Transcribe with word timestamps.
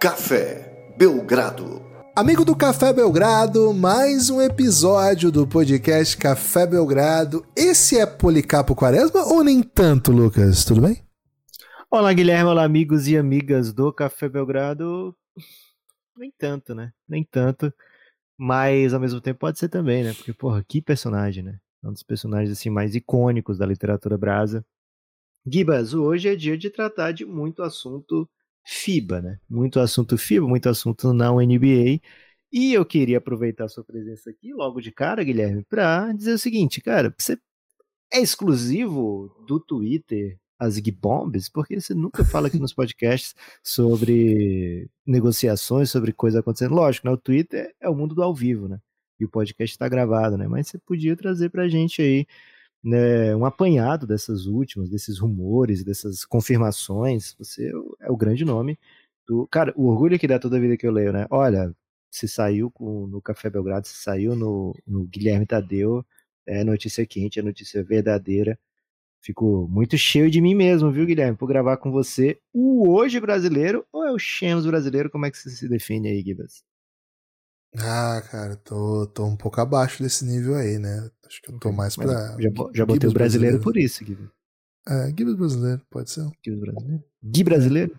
Café 0.00 0.94
Belgrado. 0.96 1.82
Amigo 2.16 2.42
do 2.42 2.56
Café 2.56 2.90
Belgrado, 2.90 3.74
mais 3.74 4.30
um 4.30 4.40
episódio 4.40 5.30
do 5.30 5.46
podcast 5.46 6.16
Café 6.16 6.66
Belgrado. 6.66 7.44
Esse 7.54 7.98
é 7.98 8.06
Policapo 8.06 8.74
Quaresma 8.74 9.26
ou 9.26 9.44
nem 9.44 9.62
tanto, 9.62 10.10
Lucas? 10.10 10.64
Tudo 10.64 10.80
bem? 10.80 11.02
Olá, 11.90 12.14
Guilherme. 12.14 12.48
Olá, 12.48 12.64
amigos 12.64 13.08
e 13.08 13.18
amigas 13.18 13.74
do 13.74 13.92
Café 13.92 14.26
Belgrado. 14.26 15.14
Nem 16.16 16.32
tanto, 16.38 16.74
né? 16.74 16.94
Nem 17.06 17.22
tanto. 17.22 17.70
Mas 18.38 18.94
ao 18.94 19.00
mesmo 19.00 19.20
tempo 19.20 19.40
pode 19.40 19.58
ser 19.58 19.68
também, 19.68 20.02
né? 20.02 20.14
Porque, 20.14 20.32
porra, 20.32 20.64
que 20.66 20.80
personagem, 20.80 21.42
né? 21.42 21.58
É 21.84 21.88
um 21.88 21.92
dos 21.92 22.02
personagens 22.02 22.50
assim 22.50 22.70
mais 22.70 22.94
icônicos 22.94 23.58
da 23.58 23.66
literatura 23.66 24.16
brasa. 24.16 24.64
Gibas, 25.44 25.92
hoje 25.92 26.30
é 26.30 26.34
dia 26.34 26.56
de 26.56 26.70
tratar 26.70 27.12
de 27.12 27.26
muito 27.26 27.62
assunto 27.62 28.26
FIBA, 28.64 29.20
né? 29.22 29.38
Muito 29.48 29.80
assunto 29.80 30.16
FIBA, 30.18 30.46
muito 30.46 30.68
assunto 30.68 31.12
não 31.12 31.40
NBA. 31.40 32.00
E 32.52 32.72
eu 32.72 32.84
queria 32.84 33.18
aproveitar 33.18 33.64
a 33.64 33.68
sua 33.68 33.84
presença 33.84 34.30
aqui 34.30 34.52
logo 34.52 34.80
de 34.80 34.90
cara, 34.92 35.22
Guilherme, 35.24 35.64
para 35.64 36.12
dizer 36.12 36.32
o 36.34 36.38
seguinte, 36.38 36.80
cara, 36.80 37.14
você 37.18 37.38
é 38.12 38.20
exclusivo 38.20 39.28
do 39.46 39.60
Twitter 39.60 40.38
as 40.58 40.78
Bombs, 40.78 41.48
porque 41.48 41.80
você 41.80 41.94
nunca 41.94 42.22
fala 42.22 42.48
aqui 42.48 42.58
nos 42.58 42.74
podcasts 42.74 43.34
sobre 43.62 44.90
negociações, 45.06 45.90
sobre 45.90 46.12
coisas 46.12 46.40
acontecendo. 46.40 46.74
Lógico, 46.74 47.06
né? 47.06 47.12
O 47.14 47.16
Twitter 47.16 47.74
é 47.80 47.88
o 47.88 47.94
mundo 47.94 48.14
do 48.14 48.22
ao 48.22 48.34
vivo, 48.34 48.68
né? 48.68 48.78
E 49.18 49.24
o 49.24 49.28
podcast 49.28 49.74
está 49.74 49.88
gravado, 49.88 50.36
né? 50.36 50.46
Mas 50.46 50.68
você 50.68 50.78
podia 50.78 51.16
trazer 51.16 51.48
pra 51.50 51.68
gente 51.68 52.02
aí 52.02 52.26
né, 52.82 53.34
um 53.36 53.44
apanhado 53.44 54.06
dessas 54.06 54.46
últimas, 54.46 54.88
desses 54.88 55.18
rumores, 55.18 55.84
dessas 55.84 56.24
confirmações. 56.24 57.34
Você 57.38 57.70
é 58.00 58.10
o 58.10 58.16
grande 58.16 58.44
nome 58.44 58.78
do. 59.26 59.46
Cara, 59.48 59.72
o 59.76 59.88
orgulho 59.88 60.18
que 60.18 60.26
dá 60.28 60.38
toda 60.38 60.56
a 60.56 60.60
vida 60.60 60.76
que 60.76 60.86
eu 60.86 60.92
leio, 60.92 61.12
né? 61.12 61.26
Olha, 61.30 61.74
se 62.10 62.28
saiu 62.28 62.70
com, 62.70 63.06
no 63.06 63.22
Café 63.22 63.50
Belgrado, 63.50 63.86
se 63.86 63.96
saiu 63.96 64.34
no, 64.34 64.74
no 64.86 65.04
Guilherme 65.06 65.46
Tadeu, 65.46 66.04
é 66.46 66.64
notícia 66.64 67.06
quente, 67.06 67.38
é 67.38 67.42
notícia 67.42 67.82
verdadeira. 67.84 68.58
Fico 69.22 69.68
muito 69.70 69.98
cheio 69.98 70.30
de 70.30 70.40
mim 70.40 70.54
mesmo, 70.54 70.90
viu, 70.90 71.06
Guilherme, 71.06 71.36
por 71.36 71.46
gravar 71.46 71.76
com 71.76 71.90
você. 71.92 72.40
O 72.52 72.90
hoje 72.90 73.20
brasileiro 73.20 73.86
ou 73.92 74.04
é 74.04 74.12
o 74.12 74.18
Xenos 74.18 74.66
brasileiro? 74.66 75.10
Como 75.10 75.26
é 75.26 75.30
que 75.30 75.38
você 75.38 75.50
se 75.50 75.68
define 75.68 76.08
aí, 76.08 76.22
Gibas? 76.22 76.64
Ah, 77.78 78.22
cara, 78.30 78.56
tô, 78.56 79.06
tô 79.06 79.24
um 79.24 79.36
pouco 79.36 79.60
abaixo 79.60 80.02
desse 80.02 80.24
nível 80.24 80.56
aí, 80.56 80.78
né? 80.78 81.08
Acho 81.26 81.40
que 81.42 81.52
eu 81.52 81.58
tô 81.58 81.70
mais 81.70 81.94
pra. 81.94 82.36
Já, 82.38 82.50
já 82.74 82.86
botei 82.86 83.08
o 83.08 83.12
brasileiro, 83.12 83.12
brasileiro 83.12 83.60
por 83.60 83.76
isso, 83.76 84.04
Gui. 84.04 84.18
É, 84.88 85.06
Gibbs 85.08 85.36
brasileiro, 85.36 85.82
pode 85.88 86.10
ser. 86.10 86.28
Gibbs 86.44 86.60
brasileiro? 86.60 87.04
Gui 87.22 87.44
brasileiro? 87.44 87.98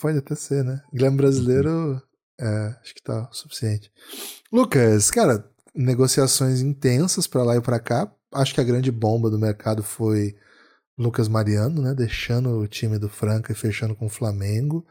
Pode 0.00 0.18
até 0.18 0.34
ser, 0.34 0.64
né? 0.64 0.82
Guilherme 0.92 1.18
brasileiro, 1.18 2.02
é, 2.40 2.76
acho 2.80 2.94
que 2.94 3.02
tá 3.02 3.28
o 3.30 3.34
suficiente. 3.34 3.92
Lucas, 4.50 5.10
cara, 5.10 5.44
negociações 5.74 6.62
intensas 6.62 7.26
para 7.26 7.42
lá 7.42 7.56
e 7.56 7.60
para 7.60 7.78
cá. 7.78 8.10
Acho 8.32 8.54
que 8.54 8.60
a 8.60 8.64
grande 8.64 8.90
bomba 8.90 9.28
do 9.28 9.38
mercado 9.38 9.82
foi 9.82 10.34
Lucas 10.96 11.28
Mariano, 11.28 11.82
né? 11.82 11.94
Deixando 11.94 12.58
o 12.58 12.66
time 12.66 12.98
do 12.98 13.10
Franca 13.10 13.52
e 13.52 13.56
fechando 13.56 13.94
com 13.94 14.06
o 14.06 14.10
Flamengo. 14.10 14.86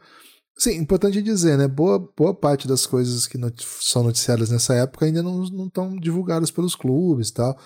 Sim, 0.60 0.72
importante 0.76 1.22
dizer, 1.22 1.56
né? 1.56 1.66
Boa, 1.66 1.98
boa 1.98 2.34
parte 2.34 2.68
das 2.68 2.84
coisas 2.84 3.26
que 3.26 3.38
not 3.38 3.66
são 3.80 4.02
noticiadas 4.02 4.50
nessa 4.50 4.74
época 4.74 5.06
ainda 5.06 5.22
não 5.22 5.42
estão 5.66 5.96
divulgadas 5.96 6.50
pelos 6.50 6.76
clubes 6.76 7.30
e 7.30 7.32
tal. 7.32 7.58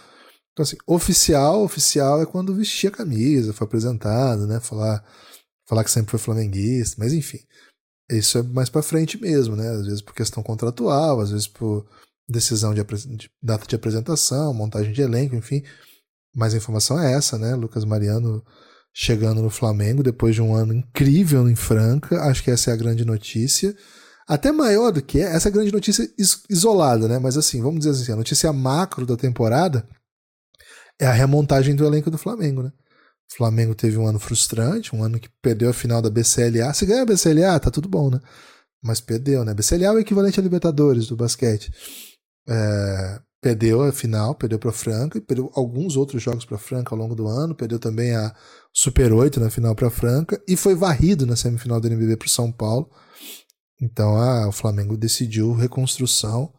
Então, 0.52 0.62
assim, 0.62 0.76
oficial, 0.86 1.64
oficial 1.64 2.22
é 2.22 2.26
quando 2.26 2.54
vestia 2.54 2.90
a 2.90 2.92
camisa, 2.92 3.52
foi 3.52 3.66
apresentado, 3.66 4.46
né? 4.46 4.60
Falar, 4.60 5.04
falar 5.66 5.82
que 5.82 5.90
sempre 5.90 6.12
foi 6.12 6.20
flamenguista, 6.20 6.94
mas 6.96 7.12
enfim. 7.12 7.40
Isso 8.08 8.38
é 8.38 8.44
mais 8.44 8.70
para 8.70 8.80
frente 8.80 9.20
mesmo, 9.20 9.56
né? 9.56 9.68
Às 9.70 9.86
vezes 9.86 10.00
por 10.00 10.14
questão 10.14 10.40
contratual, 10.40 11.20
às 11.20 11.30
vezes 11.32 11.48
por 11.48 11.84
decisão 12.28 12.72
de, 12.72 12.84
de 13.16 13.28
data 13.42 13.66
de 13.66 13.74
apresentação, 13.74 14.54
montagem 14.54 14.92
de 14.92 15.02
elenco, 15.02 15.34
enfim. 15.34 15.64
Mas 16.32 16.54
a 16.54 16.58
informação 16.58 17.00
é 17.00 17.12
essa, 17.12 17.38
né? 17.38 17.56
Lucas 17.56 17.84
Mariano 17.84 18.44
chegando 18.94 19.42
no 19.42 19.50
Flamengo 19.50 20.04
depois 20.04 20.36
de 20.36 20.40
um 20.40 20.54
ano 20.54 20.72
incrível 20.72 21.48
em 21.48 21.56
Franca. 21.56 22.22
Acho 22.22 22.44
que 22.44 22.50
essa 22.50 22.70
é 22.70 22.74
a 22.74 22.76
grande 22.76 23.04
notícia. 23.04 23.76
Até 24.26 24.52
maior 24.52 24.92
do 24.92 25.02
que 25.02 25.18
essa 25.20 25.50
grande 25.50 25.72
notícia 25.72 26.08
isolada, 26.48 27.08
né? 27.08 27.18
Mas 27.18 27.36
assim, 27.36 27.60
vamos 27.60 27.80
dizer 27.80 28.02
assim, 28.02 28.12
a 28.12 28.16
notícia 28.16 28.52
macro 28.52 29.04
da 29.04 29.16
temporada 29.16 29.86
é 30.98 31.06
a 31.06 31.12
remontagem 31.12 31.74
do 31.74 31.84
elenco 31.84 32.10
do 32.10 32.16
Flamengo, 32.16 32.62
né? 32.62 32.72
O 33.30 33.36
Flamengo 33.36 33.74
teve 33.74 33.98
um 33.98 34.06
ano 34.06 34.20
frustrante, 34.20 34.94
um 34.94 35.02
ano 35.02 35.18
que 35.18 35.28
perdeu 35.42 35.68
a 35.70 35.74
final 35.74 36.00
da 36.00 36.08
BCLA. 36.08 36.72
Se 36.72 36.86
ganha 36.86 37.02
a 37.02 37.06
BCLA, 37.06 37.58
tá 37.58 37.70
tudo 37.70 37.88
bom, 37.88 38.10
né? 38.10 38.20
Mas 38.82 39.00
perdeu, 39.00 39.44
né? 39.44 39.52
BCLA 39.52 39.86
é 39.86 39.90
o 39.90 39.98
equivalente 39.98 40.38
a 40.38 40.42
Libertadores 40.42 41.08
do 41.08 41.16
basquete. 41.16 41.72
É, 42.48 43.20
perdeu 43.44 43.82
a 43.82 43.92
final, 43.92 44.34
perdeu 44.34 44.58
para 44.58 44.72
Franca 44.72 45.18
e 45.18 45.20
perdeu 45.20 45.52
alguns 45.54 45.98
outros 45.98 46.22
jogos 46.22 46.46
para 46.46 46.56
Franca 46.56 46.94
ao 46.94 46.98
longo 46.98 47.14
do 47.14 47.28
ano, 47.28 47.54
perdeu 47.54 47.78
também 47.78 48.16
a 48.16 48.34
Super 48.72 49.12
8 49.12 49.38
na 49.38 49.50
final 49.50 49.74
para 49.74 49.90
Franca 49.90 50.42
e 50.48 50.56
foi 50.56 50.74
varrido 50.74 51.26
na 51.26 51.36
semifinal 51.36 51.78
do 51.78 51.86
NBB 51.86 52.16
para 52.16 52.28
São 52.28 52.50
Paulo. 52.50 52.88
Então 53.78 54.16
a, 54.16 54.48
o 54.48 54.52
Flamengo 54.52 54.96
decidiu 54.96 55.52
reconstrução 55.52 56.54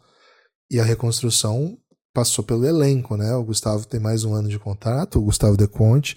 e 0.70 0.80
a 0.80 0.84
reconstrução 0.84 1.76
passou 2.14 2.46
pelo 2.46 2.68
elenco, 2.68 3.18
né? 3.18 3.34
O 3.34 3.44
Gustavo 3.44 3.88
tem 3.88 4.00
mais 4.00 4.24
um 4.24 4.36
ano 4.36 4.48
de 4.48 4.60
contrato, 4.60 5.18
o 5.18 5.24
Gustavo 5.24 5.58
De 5.58 5.68
Conte. 5.68 6.16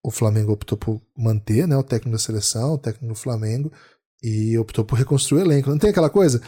O 0.00 0.12
Flamengo 0.12 0.52
optou 0.52 0.78
por 0.78 1.02
manter, 1.18 1.66
né, 1.66 1.76
o 1.76 1.82
técnico 1.82 2.12
da 2.16 2.22
seleção, 2.22 2.74
o 2.74 2.78
técnico 2.78 3.14
do 3.14 3.18
Flamengo 3.18 3.72
e 4.22 4.56
optou 4.58 4.84
por 4.84 4.96
reconstruir 4.96 5.42
o 5.42 5.44
elenco. 5.44 5.70
Não 5.70 5.78
tem 5.78 5.90
aquela 5.90 6.08
coisa? 6.08 6.40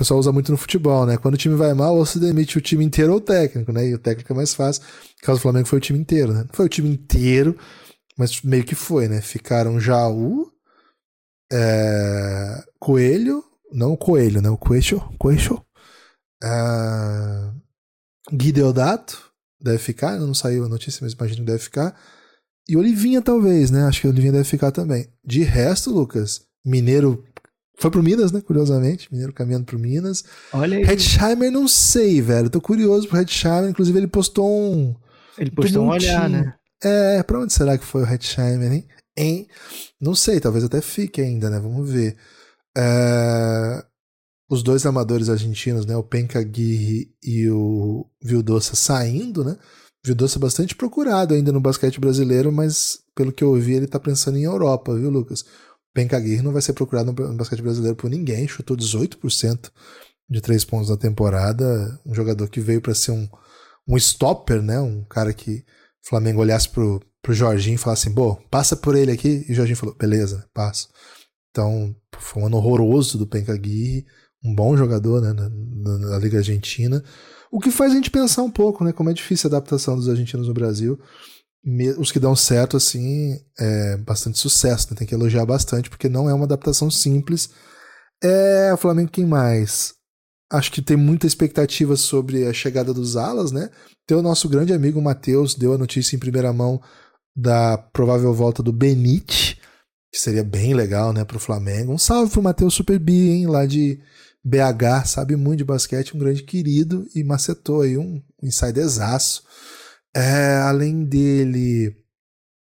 Pessoal 0.00 0.18
usa 0.18 0.32
muito 0.32 0.50
no 0.50 0.56
futebol, 0.56 1.04
né? 1.04 1.18
Quando 1.18 1.34
o 1.34 1.36
time 1.36 1.54
vai 1.54 1.74
mal, 1.74 1.94
ou 1.94 2.06
se 2.06 2.18
demite 2.18 2.56
o 2.56 2.60
time 2.60 2.82
inteiro 2.82 3.12
ou 3.12 3.18
o 3.18 3.20
técnico, 3.20 3.70
né? 3.70 3.86
E 3.86 3.94
o 3.94 3.98
técnico 3.98 4.32
é 4.32 4.36
mais 4.36 4.54
fácil. 4.54 4.82
No 4.82 5.26
caso 5.26 5.38
do 5.38 5.42
Flamengo 5.42 5.68
foi 5.68 5.78
o 5.78 5.82
time 5.82 5.98
inteiro, 5.98 6.32
né? 6.32 6.40
Não 6.40 6.54
foi 6.54 6.64
o 6.64 6.70
time 6.70 6.88
inteiro, 6.88 7.54
mas 8.16 8.40
meio 8.40 8.64
que 8.64 8.74
foi, 8.74 9.08
né? 9.08 9.20
Ficaram 9.20 9.78
Jaú, 9.78 10.50
é, 11.52 12.64
Coelho, 12.78 13.44
não 13.70 13.92
o 13.92 13.96
Coelho, 13.96 14.40
né? 14.40 14.48
O 14.48 14.56
Coelho, 14.56 15.00
Coelho, 15.18 15.62
é, 16.42 17.52
deve 19.62 19.78
ficar, 19.78 20.18
não 20.18 20.32
saiu 20.32 20.64
a 20.64 20.68
notícia, 20.68 21.00
mas 21.02 21.12
imagino 21.12 21.40
que 21.40 21.52
deve 21.52 21.62
ficar. 21.62 21.94
E 22.66 22.74
Olivinha, 22.74 23.20
talvez, 23.20 23.70
né? 23.70 23.82
Acho 23.84 24.00
que 24.00 24.08
Olivinha 24.08 24.32
deve 24.32 24.44
ficar 24.44 24.70
também. 24.70 25.12
De 25.22 25.42
resto, 25.42 25.90
Lucas, 25.90 26.46
Mineiro 26.64 27.22
foi 27.80 27.90
pro 27.90 28.02
Minas, 28.02 28.30
né? 28.30 28.42
Curiosamente. 28.42 29.08
Mineiro 29.10 29.32
caminhando 29.32 29.64
pro 29.64 29.78
Minas. 29.78 30.22
Olha 30.52 30.76
aí. 30.76 30.84
Hetzheimer, 30.84 31.50
não 31.50 31.66
sei, 31.66 32.20
velho. 32.20 32.50
Tô 32.50 32.60
curioso 32.60 33.08
pro 33.08 33.18
Hetzheimer. 33.18 33.70
Inclusive, 33.70 33.98
ele 33.98 34.06
postou 34.06 34.48
um. 34.48 34.94
Ele 35.38 35.50
postou 35.50 35.84
um 35.84 35.88
olhar, 35.88 36.28
né? 36.28 36.54
É, 36.82 37.22
pra 37.22 37.40
onde 37.40 37.52
será 37.52 37.78
que 37.78 37.84
foi 37.84 38.02
o 38.02 38.06
Hetzheimer, 38.06 38.70
hein? 38.70 38.86
hein? 39.16 39.48
Não 40.00 40.14
sei, 40.14 40.40
talvez 40.40 40.62
até 40.62 40.80
fique 40.80 41.20
ainda, 41.22 41.48
né? 41.48 41.58
Vamos 41.58 41.90
ver. 41.90 42.16
É... 42.76 43.84
Os 44.48 44.62
dois 44.62 44.84
amadores 44.84 45.28
argentinos, 45.28 45.86
né? 45.86 45.96
O 45.96 46.02
Penca 46.02 46.38
Aguirre 46.38 47.14
e 47.22 47.48
o 47.48 48.06
Vildoça 48.22 48.76
saindo, 48.76 49.42
né? 49.42 49.56
Vildoça 50.04 50.38
bastante 50.38 50.74
procurado 50.74 51.34
ainda 51.34 51.52
no 51.52 51.60
basquete 51.60 52.00
brasileiro, 52.00 52.50
mas 52.50 53.00
pelo 53.14 53.32
que 53.32 53.44
eu 53.44 53.50
ouvi, 53.50 53.74
ele 53.74 53.86
tá 53.86 54.00
pensando 54.00 54.38
em 54.38 54.44
Europa, 54.44 54.94
viu, 54.94 55.10
Lucas? 55.10 55.44
Benkaguir 55.94 56.42
não 56.42 56.52
vai 56.52 56.62
ser 56.62 56.72
procurado 56.72 57.12
no 57.12 57.36
basquete 57.36 57.62
brasileiro 57.62 57.96
por 57.96 58.08
ninguém, 58.08 58.46
chutou 58.46 58.76
18% 58.76 59.70
de 60.28 60.40
três 60.40 60.64
pontos 60.64 60.88
na 60.88 60.96
temporada, 60.96 62.00
um 62.06 62.14
jogador 62.14 62.48
que 62.48 62.60
veio 62.60 62.80
para 62.80 62.94
ser 62.94 63.10
um, 63.10 63.28
um 63.88 63.96
stopper, 63.96 64.62
né? 64.62 64.80
Um 64.80 65.02
cara 65.04 65.32
que 65.32 65.64
o 66.04 66.08
Flamengo 66.08 66.40
olhasse 66.40 66.68
pro, 66.68 67.00
pro 67.20 67.34
Jorginho 67.34 67.74
e 67.74 67.78
falasse 67.78 68.06
assim, 68.06 68.14
pô, 68.14 68.36
passa 68.48 68.76
por 68.76 68.94
ele 68.94 69.10
aqui, 69.10 69.44
e 69.48 69.52
o 69.52 69.54
Jorginho 69.54 69.76
falou, 69.76 69.96
beleza, 69.96 70.46
passo. 70.54 70.88
Então, 71.50 71.94
foi 72.16 72.42
um 72.42 72.46
ano 72.46 72.58
horroroso 72.58 73.18
do 73.18 73.26
Pencaguirre, 73.26 74.06
um 74.44 74.54
bom 74.54 74.76
jogador 74.76 75.20
né, 75.20 75.32
na, 75.32 75.50
na, 75.50 75.98
na, 76.10 76.18
Liga 76.18 76.38
Argentina, 76.38 77.02
o 77.50 77.58
que 77.58 77.70
faz 77.72 77.92
a 77.92 77.96
gente 77.96 78.10
pensar 78.10 78.42
um 78.42 78.50
pouco, 78.50 78.84
né, 78.84 78.92
como 78.92 79.10
é 79.10 79.12
difícil 79.12 79.48
a 79.48 79.56
adaptação 79.56 79.96
dos 79.96 80.08
argentinos 80.08 80.46
no 80.46 80.54
Brasil 80.54 80.98
os 81.98 82.10
que 82.10 82.18
dão 82.18 82.34
certo, 82.34 82.76
assim, 82.76 83.38
é 83.58 83.96
bastante 83.98 84.38
sucesso, 84.38 84.88
né? 84.90 84.96
Tem 84.96 85.06
que 85.06 85.14
elogiar 85.14 85.44
bastante, 85.44 85.90
porque 85.90 86.08
não 86.08 86.28
é 86.28 86.34
uma 86.34 86.44
adaptação 86.44 86.90
simples. 86.90 87.50
É, 88.22 88.72
o 88.72 88.76
Flamengo 88.76 89.10
quem 89.10 89.26
mais? 89.26 89.94
Acho 90.50 90.72
que 90.72 90.82
tem 90.82 90.96
muita 90.96 91.26
expectativa 91.26 91.96
sobre 91.96 92.46
a 92.46 92.52
chegada 92.52 92.92
dos 92.92 93.16
alas, 93.16 93.52
né? 93.52 93.70
Tem 94.06 94.16
o 94.16 94.22
nosso 94.22 94.48
grande 94.48 94.72
amigo 94.72 95.00
Matheus, 95.00 95.54
deu 95.54 95.72
a 95.74 95.78
notícia 95.78 96.16
em 96.16 96.18
primeira 96.18 96.52
mão 96.52 96.80
da 97.36 97.78
provável 97.78 98.32
volta 98.34 98.62
do 98.62 98.72
Benite, 98.72 99.60
que 100.12 100.18
seria 100.18 100.42
bem 100.42 100.74
legal, 100.74 101.12
né, 101.12 101.24
pro 101.24 101.38
Flamengo. 101.38 101.92
Um 101.92 101.98
salve 101.98 102.32
pro 102.32 102.42
Matheus 102.42 102.74
Superbi, 102.74 103.30
hein, 103.30 103.46
lá 103.46 103.64
de 103.64 104.00
BH, 104.44 105.06
sabe 105.06 105.36
muito 105.36 105.58
de 105.58 105.64
basquete, 105.64 106.16
um 106.16 106.18
grande 106.18 106.42
querido 106.42 107.06
e 107.14 107.22
macetou 107.22 107.82
aí 107.82 107.96
um 107.96 108.20
insiderzaço. 108.42 109.44
É, 110.14 110.56
além 110.64 111.04
dele, 111.04 111.94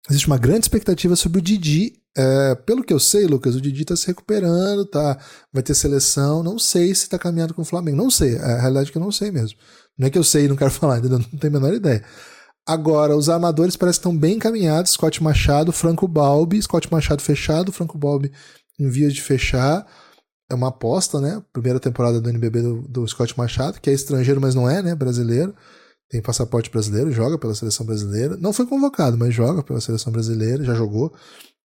existe 0.08 0.26
uma 0.26 0.38
grande 0.38 0.64
expectativa 0.64 1.16
sobre 1.16 1.38
o 1.38 1.42
Didi. 1.42 1.94
É, 2.16 2.54
pelo 2.54 2.82
que 2.82 2.92
eu 2.92 2.98
sei, 2.98 3.26
Lucas, 3.26 3.54
o 3.54 3.60
Didi 3.60 3.84
tá 3.84 3.96
se 3.96 4.06
recuperando, 4.08 4.84
tá? 4.84 5.18
Vai 5.52 5.62
ter 5.62 5.74
seleção. 5.74 6.42
Não 6.42 6.58
sei 6.58 6.94
se 6.94 7.08
tá 7.08 7.18
caminhando 7.18 7.54
com 7.54 7.62
o 7.62 7.64
Flamengo. 7.64 7.96
Não 7.96 8.10
sei. 8.10 8.36
É 8.36 8.52
a 8.52 8.60
realidade 8.60 8.90
é 8.90 8.92
que 8.92 8.98
eu 8.98 9.02
não 9.02 9.12
sei 9.12 9.30
mesmo. 9.30 9.58
Não 9.96 10.06
é 10.06 10.10
que 10.10 10.18
eu 10.18 10.24
sei 10.24 10.44
e 10.44 10.48
não 10.48 10.56
quero 10.56 10.70
falar, 10.72 10.96
ainda 10.96 11.08
não 11.08 11.20
tenho 11.22 11.56
a 11.56 11.60
menor 11.60 11.74
ideia. 11.74 12.04
Agora, 12.66 13.16
os 13.16 13.30
armadores 13.30 13.76
parecem 13.76 13.98
que 13.98 14.08
estão 14.08 14.16
bem 14.16 14.36
encaminhados. 14.36 14.92
Scott 14.92 15.22
Machado, 15.22 15.72
Franco 15.72 16.06
Balbi, 16.06 16.60
Scott 16.60 16.90
Machado 16.92 17.22
fechado, 17.22 17.72
Franco 17.72 17.96
Balbi 17.96 18.30
em 18.78 18.88
vias 18.88 19.14
de 19.14 19.22
fechar. 19.22 19.86
É 20.50 20.54
uma 20.54 20.68
aposta, 20.68 21.20
né? 21.20 21.42
Primeira 21.52 21.80
temporada 21.80 22.20
do 22.20 22.28
NBB 22.28 22.62
do, 22.62 22.82
do 22.82 23.08
Scott 23.08 23.36
Machado, 23.38 23.80
que 23.80 23.90
é 23.90 23.92
estrangeiro, 23.92 24.40
mas 24.40 24.54
não 24.54 24.68
é, 24.68 24.82
né? 24.82 24.94
Brasileiro. 24.94 25.54
Tem 26.08 26.22
passaporte 26.22 26.70
brasileiro, 26.70 27.12
joga 27.12 27.38
pela 27.38 27.54
seleção 27.54 27.84
brasileira. 27.84 28.36
Não 28.36 28.52
foi 28.52 28.66
convocado, 28.66 29.18
mas 29.18 29.34
joga 29.34 29.62
pela 29.62 29.80
seleção 29.80 30.12
brasileira, 30.12 30.64
já 30.64 30.74
jogou. 30.74 31.12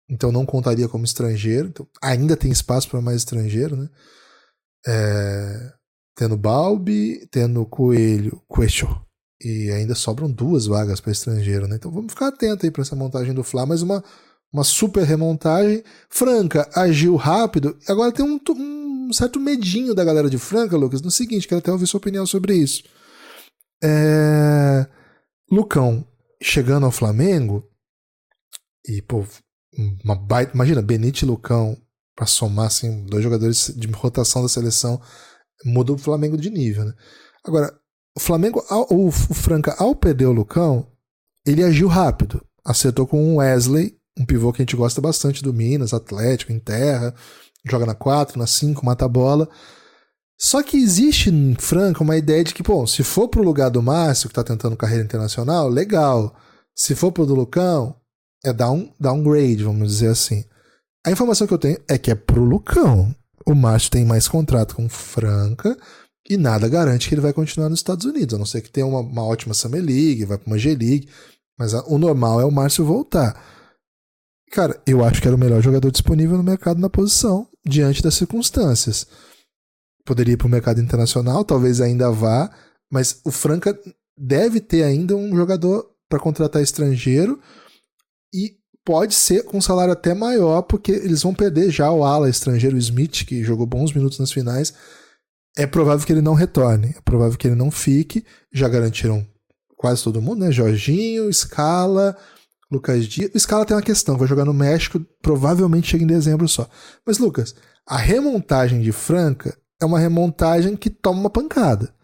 Então 0.08 0.30
não 0.30 0.44
contaria 0.44 0.88
como 0.88 1.04
estrangeiro. 1.04 1.68
Então, 1.68 1.86
ainda 2.02 2.36
tem 2.36 2.50
espaço 2.50 2.88
para 2.88 3.00
mais 3.00 3.18
estrangeiro, 3.18 3.76
né? 3.76 3.88
É, 4.86 5.72
tendo 6.14 6.36
Balbi, 6.36 7.26
tendo 7.30 7.64
Coelho, 7.66 8.40
Coelho, 8.46 9.00
e 9.42 9.70
ainda 9.70 9.94
sobram 9.94 10.30
duas 10.30 10.66
vagas 10.66 11.00
para 11.00 11.12
estrangeiro, 11.12 11.66
né? 11.66 11.76
Então 11.76 11.90
vamos 11.90 12.12
ficar 12.12 12.28
atento 12.28 12.64
aí 12.64 12.70
para 12.70 12.82
essa 12.82 12.96
montagem 12.96 13.34
do 13.34 13.42
Fla, 13.42 13.66
mas 13.66 13.82
uma, 13.82 14.02
uma 14.52 14.64
super 14.64 15.04
remontagem. 15.04 15.82
Franca 16.08 16.68
agiu 16.74 17.16
rápido. 17.16 17.76
Agora 17.88 18.12
tem 18.12 18.24
um, 18.24 18.38
um 18.50 19.12
certo 19.12 19.40
medinho 19.40 19.94
da 19.94 20.04
galera 20.04 20.30
de 20.30 20.38
Franca, 20.38 20.76
Lucas, 20.76 21.02
no 21.02 21.10
seguinte, 21.10 21.48
quero 21.48 21.58
até 21.58 21.72
ouvir 21.72 21.86
sua 21.86 21.98
opinião 21.98 22.26
sobre 22.26 22.54
isso. 22.54 22.82
É... 23.82 24.86
Lucão 25.50 26.06
chegando 26.42 26.86
ao 26.86 26.92
Flamengo 26.92 27.68
e, 28.86 29.02
pô, 29.02 29.24
uma 30.04 30.14
baita. 30.14 30.54
Imagina, 30.54 30.82
Benite 30.82 31.24
e 31.24 31.28
Lucão 31.28 31.76
para 32.14 32.26
somar 32.26 32.66
assim, 32.66 33.04
dois 33.04 33.22
jogadores 33.22 33.72
de 33.76 33.86
rotação 33.88 34.42
da 34.42 34.48
seleção 34.48 35.00
muda 35.64 35.92
o 35.92 35.98
Flamengo 35.98 36.36
de 36.36 36.48
nível, 36.50 36.86
né? 36.86 36.94
Agora, 37.44 37.72
o 38.16 38.20
Flamengo, 38.20 38.64
o, 38.90 39.10
Franca, 39.10 39.74
ao 39.78 39.94
perder 39.94 40.26
o 40.26 40.32
Lucão, 40.32 40.90
ele 41.46 41.62
agiu 41.62 41.86
rápido. 41.86 42.42
Acertou 42.64 43.06
com 43.06 43.34
o 43.34 43.36
Wesley, 43.36 43.96
um 44.18 44.24
pivô 44.24 44.52
que 44.52 44.62
a 44.62 44.64
gente 44.64 44.76
gosta 44.76 45.00
bastante 45.00 45.42
do 45.42 45.52
Minas, 45.52 45.92
Atlético, 45.92 46.50
em 46.50 46.58
terra, 46.58 47.14
joga 47.64 47.84
na 47.84 47.94
4, 47.94 48.38
na 48.38 48.46
5, 48.46 48.84
mata 48.84 49.04
a 49.04 49.08
bola. 49.08 49.48
Só 50.38 50.62
que 50.62 50.76
existe 50.76 51.30
em 51.30 51.54
Franca 51.54 52.02
uma 52.02 52.16
ideia 52.16 52.44
de 52.44 52.52
que, 52.52 52.62
bom, 52.62 52.86
se 52.86 53.02
for 53.02 53.28
pro 53.28 53.42
lugar 53.42 53.70
do 53.70 53.82
Márcio, 53.82 54.28
que 54.28 54.34
tá 54.34 54.44
tentando 54.44 54.76
carreira 54.76 55.04
internacional, 55.04 55.68
legal. 55.68 56.36
Se 56.74 56.94
for 56.94 57.10
pro 57.10 57.24
do 57.24 57.34
Lucão, 57.34 57.96
é 58.44 58.52
down, 58.52 58.92
downgrade, 59.00 59.64
vamos 59.64 59.88
dizer 59.88 60.08
assim. 60.08 60.44
A 61.06 61.10
informação 61.10 61.46
que 61.46 61.54
eu 61.54 61.58
tenho 61.58 61.78
é 61.88 61.96
que 61.96 62.10
é 62.10 62.14
pro 62.14 62.44
Lucão. 62.44 63.14
O 63.46 63.54
Márcio 63.54 63.90
tem 63.90 64.04
mais 64.04 64.28
contrato 64.28 64.74
com 64.74 64.88
Franca 64.88 65.76
e 66.28 66.36
nada 66.36 66.68
garante 66.68 67.08
que 67.08 67.14
ele 67.14 67.22
vai 67.22 67.32
continuar 67.32 67.68
nos 67.68 67.78
Estados 67.78 68.04
Unidos, 68.04 68.34
a 68.34 68.38
não 68.38 68.44
ser 68.46 68.60
que 68.60 68.70
tenha 68.70 68.86
uma, 68.86 69.00
uma 69.00 69.24
ótima 69.24 69.54
Summer 69.54 69.82
League, 69.82 70.24
vai 70.24 70.36
para 70.36 70.48
uma 70.48 70.58
G-League, 70.58 71.08
mas 71.58 71.72
a, 71.72 71.84
o 71.86 71.96
normal 71.96 72.40
é 72.40 72.44
o 72.44 72.50
Márcio 72.50 72.84
voltar. 72.84 73.40
Cara, 74.50 74.80
eu 74.86 75.04
acho 75.04 75.22
que 75.22 75.28
era 75.28 75.36
o 75.36 75.40
melhor 75.40 75.62
jogador 75.62 75.90
disponível 75.90 76.36
no 76.36 76.42
mercado 76.42 76.80
na 76.80 76.90
posição, 76.90 77.48
diante 77.64 78.02
das 78.02 78.14
circunstâncias. 78.14 79.06
Poderia 80.06 80.34
ir 80.34 80.36
para 80.36 80.46
o 80.46 80.50
mercado 80.50 80.80
internacional, 80.80 81.44
talvez 81.44 81.80
ainda 81.80 82.10
vá, 82.10 82.50
mas 82.90 83.20
o 83.24 83.30
Franca 83.30 83.78
deve 84.16 84.60
ter 84.60 84.84
ainda 84.84 85.14
um 85.14 85.36
jogador 85.36 85.90
para 86.08 86.18
contratar 86.18 86.62
estrangeiro 86.62 87.38
e 88.32 88.56
pode 88.84 89.14
ser 89.14 89.42
com 89.44 89.58
um 89.58 89.60
salário 89.60 89.92
até 89.92 90.14
maior, 90.14 90.62
porque 90.62 90.92
eles 90.92 91.22
vão 91.22 91.34
perder 91.34 91.70
já 91.70 91.90
o 91.90 92.04
ala 92.04 92.30
estrangeiro 92.30 92.78
Smith, 92.78 93.26
que 93.26 93.42
jogou 93.42 93.66
bons 93.66 93.92
minutos 93.92 94.18
nas 94.18 94.32
finais 94.32 94.72
é 95.56 95.66
provável 95.66 96.06
que 96.06 96.12
ele 96.12 96.20
não 96.20 96.34
retorne, 96.34 96.94
é 96.96 97.00
provável 97.00 97.38
que 97.38 97.48
ele 97.48 97.54
não 97.54 97.70
fique. 97.70 98.24
Já 98.52 98.68
garantiram 98.68 99.26
quase 99.76 100.04
todo 100.04 100.20
mundo, 100.20 100.40
né? 100.40 100.52
Jorginho, 100.52 101.32
Scala, 101.32 102.16
Lucas 102.70 103.06
Dias. 103.06 103.30
O 103.34 103.40
Scala 103.40 103.64
tem 103.64 103.74
uma 103.74 103.82
questão, 103.82 104.18
vai 104.18 104.28
jogar 104.28 104.44
no 104.44 104.52
México, 104.52 105.00
provavelmente 105.22 105.88
chega 105.88 106.04
em 106.04 106.08
dezembro 106.08 106.46
só. 106.46 106.68
Mas, 107.06 107.18
Lucas, 107.18 107.54
a 107.88 107.96
remontagem 107.96 108.82
de 108.82 108.92
Franca 108.92 109.56
é 109.80 109.84
uma 109.84 109.98
remontagem 109.98 110.76
que 110.76 110.90
toma 110.90 111.20
uma 111.20 111.30
pancada. 111.30 111.94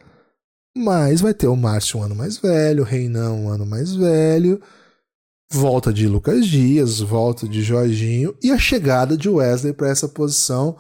Mas 0.77 1.21
vai 1.21 1.35
ter 1.35 1.49
o 1.49 1.57
Márcio 1.57 2.01
um 2.01 2.03
ano 2.03 2.15
mais 2.15 2.39
velho, 2.39 2.83
o 2.83 2.87
Reinão 2.87 3.45
um 3.45 3.49
ano 3.49 3.67
mais 3.67 3.95
velho, 3.95 4.61
volta 5.53 5.93
de 5.93 6.07
Lucas 6.07 6.47
Dias, 6.47 7.01
volta 7.01 7.47
de 7.47 7.63
Jorginho 7.63 8.37
e 8.43 8.51
a 8.51 8.59
chegada 8.59 9.17
de 9.17 9.29
Wesley 9.29 9.75
para 9.75 9.89
essa 9.89 10.09
posição 10.09 10.79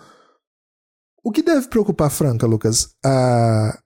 o 1.24 1.30
que 1.30 1.42
deve 1.42 1.68
preocupar 1.68 2.10
Franca, 2.10 2.46
Lucas? 2.46 2.96
Ah, 3.04 3.80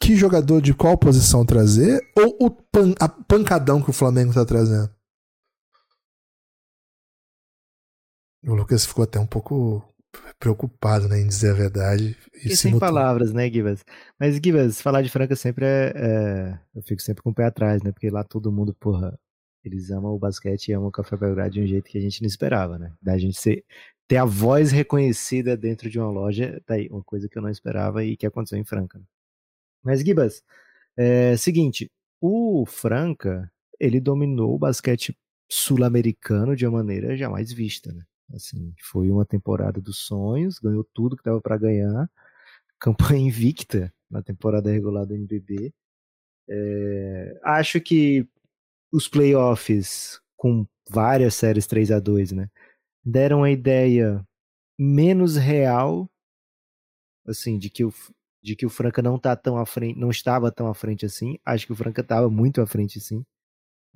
que 0.00 0.14
jogador 0.14 0.62
de 0.62 0.72
qual 0.72 0.96
posição 0.96 1.44
trazer 1.44 2.00
ou 2.16 2.46
o 2.46 2.50
pan, 2.50 2.94
a 3.00 3.08
pancadão 3.08 3.82
que 3.82 3.90
o 3.90 3.92
Flamengo 3.92 4.30
está 4.30 4.44
trazendo? 4.44 4.88
O 8.44 8.54
Lucas 8.54 8.86
ficou 8.86 9.02
até 9.02 9.18
um 9.18 9.26
pouco 9.26 9.82
preocupado, 10.38 11.08
né, 11.08 11.20
em 11.20 11.26
dizer 11.26 11.50
a 11.50 11.54
verdade. 11.54 12.16
E, 12.44 12.56
sem 12.56 12.72
mutou. 12.72 12.88
palavras, 12.88 13.32
né, 13.32 13.50
Givas? 13.50 13.84
Mas, 14.18 14.36
Givas, 14.42 14.80
falar 14.80 15.02
de 15.02 15.10
Franca 15.10 15.34
sempre 15.36 15.64
é, 15.64 15.92
é, 15.94 16.60
Eu 16.74 16.82
fico 16.82 17.02
sempre 17.02 17.22
com 17.22 17.30
o 17.30 17.34
pé 17.34 17.44
atrás, 17.44 17.82
né? 17.82 17.92
Porque 17.92 18.10
lá 18.10 18.22
todo 18.24 18.52
mundo, 18.52 18.74
porra, 18.74 19.18
eles 19.64 19.90
amam 19.90 20.12
o 20.12 20.18
basquete 20.18 20.68
e 20.68 20.72
amam 20.72 20.88
o 20.88 20.92
Café 20.92 21.16
Belgrado 21.16 21.50
de 21.50 21.60
um 21.60 21.66
jeito 21.66 21.90
que 21.90 21.98
a 21.98 22.00
gente 22.00 22.22
não 22.22 22.28
esperava, 22.28 22.78
né? 22.78 22.92
Da 23.02 23.18
gente 23.18 23.38
ser 23.38 23.64
ter 24.08 24.16
a 24.16 24.24
voz 24.24 24.72
reconhecida 24.72 25.54
dentro 25.56 25.90
de 25.90 25.98
uma 25.98 26.10
loja, 26.10 26.62
tá 26.64 26.74
aí, 26.74 26.88
uma 26.88 27.04
coisa 27.04 27.28
que 27.28 27.36
eu 27.36 27.42
não 27.42 27.50
esperava 27.50 28.02
e 28.02 28.16
que 28.16 28.26
aconteceu 28.26 28.58
em 28.58 28.64
Franca. 28.64 29.00
Mas, 29.82 30.00
Gibas, 30.00 30.42
é 30.96 31.36
seguinte, 31.36 31.90
o 32.20 32.64
Franca, 32.66 33.50
ele 33.78 34.00
dominou 34.00 34.54
o 34.54 34.58
basquete 34.58 35.16
sul-americano 35.50 36.56
de 36.56 36.66
uma 36.66 36.78
maneira 36.78 37.16
jamais 37.16 37.52
vista, 37.52 37.92
né? 37.92 38.04
Assim, 38.34 38.74
foi 38.82 39.10
uma 39.10 39.24
temporada 39.24 39.80
dos 39.80 39.98
sonhos, 39.98 40.58
ganhou 40.58 40.84
tudo 40.92 41.16
que 41.16 41.24
dava 41.24 41.40
para 41.40 41.56
ganhar, 41.56 42.10
campanha 42.78 43.26
invicta 43.26 43.92
na 44.10 44.22
temporada 44.22 44.70
regular 44.70 45.06
do 45.06 45.14
NBB. 45.14 45.72
É, 46.50 47.40
acho 47.42 47.80
que 47.80 48.26
os 48.92 49.08
playoffs 49.08 50.20
com 50.36 50.66
várias 50.88 51.34
séries 51.34 51.66
3 51.66 51.90
a 51.92 52.00
2 52.00 52.32
né? 52.32 52.50
deram 53.04 53.42
a 53.42 53.50
ideia 53.50 54.24
menos 54.78 55.36
real, 55.36 56.08
assim, 57.26 57.58
de 57.58 57.68
que 57.70 57.84
o, 57.84 57.92
de 58.42 58.54
que 58.56 58.66
o 58.66 58.70
Franca 58.70 59.02
não 59.02 59.18
tá 59.18 59.34
tão 59.36 59.58
à 59.58 59.66
frente, 59.66 59.98
não 59.98 60.10
estava 60.10 60.52
tão 60.52 60.68
à 60.68 60.74
frente 60.74 61.04
assim. 61.04 61.38
Acho 61.44 61.66
que 61.66 61.72
o 61.72 61.76
Franca 61.76 62.02
estava 62.02 62.30
muito 62.30 62.60
à 62.60 62.66
frente, 62.66 63.00
sim. 63.00 63.24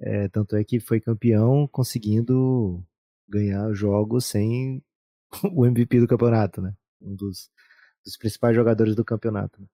É, 0.00 0.28
tanto 0.28 0.56
é 0.56 0.64
que 0.64 0.80
foi 0.80 1.00
campeão 1.00 1.68
conseguindo 1.68 2.84
ganhar 3.28 3.72
jogos 3.72 4.26
sem 4.26 4.82
o 5.52 5.66
MVP 5.66 6.00
do 6.00 6.08
campeonato, 6.08 6.60
né? 6.60 6.74
Um 7.00 7.14
dos, 7.14 7.50
dos 8.04 8.16
principais 8.16 8.54
jogadores 8.54 8.94
do 8.94 9.04
campeonato. 9.04 9.60
Né? 9.60 9.66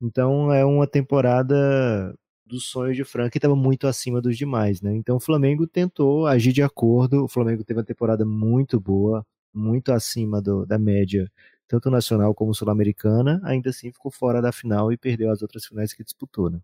Então 0.00 0.52
é 0.52 0.64
uma 0.64 0.86
temporada 0.86 2.14
dos 2.44 2.66
sonhos 2.66 2.96
de 2.96 3.04
Frank 3.04 3.36
estava 3.36 3.56
muito 3.56 3.86
acima 3.86 4.20
dos 4.20 4.36
demais, 4.36 4.82
né? 4.82 4.94
Então 4.94 5.16
o 5.16 5.20
Flamengo 5.20 5.66
tentou 5.66 6.26
agir 6.26 6.52
de 6.52 6.62
acordo. 6.62 7.24
O 7.24 7.28
Flamengo 7.28 7.64
teve 7.64 7.78
uma 7.78 7.86
temporada 7.86 8.24
muito 8.24 8.80
boa, 8.80 9.26
muito 9.54 9.92
acima 9.92 10.42
do, 10.42 10.66
da 10.66 10.78
média, 10.78 11.30
tanto 11.68 11.90
nacional 11.90 12.34
como 12.34 12.54
sul-americana. 12.54 13.40
Ainda 13.44 13.70
assim 13.70 13.92
ficou 13.92 14.10
fora 14.12 14.42
da 14.42 14.52
final 14.52 14.92
e 14.92 14.96
perdeu 14.98 15.30
as 15.30 15.42
outras 15.42 15.64
finais 15.66 15.92
que 15.92 16.04
disputou, 16.04 16.50
né? 16.50 16.60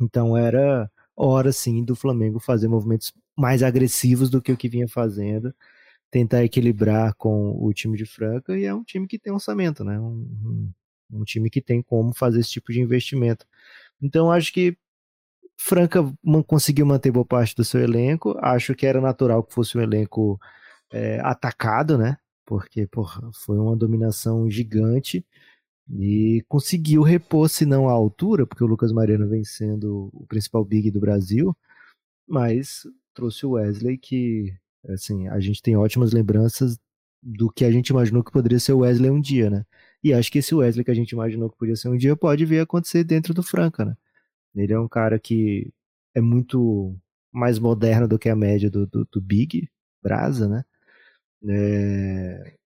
Então 0.00 0.36
era 0.36 0.90
hora 1.16 1.52
sim 1.52 1.84
do 1.84 1.94
Flamengo 1.96 2.38
fazer 2.40 2.68
movimentos 2.68 3.12
mais 3.36 3.62
agressivos 3.62 4.30
do 4.30 4.42
que 4.42 4.52
o 4.52 4.56
que 4.56 4.68
vinha 4.68 4.88
fazendo, 4.88 5.54
tentar 6.10 6.44
equilibrar 6.44 7.14
com 7.14 7.52
o 7.58 7.72
time 7.72 7.96
de 7.96 8.04
Franca 8.06 8.56
e 8.56 8.64
é 8.64 8.74
um 8.74 8.84
time 8.84 9.06
que 9.08 9.18
tem 9.18 9.32
orçamento, 9.32 9.84
né? 9.84 9.98
Um, 9.98 10.70
um, 11.10 11.24
time 11.24 11.48
que 11.50 11.60
tem 11.60 11.82
como 11.82 12.14
fazer 12.14 12.40
esse 12.40 12.50
tipo 12.50 12.72
de 12.72 12.80
investimento. 12.80 13.46
Então 14.00 14.30
acho 14.30 14.52
que 14.52 14.76
Franca 15.58 16.00
conseguiu 16.46 16.84
manter 16.86 17.10
boa 17.10 17.24
parte 17.24 17.54
do 17.56 17.64
seu 17.64 17.80
elenco. 17.80 18.36
Acho 18.42 18.74
que 18.74 18.86
era 18.86 19.00
natural 19.00 19.42
que 19.42 19.54
fosse 19.54 19.78
um 19.78 19.80
elenco 19.80 20.38
é, 20.92 21.20
atacado, 21.20 21.96
né? 21.98 22.16
Porque 22.44 22.86
porra, 22.86 23.30
foi 23.32 23.58
uma 23.58 23.76
dominação 23.76 24.50
gigante 24.50 25.24
e 25.90 26.44
conseguiu 26.48 27.02
repor, 27.02 27.48
se 27.48 27.66
não 27.66 27.88
à 27.88 27.92
altura, 27.92 28.46
porque 28.46 28.64
o 28.64 28.66
Lucas 28.66 28.92
Mariano 28.92 29.28
vem 29.28 29.44
sendo 29.44 30.10
o 30.12 30.26
principal 30.26 30.64
big 30.64 30.90
do 30.90 31.00
Brasil, 31.00 31.56
mas 32.26 32.82
trouxe 33.14 33.46
o 33.46 33.52
Wesley 33.52 33.98
que, 33.98 34.54
assim, 34.88 35.28
a 35.28 35.40
gente 35.40 35.62
tem 35.62 35.76
ótimas 35.76 36.12
lembranças 36.12 36.78
do 37.22 37.50
que 37.50 37.64
a 37.64 37.70
gente 37.70 37.88
imaginou 37.90 38.24
que 38.24 38.32
poderia 38.32 38.58
ser 38.58 38.72
o 38.72 38.78
Wesley 38.78 39.10
um 39.10 39.20
dia, 39.20 39.48
né? 39.48 39.64
E 40.02 40.12
acho 40.12 40.30
que 40.32 40.38
esse 40.38 40.54
Wesley 40.54 40.84
que 40.84 40.90
a 40.90 40.94
gente 40.94 41.12
imaginou 41.12 41.48
que 41.50 41.56
podia 41.56 41.76
ser 41.76 41.88
um 41.88 41.96
dia 41.96 42.16
pode 42.16 42.44
vir 42.44 42.60
acontecer 42.60 43.04
dentro 43.04 43.32
do 43.32 43.42
Franca, 43.42 43.84
né? 43.84 43.96
Ele 44.54 44.72
é 44.72 44.78
um 44.78 44.88
cara 44.88 45.18
que 45.18 45.72
é 46.14 46.20
muito 46.20 46.96
mais 47.32 47.58
moderno 47.58 48.08
do 48.08 48.18
que 48.18 48.28
a 48.28 48.36
média 48.36 48.70
do, 48.70 48.86
do, 48.86 49.06
do 49.10 49.20
Big 49.20 49.70
Brasa, 50.02 50.48
né? 50.48 50.64
É... 51.48 52.56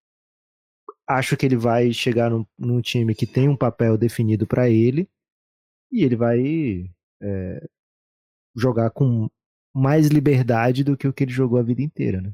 Acho 1.08 1.36
que 1.36 1.46
ele 1.46 1.56
vai 1.56 1.92
chegar 1.92 2.30
num, 2.30 2.44
num, 2.58 2.80
time 2.80 3.14
que 3.14 3.26
tem 3.26 3.48
um 3.48 3.56
papel 3.56 3.96
definido 3.96 4.46
para 4.46 4.68
ele 4.68 5.08
e 5.92 6.02
ele 6.02 6.16
vai 6.16 6.90
é, 7.22 7.68
jogar 8.56 8.90
com 8.90 9.30
mais 9.76 10.08
liberdade 10.08 10.82
do 10.82 10.96
que 10.96 11.06
o 11.06 11.12
que 11.12 11.24
ele 11.24 11.32
jogou 11.32 11.58
a 11.58 11.62
vida 11.62 11.82
inteira, 11.82 12.20
né? 12.22 12.32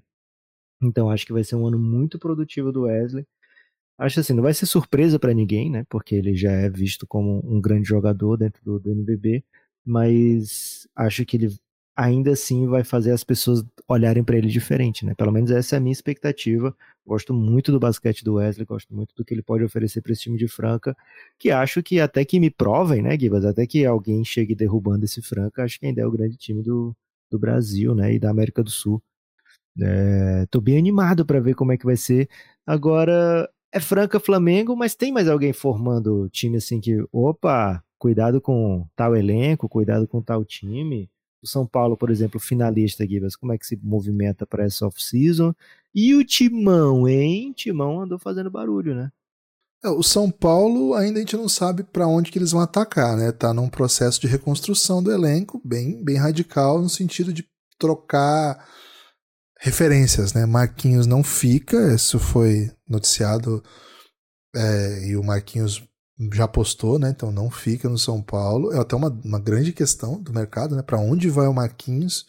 Então 0.82 1.10
acho 1.10 1.26
que 1.26 1.32
vai 1.32 1.44
ser 1.44 1.56
um 1.56 1.66
ano 1.66 1.78
muito 1.78 2.18
produtivo 2.18 2.72
do 2.72 2.82
Wesley. 2.82 3.26
Acho 3.98 4.20
assim, 4.20 4.32
não 4.32 4.42
vai 4.42 4.54
ser 4.54 4.66
surpresa 4.66 5.18
para 5.18 5.34
ninguém, 5.34 5.70
né? 5.70 5.84
Porque 5.88 6.14
ele 6.14 6.34
já 6.36 6.52
é 6.52 6.70
visto 6.70 7.06
como 7.06 7.40
um 7.44 7.60
grande 7.60 7.88
jogador 7.88 8.36
dentro 8.36 8.62
do, 8.64 8.78
do 8.80 8.90
NBB, 8.92 9.44
mas 9.84 10.88
acho 10.96 11.24
que 11.26 11.36
ele 11.36 11.58
ainda 11.96 12.32
assim 12.32 12.66
vai 12.68 12.84
fazer 12.84 13.12
as 13.12 13.24
pessoas 13.24 13.64
olharem 13.88 14.24
para 14.24 14.36
ele 14.38 14.48
diferente, 14.48 15.04
né? 15.04 15.14
Pelo 15.14 15.32
menos 15.32 15.50
essa 15.50 15.76
é 15.76 15.78
a 15.78 15.80
minha 15.80 15.92
expectativa. 15.92 16.74
Gosto 17.06 17.34
muito 17.34 17.72
do 17.72 17.80
basquete 17.80 18.24
do 18.24 18.34
Wesley, 18.34 18.64
gosto 18.66 18.94
muito 18.94 19.14
do 19.16 19.24
que 19.24 19.34
ele 19.34 19.42
pode 19.42 19.64
oferecer 19.64 20.00
para 20.00 20.12
esse 20.12 20.22
time 20.22 20.38
de 20.38 20.48
Franca, 20.48 20.96
que 21.38 21.50
acho 21.50 21.82
que 21.82 22.00
até 22.00 22.24
que 22.24 22.40
me 22.40 22.50
provem, 22.50 23.02
né, 23.02 23.18
Gibas? 23.18 23.44
Até 23.44 23.66
que 23.66 23.84
alguém 23.84 24.24
chegue 24.24 24.54
derrubando 24.54 25.04
esse 25.04 25.20
Franca, 25.22 25.64
acho 25.64 25.78
que 25.80 25.86
ainda 25.86 26.02
é 26.02 26.06
o 26.06 26.10
grande 26.10 26.36
time 26.36 26.62
do, 26.62 26.96
do 27.32 27.38
Brasil, 27.38 27.94
né, 27.94 28.14
e 28.14 28.18
da 28.18 28.30
América 28.30 28.62
do 28.62 28.70
Sul. 28.70 29.02
É, 29.80 30.46
tô 30.50 30.60
bem 30.60 30.78
animado 30.78 31.24
para 31.24 31.40
ver 31.40 31.54
como 31.54 31.72
é 31.72 31.76
que 31.78 31.86
vai 31.86 31.96
ser. 31.96 32.28
Agora, 32.66 33.48
é 33.72 33.80
Franca 33.80 34.20
Flamengo, 34.20 34.76
mas 34.76 34.94
tem 34.94 35.10
mais 35.10 35.28
alguém 35.28 35.52
formando 35.52 36.28
time 36.28 36.58
assim 36.58 36.80
que, 36.80 37.02
opa, 37.10 37.82
cuidado 37.98 38.40
com 38.40 38.86
tal 38.94 39.16
elenco, 39.16 39.68
cuidado 39.68 40.06
com 40.06 40.20
tal 40.22 40.44
time. 40.44 41.10
O 41.42 41.46
São 41.48 41.66
Paulo, 41.66 41.96
por 41.96 42.10
exemplo, 42.10 42.38
finalista, 42.38 43.06
Gibas, 43.06 43.34
como 43.34 43.52
é 43.52 43.58
que 43.58 43.66
se 43.66 43.76
movimenta 43.82 44.46
para 44.46 44.64
essa 44.64 44.86
off-season? 44.86 45.54
E 45.94 46.14
o 46.14 46.24
Timão, 46.24 47.08
hein? 47.08 47.52
Timão 47.52 48.00
andou 48.00 48.18
fazendo 48.18 48.50
barulho, 48.50 48.94
né? 48.94 49.10
É, 49.84 49.88
o 49.90 50.02
São 50.02 50.30
Paulo 50.30 50.94
ainda 50.94 51.18
a 51.18 51.22
gente 51.22 51.36
não 51.36 51.48
sabe 51.48 51.82
para 51.82 52.06
onde 52.06 52.30
que 52.30 52.38
eles 52.38 52.52
vão 52.52 52.60
atacar, 52.60 53.16
né? 53.16 53.32
Tá 53.32 53.52
num 53.52 53.68
processo 53.68 54.20
de 54.20 54.28
reconstrução 54.28 55.02
do 55.02 55.10
elenco 55.10 55.60
bem, 55.64 56.02
bem 56.04 56.16
radical 56.16 56.80
no 56.80 56.88
sentido 56.88 57.32
de 57.32 57.44
trocar 57.78 58.64
referências, 59.60 60.32
né? 60.32 60.46
Marquinhos 60.46 61.06
não 61.06 61.22
fica, 61.24 61.94
isso 61.94 62.18
foi 62.18 62.70
noticiado 62.88 63.62
é, 64.54 65.08
e 65.08 65.16
o 65.16 65.24
Marquinhos 65.24 65.82
já 66.32 66.46
postou, 66.46 66.98
né? 66.98 67.10
Então 67.10 67.32
não 67.32 67.50
fica 67.50 67.88
no 67.88 67.98
São 67.98 68.22
Paulo. 68.22 68.72
É 68.72 68.78
até 68.78 68.94
uma, 68.94 69.08
uma 69.24 69.40
grande 69.40 69.72
questão 69.72 70.22
do 70.22 70.32
mercado, 70.32 70.76
né? 70.76 70.82
Para 70.82 70.98
onde 70.98 71.28
vai 71.28 71.46
o 71.48 71.54
Marquinhos? 71.54 72.26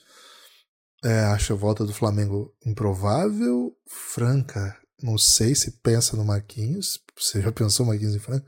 É, 1.03 1.19
acho 1.25 1.53
a 1.53 1.55
volta 1.55 1.85
do 1.85 1.93
Flamengo 1.93 2.51
improvável. 2.65 3.75
Franca, 3.87 4.75
não 5.03 5.17
sei 5.17 5.53
se 5.53 5.71
pensa 5.81 6.15
no 6.15 6.23
Marquinhos. 6.23 6.99
Você 7.19 7.41
já 7.41 7.51
pensou 7.51 7.85
Marquinhos 7.85 8.15
em 8.15 8.19
Franca? 8.19 8.45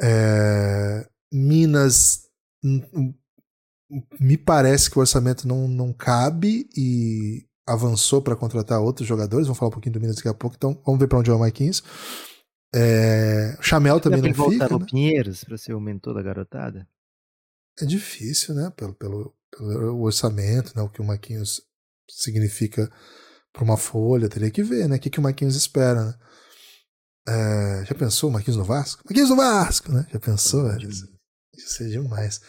É, 0.00 1.06
Minas 1.32 2.22
me 4.20 4.38
parece 4.38 4.88
que 4.88 4.96
o 4.96 5.00
orçamento 5.00 5.48
não, 5.48 5.66
não 5.66 5.92
cabe 5.92 6.68
e 6.76 7.44
avançou 7.66 8.22
para 8.22 8.36
contratar 8.36 8.80
outros 8.80 9.08
jogadores. 9.08 9.46
Vamos 9.46 9.58
falar 9.58 9.70
um 9.70 9.72
pouquinho 9.72 9.94
do 9.94 10.00
Minas 10.00 10.16
daqui 10.16 10.28
a 10.28 10.34
pouco. 10.34 10.54
Então, 10.56 10.80
vamos 10.86 11.00
ver 11.00 11.08
para 11.08 11.18
onde 11.18 11.30
vai 11.30 11.36
o 11.36 11.40
Marquinhos. 11.40 11.82
É, 12.72 13.56
Chamel 13.60 13.98
também 13.98 14.22
não 14.22 14.50
fica. 14.50 14.78
Né? 14.78 14.86
Pinheiros 14.88 15.42
para 15.42 15.58
ser 15.58 15.74
o 15.74 15.80
mentor 15.80 16.14
da 16.14 16.22
garotada? 16.22 16.88
É 17.80 17.84
difícil, 17.84 18.54
né? 18.54 18.72
Pelo, 18.76 18.94
pelo, 18.94 19.34
pelo 19.50 20.02
orçamento, 20.02 20.72
né? 20.76 20.82
o 20.82 20.88
que 20.88 21.00
o 21.00 21.04
Marquinhos 21.04 21.60
significa 22.08 22.90
para 23.52 23.64
uma 23.64 23.76
folha. 23.76 24.28
Teria 24.28 24.50
que 24.50 24.62
ver, 24.62 24.88
né? 24.88 24.96
O 24.96 24.98
que, 24.98 25.10
que 25.10 25.18
o 25.18 25.22
Marquinhos 25.22 25.56
espera, 25.56 26.04
né? 26.04 26.14
É, 27.28 27.84
já 27.86 27.94
pensou 27.94 28.30
o 28.30 28.32
Marquinhos 28.32 28.56
no 28.56 28.64
Vasco? 28.64 29.02
Marquinhos 29.04 29.30
no 29.30 29.36
Vasco, 29.36 29.92
né? 29.92 30.06
Já 30.12 30.18
pensou, 30.18 30.68
velho? 30.68 30.88
Isso, 30.88 31.08
isso 31.56 31.82
é 31.82 31.86
demais. 31.86 32.40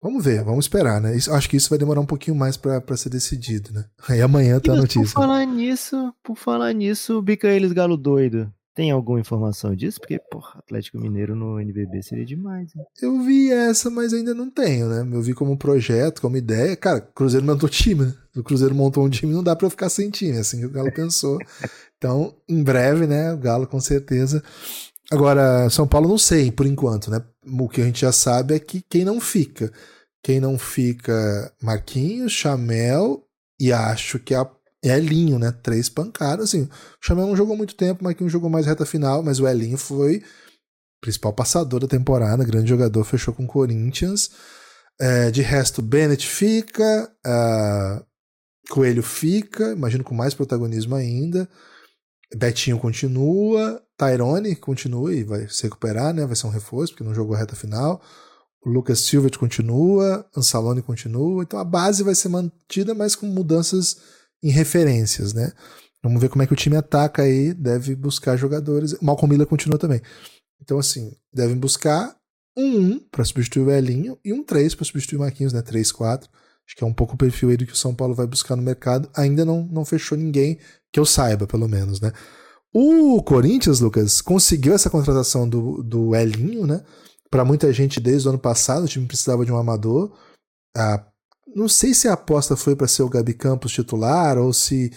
Vamos 0.00 0.24
ver, 0.24 0.44
vamos 0.44 0.64
esperar, 0.64 1.00
né? 1.00 1.16
Isso, 1.16 1.32
acho 1.32 1.50
que 1.50 1.56
isso 1.56 1.68
vai 1.68 1.78
demorar 1.78 2.00
um 2.00 2.06
pouquinho 2.06 2.36
mais 2.36 2.56
para 2.56 2.96
ser 2.96 3.08
decidido, 3.08 3.72
né? 3.72 3.84
Aí 4.08 4.20
amanhã 4.22 4.60
tá 4.60 4.72
a 4.72 4.76
notícia. 4.76 5.12
Por 5.14 5.22
falar 5.22 5.44
nisso, 5.44 6.14
por 6.22 6.36
falar 6.36 6.72
nisso, 6.72 7.20
bica 7.20 7.48
eles 7.48 7.72
galo 7.72 7.96
doido. 7.96 8.52
Tem 8.78 8.92
alguma 8.92 9.18
informação 9.18 9.74
disso? 9.74 9.98
Porque, 9.98 10.20
porra, 10.30 10.60
Atlético 10.60 11.00
Mineiro 11.00 11.34
no 11.34 11.58
NBB 11.58 12.00
seria 12.00 12.24
demais. 12.24 12.70
Hein? 12.76 12.84
Eu 13.02 13.20
vi 13.22 13.50
essa, 13.50 13.90
mas 13.90 14.12
ainda 14.12 14.32
não 14.32 14.48
tenho, 14.48 14.88
né? 14.88 15.00
Eu 15.00 15.20
vi 15.20 15.34
como 15.34 15.58
projeto, 15.58 16.22
como 16.22 16.36
ideia. 16.36 16.76
Cara, 16.76 17.00
Cruzeiro 17.00 17.44
montou 17.44 17.68
time, 17.68 18.04
né? 18.04 18.14
O 18.36 18.42
Cruzeiro 18.44 18.76
montou 18.76 19.04
um 19.04 19.10
time, 19.10 19.32
não 19.32 19.42
dá 19.42 19.56
para 19.56 19.68
ficar 19.68 19.88
sem 19.88 20.10
time, 20.10 20.38
assim 20.38 20.60
que 20.60 20.66
o 20.66 20.70
Galo 20.70 20.92
pensou. 20.92 21.38
Então, 21.98 22.32
em 22.48 22.62
breve, 22.62 23.08
né? 23.08 23.32
O 23.32 23.36
Galo 23.36 23.66
com 23.66 23.80
certeza. 23.80 24.40
Agora, 25.10 25.68
São 25.70 25.88
Paulo 25.88 26.08
não 26.08 26.16
sei, 26.16 26.52
por 26.52 26.64
enquanto, 26.64 27.10
né? 27.10 27.20
O 27.44 27.68
que 27.68 27.80
a 27.80 27.84
gente 27.84 28.02
já 28.02 28.12
sabe 28.12 28.54
é 28.54 28.60
que 28.60 28.80
quem 28.88 29.04
não 29.04 29.20
fica. 29.20 29.72
Quem 30.22 30.38
não 30.38 30.56
fica, 30.56 31.52
Marquinhos, 31.60 32.30
Chamel 32.30 33.24
e 33.58 33.72
acho 33.72 34.20
que 34.20 34.36
a 34.36 34.48
é 34.90 34.96
Elinho, 34.96 35.38
né? 35.38 35.52
Três 35.62 35.88
pancadas, 35.88 36.48
assim. 36.48 36.62
O 36.62 36.70
Chamel 37.00 37.26
não 37.26 37.36
jogou 37.36 37.56
muito 37.56 37.74
tempo, 37.74 38.02
mas 38.02 38.14
quem 38.14 38.28
jogou 38.28 38.48
mais 38.48 38.66
reta 38.66 38.86
final, 38.86 39.22
mas 39.22 39.40
o 39.40 39.48
Elinho 39.48 39.78
foi 39.78 40.22
principal 41.00 41.32
passador 41.32 41.80
da 41.80 41.86
temporada, 41.86 42.44
grande 42.44 42.68
jogador, 42.68 43.04
fechou 43.04 43.32
com 43.32 43.44
o 43.44 43.48
Corinthians. 43.48 44.30
É, 45.00 45.30
de 45.30 45.42
resto, 45.42 45.80
Bennett 45.80 46.26
fica, 46.26 47.10
uh, 47.24 48.04
Coelho 48.68 49.02
fica, 49.02 49.72
imagino 49.72 50.02
com 50.02 50.14
mais 50.14 50.34
protagonismo 50.34 50.94
ainda. 50.94 51.48
Betinho 52.36 52.78
continua, 52.78 53.82
Tyrone 53.96 54.54
continua 54.56 55.14
e 55.14 55.24
vai 55.24 55.48
se 55.48 55.62
recuperar, 55.62 56.12
né? 56.12 56.26
Vai 56.26 56.36
ser 56.36 56.46
um 56.46 56.50
reforço, 56.50 56.92
porque 56.92 57.04
não 57.04 57.14
jogou 57.14 57.34
a 57.34 57.38
reta 57.38 57.56
final. 57.56 58.02
O 58.64 58.68
Lucas 58.68 59.00
Silva 59.00 59.30
continua, 59.38 60.28
Ansalone 60.36 60.82
continua. 60.82 61.42
Então 61.42 61.58
a 61.58 61.64
base 61.64 62.02
vai 62.02 62.14
ser 62.14 62.28
mantida, 62.28 62.94
mas 62.94 63.14
com 63.14 63.26
mudanças 63.26 63.96
em 64.42 64.50
referências, 64.50 65.32
né? 65.32 65.52
Vamos 66.02 66.20
ver 66.20 66.28
como 66.28 66.42
é 66.42 66.46
que 66.46 66.52
o 66.52 66.56
time 66.56 66.76
ataca 66.76 67.22
aí, 67.22 67.52
deve 67.52 67.94
buscar 67.96 68.36
jogadores. 68.36 68.96
Malcolm 69.00 69.32
Miller 69.32 69.46
continua 69.46 69.78
também. 69.78 70.00
Então, 70.60 70.78
assim, 70.78 71.12
devem 71.32 71.56
buscar 71.56 72.16
um 72.56 72.94
1 72.94 73.08
para 73.10 73.24
substituir 73.24 73.62
o 73.62 73.70
Elinho 73.70 74.18
e 74.24 74.32
um 74.32 74.42
3 74.42 74.74
para 74.74 74.84
substituir 74.84 75.16
o 75.16 75.20
Marquinhos, 75.20 75.52
né? 75.52 75.62
3, 75.62 75.90
4. 75.92 76.30
Acho 76.66 76.76
que 76.76 76.84
é 76.84 76.86
um 76.86 76.92
pouco 76.92 77.14
o 77.14 77.18
perfil 77.18 77.48
aí 77.48 77.56
do 77.56 77.66
que 77.66 77.72
o 77.72 77.76
São 77.76 77.94
Paulo 77.94 78.14
vai 78.14 78.26
buscar 78.26 78.54
no 78.54 78.62
mercado. 78.62 79.08
Ainda 79.16 79.44
não, 79.44 79.64
não 79.64 79.84
fechou 79.84 80.18
ninguém, 80.18 80.58
que 80.92 81.00
eu 81.00 81.06
saiba, 81.06 81.46
pelo 81.46 81.68
menos, 81.68 82.00
né? 82.00 82.12
O 82.72 83.22
Corinthians, 83.22 83.80
Lucas, 83.80 84.20
conseguiu 84.20 84.74
essa 84.74 84.90
contratação 84.90 85.48
do, 85.48 85.82
do 85.82 86.14
Elinho, 86.14 86.66
né? 86.66 86.84
Para 87.30 87.44
muita 87.44 87.72
gente, 87.72 88.00
desde 88.00 88.28
o 88.28 88.30
ano 88.30 88.38
passado, 88.38 88.84
o 88.84 88.88
time 88.88 89.06
precisava 89.06 89.44
de 89.44 89.52
um 89.52 89.56
amador. 89.56 90.14
A 90.76 91.04
não 91.54 91.68
sei 91.68 91.94
se 91.94 92.08
a 92.08 92.12
aposta 92.12 92.56
foi 92.56 92.76
para 92.76 92.88
ser 92.88 93.02
o 93.02 93.08
Gabi 93.08 93.34
Campos 93.34 93.72
titular 93.72 94.38
ou 94.38 94.52
se 94.52 94.92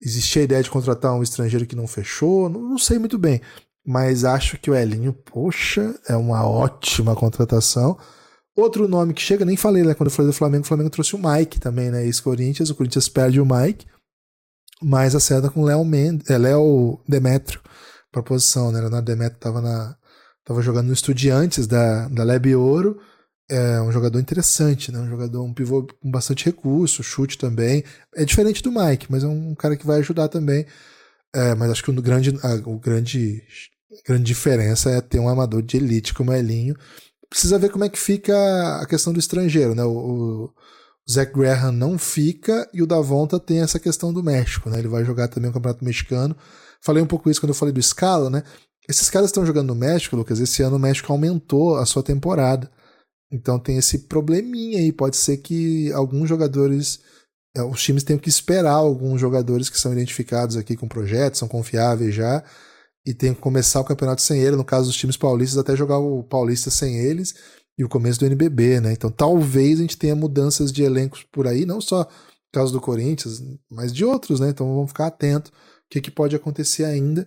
existia 0.00 0.42
a 0.42 0.44
ideia 0.44 0.62
de 0.62 0.70
contratar 0.70 1.14
um 1.14 1.22
estrangeiro 1.22 1.66
que 1.66 1.76
não 1.76 1.86
fechou, 1.86 2.48
não, 2.48 2.60
não 2.60 2.78
sei 2.78 2.98
muito 2.98 3.18
bem. 3.18 3.40
Mas 3.84 4.24
acho 4.24 4.58
que 4.58 4.70
o 4.70 4.74
Elinho, 4.74 5.12
poxa, 5.12 5.94
é 6.08 6.16
uma 6.16 6.46
ótima 6.46 7.16
contratação. 7.16 7.98
Outro 8.56 8.86
nome 8.86 9.14
que 9.14 9.22
chega, 9.22 9.44
nem 9.44 9.56
falei, 9.56 9.82
né? 9.82 9.94
Quando 9.94 10.08
eu 10.08 10.14
falei 10.14 10.30
do 10.30 10.36
Flamengo, 10.36 10.64
o 10.64 10.68
Flamengo 10.68 10.90
trouxe 10.90 11.16
o 11.16 11.18
Mike 11.18 11.58
também, 11.58 11.90
né? 11.90 12.04
Ex-Corinthians, 12.04 12.70
o 12.70 12.74
Corinthians 12.74 13.08
perde 13.08 13.40
o 13.40 13.46
Mike, 13.46 13.86
mas 14.80 15.14
acerta 15.14 15.50
com 15.50 15.62
o 15.62 15.64
Léo 15.64 15.84
Mendes, 15.84 16.30
é 16.30 16.38
Demetrio 17.08 17.60
para 18.10 18.22
posição, 18.22 18.70
né? 18.70 18.80
Leonardo 18.80 19.06
Demetrio 19.06 19.36
estava 19.36 19.60
na 19.60 19.96
tava 20.44 20.60
jogando 20.60 20.88
no 20.88 20.92
Estudiantes 20.92 21.66
da, 21.66 22.08
da 22.08 22.24
Lebe 22.24 22.54
Ouro 22.54 23.00
é 23.50 23.80
um 23.80 23.92
jogador 23.92 24.18
interessante, 24.18 24.90
né? 24.90 24.98
Um 24.98 25.08
jogador, 25.08 25.42
um 25.42 25.52
pivô 25.52 25.86
com 26.00 26.10
bastante 26.10 26.44
recurso, 26.44 27.02
chute 27.02 27.36
também. 27.36 27.84
É 28.14 28.24
diferente 28.24 28.62
do 28.62 28.72
Mike, 28.72 29.06
mas 29.10 29.24
é 29.24 29.26
um 29.26 29.54
cara 29.54 29.76
que 29.76 29.86
vai 29.86 29.98
ajudar 29.98 30.28
também. 30.28 30.66
É, 31.34 31.54
mas 31.54 31.70
acho 31.70 31.82
que 31.82 31.90
o 31.90 32.02
grande, 32.02 32.38
a, 32.42 32.54
o 32.68 32.78
grande, 32.78 33.42
grande 34.06 34.24
diferença 34.24 34.90
é 34.90 35.00
ter 35.00 35.18
um 35.18 35.28
amador 35.28 35.62
de 35.62 35.76
elite 35.76 36.14
como 36.14 36.30
o 36.30 36.34
Elinho. 36.34 36.76
Precisa 37.28 37.58
ver 37.58 37.70
como 37.70 37.84
é 37.84 37.88
que 37.88 37.98
fica 37.98 38.34
a 38.80 38.86
questão 38.86 39.12
do 39.12 39.18
estrangeiro, 39.18 39.74
né? 39.74 39.84
O, 39.84 39.90
o 40.46 40.54
Zach 41.10 41.32
Graham 41.32 41.72
não 41.72 41.98
fica 41.98 42.68
e 42.72 42.82
o 42.82 42.86
Davonta 42.86 43.40
tem 43.40 43.60
essa 43.60 43.78
questão 43.78 44.12
do 44.12 44.22
México, 44.22 44.70
né? 44.70 44.78
Ele 44.78 44.88
vai 44.88 45.04
jogar 45.04 45.28
também 45.28 45.50
o 45.50 45.54
Campeonato 45.54 45.84
Mexicano. 45.84 46.36
Falei 46.80 47.02
um 47.02 47.06
pouco 47.06 47.30
isso 47.30 47.40
quando 47.40 47.50
eu 47.50 47.54
falei 47.54 47.72
do 47.72 47.82
Scala, 47.82 48.30
né? 48.30 48.42
Esses 48.88 49.08
caras 49.08 49.28
estão 49.28 49.46
jogando 49.46 49.68
no 49.68 49.74
México, 49.74 50.16
Lucas. 50.16 50.40
Esse 50.40 50.62
ano 50.62 50.76
o 50.76 50.78
México 50.78 51.12
aumentou 51.12 51.76
a 51.76 51.86
sua 51.86 52.02
temporada. 52.02 52.70
Então 53.32 53.58
tem 53.58 53.78
esse 53.78 54.00
probleminha 54.00 54.78
aí. 54.78 54.92
Pode 54.92 55.16
ser 55.16 55.38
que 55.38 55.90
alguns 55.92 56.28
jogadores. 56.28 57.00
É, 57.56 57.62
os 57.62 57.82
times 57.82 58.02
tenham 58.02 58.20
que 58.20 58.28
esperar 58.28 58.72
alguns 58.72 59.20
jogadores 59.20 59.68
que 59.68 59.78
são 59.78 59.92
identificados 59.92 60.56
aqui 60.56 60.76
com 60.76 60.88
projetos, 60.88 61.38
são 61.38 61.48
confiáveis 61.48 62.14
já, 62.14 62.42
e 63.06 63.12
tenham 63.12 63.34
que 63.34 63.40
começar 63.42 63.80
o 63.80 63.84
campeonato 63.84 64.22
sem 64.22 64.40
ele. 64.40 64.56
No 64.56 64.64
caso 64.64 64.86
dos 64.86 64.96
times 64.96 65.16
paulistas, 65.16 65.58
até 65.58 65.76
jogar 65.76 65.98
o 65.98 66.22
Paulista 66.22 66.70
sem 66.70 66.98
eles 66.98 67.34
e 67.76 67.84
o 67.84 67.88
começo 67.88 68.20
do 68.20 68.26
NBB, 68.26 68.80
né? 68.80 68.92
Então 68.92 69.10
talvez 69.10 69.78
a 69.78 69.82
gente 69.82 69.98
tenha 69.98 70.14
mudanças 70.14 70.70
de 70.70 70.82
elencos 70.82 71.24
por 71.32 71.46
aí, 71.46 71.64
não 71.64 71.80
só 71.80 72.04
por 72.04 72.12
causa 72.52 72.72
do 72.72 72.80
Corinthians, 72.80 73.42
mas 73.70 73.92
de 73.92 74.04
outros, 74.04 74.40
né? 74.40 74.50
Então 74.50 74.74
vamos 74.74 74.90
ficar 74.90 75.06
atento 75.06 75.50
que, 75.90 76.00
que 76.00 76.10
pode 76.10 76.36
acontecer 76.36 76.84
ainda. 76.84 77.26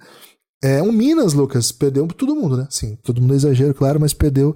É, 0.64 0.82
um 0.82 0.92
Minas, 0.92 1.34
Lucas, 1.34 1.72
perdeu 1.72 2.08
todo 2.08 2.36
mundo, 2.36 2.58
né? 2.58 2.68
Sim, 2.72 2.98
todo 3.04 3.22
mundo 3.22 3.34
é 3.34 3.38
exagero, 3.38 3.74
claro, 3.74 4.00
mas 4.00 4.14
perdeu 4.14 4.56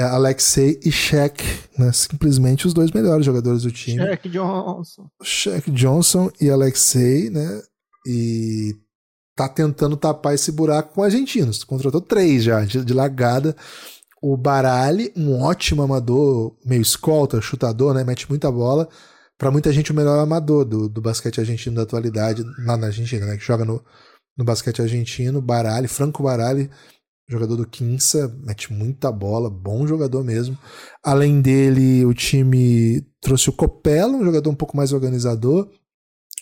é, 0.00 0.02
Alexei 0.02 0.80
e 0.82 0.90
Shaq, 0.90 1.44
né? 1.78 1.92
Simplesmente 1.92 2.66
os 2.66 2.72
dois 2.72 2.90
melhores 2.90 3.26
jogadores 3.26 3.64
do 3.64 3.70
time. 3.70 3.98
Shaq 3.98 4.28
Johnson. 4.30 5.10
Shaq 5.22 5.70
Johnson 5.72 6.30
e 6.40 6.48
Alexei, 6.48 7.28
né? 7.28 7.62
E 8.06 8.76
tá 9.36 9.46
tentando 9.46 9.98
tapar 9.98 10.34
esse 10.34 10.50
buraco 10.50 10.94
com 10.94 11.02
argentinos. 11.02 11.64
Contratou 11.64 12.00
três 12.00 12.42
já, 12.42 12.64
de, 12.64 12.82
de 12.82 12.94
largada. 12.94 13.54
O 14.22 14.38
Barali, 14.38 15.12
um 15.14 15.38
ótimo 15.42 15.82
amador, 15.82 16.56
meio 16.64 16.80
escolta, 16.80 17.40
chutador, 17.42 17.92
né? 17.92 18.02
Mete 18.02 18.26
muita 18.26 18.50
bola. 18.50 18.88
Para 19.36 19.50
muita 19.50 19.70
gente, 19.70 19.92
o 19.92 19.94
melhor 19.94 20.18
amador 20.18 20.64
do, 20.64 20.88
do 20.88 21.02
basquete 21.02 21.40
argentino 21.40 21.76
da 21.76 21.82
atualidade, 21.82 22.42
lá 22.64 22.76
na 22.78 22.86
Argentina, 22.86 23.26
né? 23.26 23.36
Que 23.36 23.44
joga 23.44 23.66
no, 23.66 23.84
no 24.34 24.44
basquete 24.46 24.80
argentino. 24.80 25.42
Barali, 25.42 25.88
Franco 25.88 26.22
Barali, 26.22 26.70
jogador 27.30 27.56
do 27.56 27.66
Quinça, 27.66 28.28
mete 28.44 28.72
muita 28.72 29.12
bola, 29.12 29.48
bom 29.48 29.86
jogador 29.86 30.24
mesmo. 30.24 30.58
Além 31.02 31.40
dele, 31.40 32.04
o 32.04 32.12
time 32.12 33.06
trouxe 33.20 33.48
o 33.48 33.52
Copelo, 33.52 34.16
um 34.16 34.24
jogador 34.24 34.50
um 34.50 34.54
pouco 34.54 34.76
mais 34.76 34.92
organizador, 34.92 35.70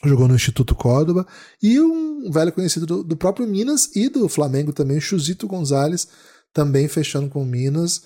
jogou 0.05 0.27
no 0.27 0.35
Instituto 0.35 0.75
Córdoba, 0.75 1.27
e 1.63 1.79
um 1.79 2.31
velho 2.31 2.53
conhecido 2.53 2.87
do, 2.87 3.05
do 3.05 3.17
próprio 3.17 3.47
Minas 3.47 3.95
e 3.95 4.09
do 4.09 4.29
Flamengo 4.29 4.73
também, 4.73 4.97
o 4.97 5.01
Chusito 5.01 5.47
Gonzalez, 5.47 6.09
também 6.53 6.89
fechando 6.89 7.29
com 7.29 7.45
Minas. 7.45 8.03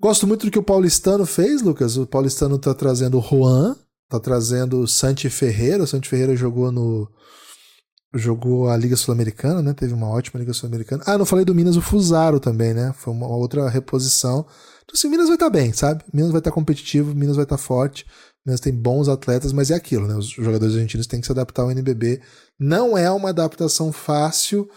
Gosto 0.00 0.26
muito 0.26 0.46
do 0.46 0.52
que 0.52 0.58
o 0.58 0.62
Paulistano 0.62 1.26
fez, 1.26 1.60
Lucas. 1.62 1.96
O 1.96 2.06
Paulistano 2.06 2.54
está 2.54 2.72
trazendo 2.72 3.18
o 3.18 3.22
Juan, 3.22 3.76
está 4.04 4.20
trazendo 4.20 4.80
o 4.80 4.86
Santi 4.86 5.28
Ferreira. 5.28 5.82
O 5.82 5.86
Santi 5.86 6.08
Ferreira 6.08 6.36
jogou 6.36 6.70
no. 6.70 7.10
Jogou 8.14 8.70
a 8.70 8.76
Liga 8.76 8.96
Sul-Americana, 8.96 9.60
né? 9.60 9.74
Teve 9.74 9.92
uma 9.92 10.08
ótima 10.08 10.40
Liga 10.40 10.52
Sul-Americana. 10.52 11.02
Ah, 11.06 11.18
não 11.18 11.26
falei 11.26 11.44
do 11.44 11.54
Minas, 11.54 11.76
o 11.76 11.82
Fusaro 11.82 12.40
também, 12.40 12.72
né? 12.72 12.94
Foi 12.96 13.12
uma 13.12 13.26
outra 13.26 13.68
reposição. 13.68 14.46
Então, 14.84 14.94
assim, 14.94 15.08
Minas 15.08 15.26
vai 15.26 15.36
estar 15.36 15.46
tá 15.46 15.50
bem, 15.50 15.72
sabe? 15.72 16.02
Minas 16.12 16.30
vai 16.30 16.40
estar 16.40 16.50
tá 16.50 16.54
competitivo, 16.54 17.14
Minas 17.14 17.36
vai 17.36 17.44
estar 17.44 17.56
tá 17.56 17.62
forte. 17.62 18.06
Minas 18.46 18.60
tem 18.60 18.72
bons 18.72 19.08
atletas, 19.08 19.52
mas 19.52 19.70
é 19.70 19.74
aquilo, 19.74 20.06
né? 20.06 20.14
Os 20.14 20.26
jogadores 20.26 20.74
argentinos 20.74 21.06
têm 21.06 21.20
que 21.20 21.26
se 21.26 21.32
adaptar 21.32 21.62
ao 21.62 21.70
NBB. 21.70 22.22
Não 22.58 22.96
é 22.96 23.10
uma 23.10 23.28
adaptação 23.28 23.92
fácil 23.92 24.68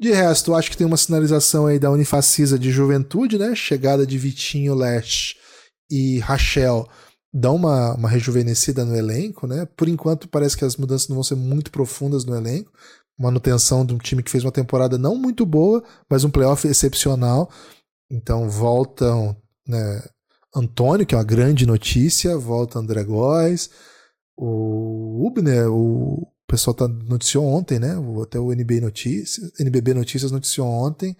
de 0.00 0.10
resto, 0.10 0.54
acho 0.54 0.70
que 0.70 0.76
tem 0.76 0.86
uma 0.86 0.96
sinalização 0.96 1.66
aí 1.66 1.78
da 1.78 1.90
Unifacisa 1.90 2.58
de 2.58 2.72
juventude, 2.72 3.38
né? 3.38 3.54
Chegada 3.54 4.04
de 4.06 4.18
Vitinho 4.18 4.74
Lash 4.74 5.36
e 5.90 6.18
Rachel 6.18 6.88
dão 7.32 7.56
uma, 7.56 7.94
uma 7.94 8.08
rejuvenescida 8.08 8.84
no 8.84 8.96
elenco, 8.96 9.46
né? 9.46 9.66
Por 9.76 9.88
enquanto, 9.88 10.28
parece 10.28 10.56
que 10.56 10.64
as 10.64 10.76
mudanças 10.76 11.08
não 11.08 11.16
vão 11.16 11.24
ser 11.24 11.36
muito 11.36 11.70
profundas 11.70 12.24
no 12.24 12.36
elenco. 12.36 12.70
Manutenção 13.18 13.86
de 13.86 13.94
um 13.94 13.98
time 13.98 14.22
que 14.22 14.30
fez 14.30 14.44
uma 14.44 14.52
temporada 14.52 14.98
não 14.98 15.16
muito 15.16 15.46
boa, 15.46 15.82
mas 16.10 16.24
um 16.24 16.30
playoff 16.30 16.66
excepcional. 16.66 17.50
Então 18.10 18.48
voltam 18.50 19.36
né, 19.66 20.02
Antônio, 20.54 21.06
que 21.06 21.14
é 21.14 21.18
uma 21.18 21.24
grande 21.24 21.66
notícia, 21.66 22.36
volta 22.36 22.78
André 22.78 23.02
Góes, 23.04 23.70
o 24.36 25.26
Ubner, 25.26 25.70
o 25.70 26.26
pessoal 26.46 26.74
tá, 26.74 26.86
noticiou 26.86 27.44
ontem, 27.46 27.78
né? 27.78 27.94
Até 28.22 28.38
o 28.38 28.52
NB 28.52 28.80
Notícias, 28.80 29.52
NBB 29.58 29.94
Notícias 29.94 30.30
noticiou 30.30 30.66
ontem. 30.66 31.16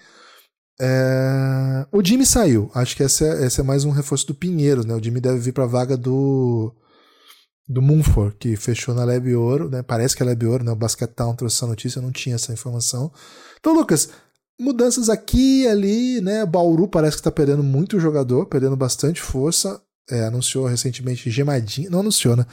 É... 0.81 1.87
O 1.93 2.05
Jimmy 2.05 2.27
saiu. 2.27 2.71
Acho 2.75 2.97
que 2.97 3.03
esse 3.03 3.25
é, 3.25 3.47
esse 3.47 3.61
é 3.61 3.65
mais 3.65 3.85
um 3.85 3.91
reforço 3.91 4.27
do 4.27 4.35
Pinheiros, 4.35 4.85
né? 4.85 4.95
O 4.95 5.03
Jimmy 5.03 5.21
deve 5.21 5.39
vir 5.39 5.53
para 5.53 5.65
a 5.65 5.69
vaga 5.69 5.97
do 5.97 6.75
do 7.69 7.81
Munford, 7.81 8.37
que 8.39 8.57
fechou 8.57 8.95
na 8.95 9.05
Leb 9.05 9.35
Ouro, 9.35 9.71
né? 9.71 9.83
Parece 9.83 10.17
que 10.17 10.23
é 10.23 10.27
Leb 10.27 10.45
Ouro, 10.47 10.65
né? 10.65 10.73
O 10.73 10.77
Baskettown 10.77 11.35
trouxe 11.35 11.57
essa 11.57 11.67
notícia, 11.67 11.99
eu 11.99 12.03
não 12.03 12.13
tinha 12.13 12.35
essa 12.35 12.53
informação. 12.53 13.11
Então, 13.59 13.73
Lucas, 13.73 14.11
mudanças 14.61 15.09
aqui 15.09 15.63
e 15.63 15.69
ali, 15.69 16.21
né? 16.21 16.45
Bauru 16.45 16.89
parece 16.89 17.17
que 17.17 17.21
está 17.21 17.31
perdendo 17.31 17.63
muito 17.63 18.01
jogador, 18.01 18.47
perdendo 18.47 18.77
bastante 18.77 19.21
força. 19.21 19.81
É, 20.11 20.25
anunciou 20.25 20.67
recentemente 20.67 21.31
Gemadinha, 21.31 21.89
não 21.89 22.01
anunciou, 22.01 22.37
né? 22.37 22.45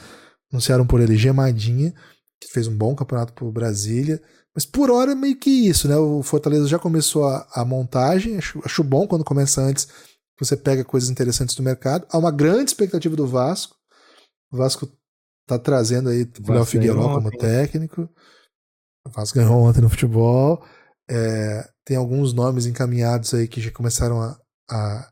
Anunciaram 0.52 0.86
por 0.86 1.00
ele 1.00 1.16
Gemadinha 1.16 1.92
que 2.40 2.48
fez 2.48 2.66
um 2.66 2.76
bom 2.76 2.94
campeonato 2.94 3.34
por 3.34 3.52
Brasília. 3.52 4.20
Mas 4.54 4.66
por 4.66 4.90
hora 4.90 5.12
é 5.12 5.14
meio 5.14 5.36
que 5.36 5.50
isso, 5.50 5.88
né? 5.88 5.96
O 5.96 6.22
Fortaleza 6.22 6.66
já 6.66 6.78
começou 6.78 7.26
a, 7.26 7.46
a 7.52 7.64
montagem, 7.64 8.36
acho, 8.36 8.60
acho, 8.64 8.82
bom 8.82 9.06
quando 9.06 9.24
começa 9.24 9.60
antes, 9.60 9.88
você 10.38 10.56
pega 10.56 10.84
coisas 10.84 11.08
interessantes 11.08 11.54
do 11.54 11.62
mercado. 11.62 12.06
Há 12.10 12.18
uma 12.18 12.30
grande 12.30 12.70
expectativa 12.70 13.14
do 13.14 13.26
Vasco. 13.26 13.76
O 14.50 14.56
Vasco 14.56 14.88
tá 15.46 15.58
trazendo 15.58 16.08
aí 16.08 16.28
o 16.46 16.52
Léo 16.52 16.64
Figueiredo 16.64 17.00
como 17.00 17.30
técnico. 17.30 18.08
O 19.06 19.10
Vasco 19.10 19.38
ganhou 19.38 19.62
ontem 19.62 19.80
no 19.80 19.88
futebol. 19.88 20.64
É, 21.08 21.68
tem 21.84 21.96
alguns 21.96 22.32
nomes 22.32 22.66
encaminhados 22.66 23.34
aí 23.34 23.46
que 23.46 23.60
já 23.60 23.70
começaram 23.70 24.20
a, 24.20 24.38
a, 24.70 25.10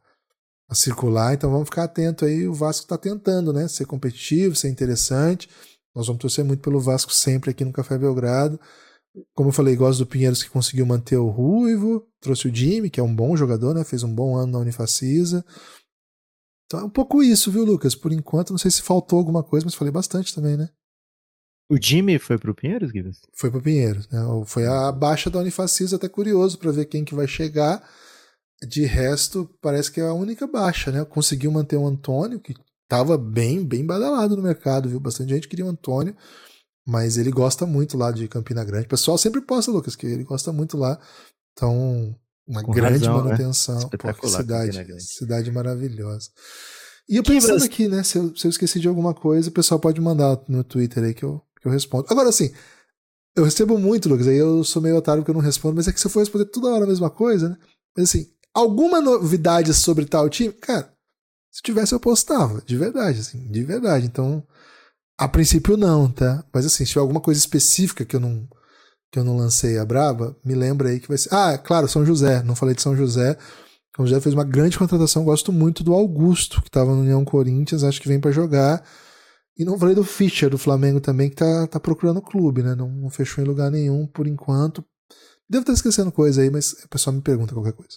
a 0.70 0.74
circular, 0.74 1.35
então 1.35 1.51
vamos 1.51 1.68
ficar 1.68 1.85
atento 1.85 2.24
aí. 2.24 2.46
O 2.46 2.55
Vasco 2.55 2.85
está 2.85 2.98
tentando, 2.98 3.53
né? 3.53 3.68
Ser 3.68 3.85
competitivo, 3.85 4.57
ser 4.57 4.68
interessante. 4.68 5.48
Nós 5.94 6.07
vamos 6.07 6.20
torcer 6.20 6.44
muito 6.44 6.62
pelo 6.62 6.81
Vasco 6.81 7.12
sempre 7.12 7.51
aqui 7.51 7.64
no 7.64 7.72
Café 7.72 7.98
Belgrado. 7.98 8.59
Como 9.34 9.48
eu 9.48 9.52
falei, 9.52 9.74
gosto 9.74 10.00
do 10.00 10.06
Pinheiros 10.06 10.42
que 10.42 10.50
conseguiu 10.50 10.86
manter 10.86 11.16
o 11.16 11.28
Ruivo, 11.28 12.06
trouxe 12.20 12.48
o 12.48 12.54
Jimmy, 12.54 12.90
que 12.90 13.00
é 13.00 13.02
um 13.02 13.14
bom 13.14 13.36
jogador, 13.36 13.74
né? 13.74 13.84
Fez 13.84 14.02
um 14.02 14.14
bom 14.14 14.36
ano 14.36 14.52
na 14.52 14.58
Unifacisa. 14.58 15.44
Então 16.66 16.80
é 16.80 16.84
um 16.84 16.90
pouco 16.90 17.22
isso, 17.22 17.50
viu, 17.50 17.64
Lucas? 17.64 17.94
Por 17.94 18.12
enquanto, 18.12 18.50
não 18.50 18.58
sei 18.58 18.70
se 18.70 18.82
faltou 18.82 19.18
alguma 19.18 19.42
coisa, 19.42 19.64
mas 19.64 19.74
falei 19.74 19.90
bastante 19.90 20.34
também, 20.34 20.56
né? 20.56 20.68
O 21.70 21.76
Jimmy 21.80 22.18
foi 22.18 22.38
pro 22.38 22.54
Pinheiros, 22.54 22.90
Guilherme? 22.90 23.16
Foi 23.34 23.50
pro 23.50 23.60
Pinheiros, 23.60 24.08
né? 24.08 24.20
Foi 24.46 24.66
a 24.66 24.90
baixa 24.90 25.28
da 25.28 25.38
Unifacisa, 25.38 25.96
até 25.96 26.08
curioso 26.08 26.58
para 26.58 26.72
ver 26.72 26.86
quem 26.86 27.04
que 27.04 27.14
vai 27.14 27.26
chegar. 27.26 27.86
De 28.66 28.84
resto, 28.84 29.48
parece 29.60 29.92
que 29.92 30.00
é 30.00 30.04
a 30.04 30.12
única 30.12 30.46
baixa, 30.46 30.90
né? 30.90 31.04
Conseguiu 31.04 31.50
manter 31.50 31.76
o 31.76 31.86
Antônio, 31.86 32.40
que 32.40 32.54
tava 32.88 33.16
bem, 33.18 33.64
bem 33.64 33.84
badalado 33.84 34.36
no 34.36 34.42
mercado, 34.42 34.88
viu? 34.88 34.98
Bastante 34.98 35.30
gente 35.34 35.48
queria 35.48 35.66
o 35.66 35.68
Antônio, 35.68 36.16
mas 36.88 37.18
ele 37.18 37.31
gosta 37.31 37.66
muito 37.66 37.98
lá 37.98 38.11
de 38.11 38.27
Campina 38.27 38.64
Grande. 38.64 38.87
O 38.87 38.88
pessoal 38.88 39.18
sempre 39.18 39.42
posta, 39.42 39.70
Lucas, 39.70 39.94
que 39.94 40.07
ele 40.07 40.24
gosta 40.24 40.51
muito 40.51 40.79
lá. 40.79 40.98
Então, 41.53 42.16
uma 42.46 42.62
Com 42.62 42.72
grande 42.72 43.05
razão, 43.05 43.18
né? 43.18 43.24
manutenção. 43.24 43.79
Né? 43.79 44.14
Pô, 44.18 44.27
cidade, 44.27 45.03
cidade 45.03 45.53
maravilhosa. 45.53 46.31
E 47.07 47.16
eu 47.16 47.22
pensando 47.22 47.62
aqui, 47.62 47.88
né? 47.88 48.03
Se 48.03 48.16
eu, 48.16 48.35
se 48.35 48.46
eu 48.46 48.48
esqueci 48.48 48.81
de 48.81 48.88
alguma 48.88 49.12
coisa, 49.12 49.51
o 49.51 49.53
pessoal 49.53 49.79
pode 49.79 50.01
mandar 50.01 50.40
no 50.48 50.64
Twitter 50.64 51.05
aí 51.05 51.12
que 51.12 51.24
eu, 51.24 51.42
que 51.61 51.68
eu 51.68 51.72
respondo. 51.72 52.07
Agora, 52.09 52.31
assim, 52.31 52.51
eu 53.37 53.44
recebo 53.44 53.77
muito, 53.77 54.09
Lucas, 54.09 54.27
aí 54.27 54.38
eu 54.38 54.64
sou 54.64 54.81
meio 54.81 54.96
otário 54.96 55.22
que 55.22 55.31
eu 55.31 55.35
não 55.35 55.42
respondo, 55.42 55.77
mas 55.77 55.88
é 55.88 55.92
que 55.92 56.01
se 56.01 56.07
eu 56.07 56.11
for 56.11 56.20
responder 56.20 56.46
toda 56.46 56.68
hora 56.68 56.85
a 56.85 56.88
mesma 56.88 57.11
coisa, 57.11 57.51
né? 57.51 57.59
Mas 57.94 58.09
assim, 58.09 58.31
alguma 58.55 58.98
novidade 58.98 59.74
sobre 59.74 60.07
tal 60.07 60.27
time? 60.31 60.55
Cara, 60.55 60.90
se 61.53 61.61
tivesse, 61.61 61.92
eu 61.92 62.01
postava, 62.01 62.62
de 62.64 62.79
verdade, 62.79 63.20
assim, 63.20 63.46
de 63.51 63.62
verdade. 63.62 64.07
Então, 64.07 64.42
a 65.18 65.28
princípio 65.28 65.76
não, 65.76 66.11
tá? 66.11 66.44
Mas 66.52 66.64
assim, 66.64 66.85
se 66.85 66.92
tiver 66.92 67.00
alguma 67.00 67.20
coisa 67.20 67.40
específica 67.40 68.04
que 68.04 68.14
eu 68.14 68.20
não 68.20 68.48
que 69.11 69.18
eu 69.18 69.24
não 69.24 69.38
lancei 69.38 69.78
a 69.78 69.85
braba, 69.87 70.37
me 70.44 70.54
lembra 70.54 70.90
aí 70.90 71.00
que 71.00 71.09
vai 71.09 71.16
ser. 71.16 71.31
Ah, 71.33 71.57
claro, 71.57 71.88
São 71.88 72.04
José. 72.04 72.42
Não 72.42 72.54
falei 72.54 72.74
de 72.74 72.83
São 72.83 72.94
José. 72.94 73.38
São 73.96 74.07
José 74.07 74.20
fez 74.20 74.35
uma 74.35 74.44
grande 74.44 74.78
contratação. 74.78 75.24
Gosto 75.24 75.50
muito 75.50 75.83
do 75.83 75.94
Augusto, 75.94 76.61
que 76.61 76.68
estava 76.68 76.94
no 76.94 77.00
União 77.00 77.24
Corinthians. 77.24 77.85
Acho 77.85 78.02
que 78.02 78.09
vem 78.09 78.20
para 78.20 78.31
jogar. 78.31 78.85
E 79.59 79.64
não 79.64 79.78
falei 79.78 79.94
do 79.94 80.04
Fischer, 80.04 80.50
do 80.50 80.59
Flamengo 80.59 81.00
também, 81.00 81.31
que 81.31 81.37
tá, 81.37 81.66
tá 81.66 81.81
procurando 81.81 82.20
clube, 82.20 82.62
né? 82.62 82.74
Não, 82.74 82.88
não 82.88 83.11
fechou 83.11 83.42
em 83.42 83.46
lugar 83.46 83.70
nenhum 83.70 84.07
por 84.07 84.26
enquanto. 84.26 84.85
Devo 85.48 85.62
estar 85.62 85.72
esquecendo 85.72 86.12
coisa 86.12 86.42
aí, 86.42 86.50
mas 86.50 86.72
o 86.85 86.88
pessoal 86.88 87.16
me 87.16 87.22
pergunta 87.22 87.54
qualquer 87.54 87.72
coisa. 87.72 87.96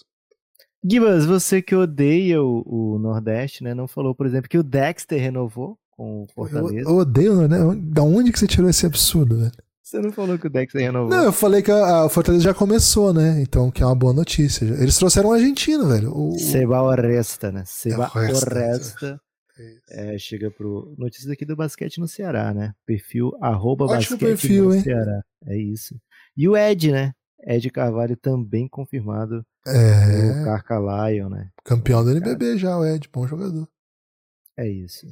Gibas, 0.82 1.26
você 1.26 1.62
que 1.62 1.76
odeia 1.76 2.42
o, 2.42 2.64
o, 2.66 2.98
Nordeste, 2.98 3.62
né? 3.62 3.74
Não 3.74 3.86
falou, 3.86 4.14
por 4.14 4.26
exemplo, 4.26 4.48
que 4.48 4.58
o 4.58 4.62
Dexter 4.64 5.20
renovou 5.20 5.78
com 5.92 6.22
o 6.22 6.26
Fortaleza. 6.34 6.74
Eu, 6.74 6.90
eu 6.90 6.96
odeio, 6.96 7.48
né? 7.48 7.58
Da 7.76 8.02
onde 8.02 8.32
que 8.32 8.38
você 8.38 8.46
tirou 8.46 8.68
esse 8.68 8.84
absurdo, 8.84 9.38
velho? 9.38 9.52
Você 9.82 10.00
não 10.00 10.12
falou 10.12 10.38
que 10.38 10.46
o 10.46 10.50
Dexter 10.50 10.80
renovou? 10.80 11.10
Não, 11.10 11.24
eu 11.24 11.32
falei 11.32 11.60
que 11.60 11.70
a, 11.70 12.04
a 12.04 12.08
Fortaleza 12.08 12.44
já 12.44 12.54
começou, 12.54 13.12
né? 13.12 13.42
Então, 13.42 13.70
que 13.70 13.82
é 13.82 13.86
uma 13.86 13.94
boa 13.94 14.12
notícia. 14.12 14.64
Eles 14.64 14.96
trouxeram 14.96 15.30
um 15.30 15.32
argentino, 15.32 15.86
velho. 15.86 16.16
O, 16.16 16.38
Seba 16.38 16.82
Oresta, 16.82 17.52
né? 17.52 17.62
Seba 17.66 18.10
é 18.14 18.18
Oresta. 18.18 19.20
É, 19.90 20.16
chega 20.18 20.50
pro. 20.50 20.94
Notícias 20.96 21.30
aqui 21.30 21.44
do 21.44 21.54
basquete 21.54 21.98
no 21.98 22.08
Ceará, 22.08 22.54
né? 22.54 22.72
Perfil 22.86 23.32
arroba 23.40 23.84
Ótimo 23.84 24.16
basquete 24.16 24.18
perfil, 24.20 24.64
no 24.64 24.74
hein? 24.74 24.82
Ceará. 24.82 25.22
É 25.46 25.56
isso. 25.58 25.94
E 26.36 26.48
o 26.48 26.56
Ed, 26.56 26.90
né? 26.90 27.12
Ed 27.44 27.68
Carvalho 27.70 28.16
também 28.16 28.66
confirmado 28.68 29.44
é. 29.66 30.40
O 30.40 30.44
Carcalion, 30.44 31.28
né? 31.28 31.50
Campeão 31.64 32.04
do 32.04 32.10
NBB 32.10 32.58
já, 32.58 32.76
o 32.78 32.84
Ed, 32.84 33.08
bom 33.12 33.26
jogador. 33.26 33.68
É 34.56 34.68
isso. 34.68 35.06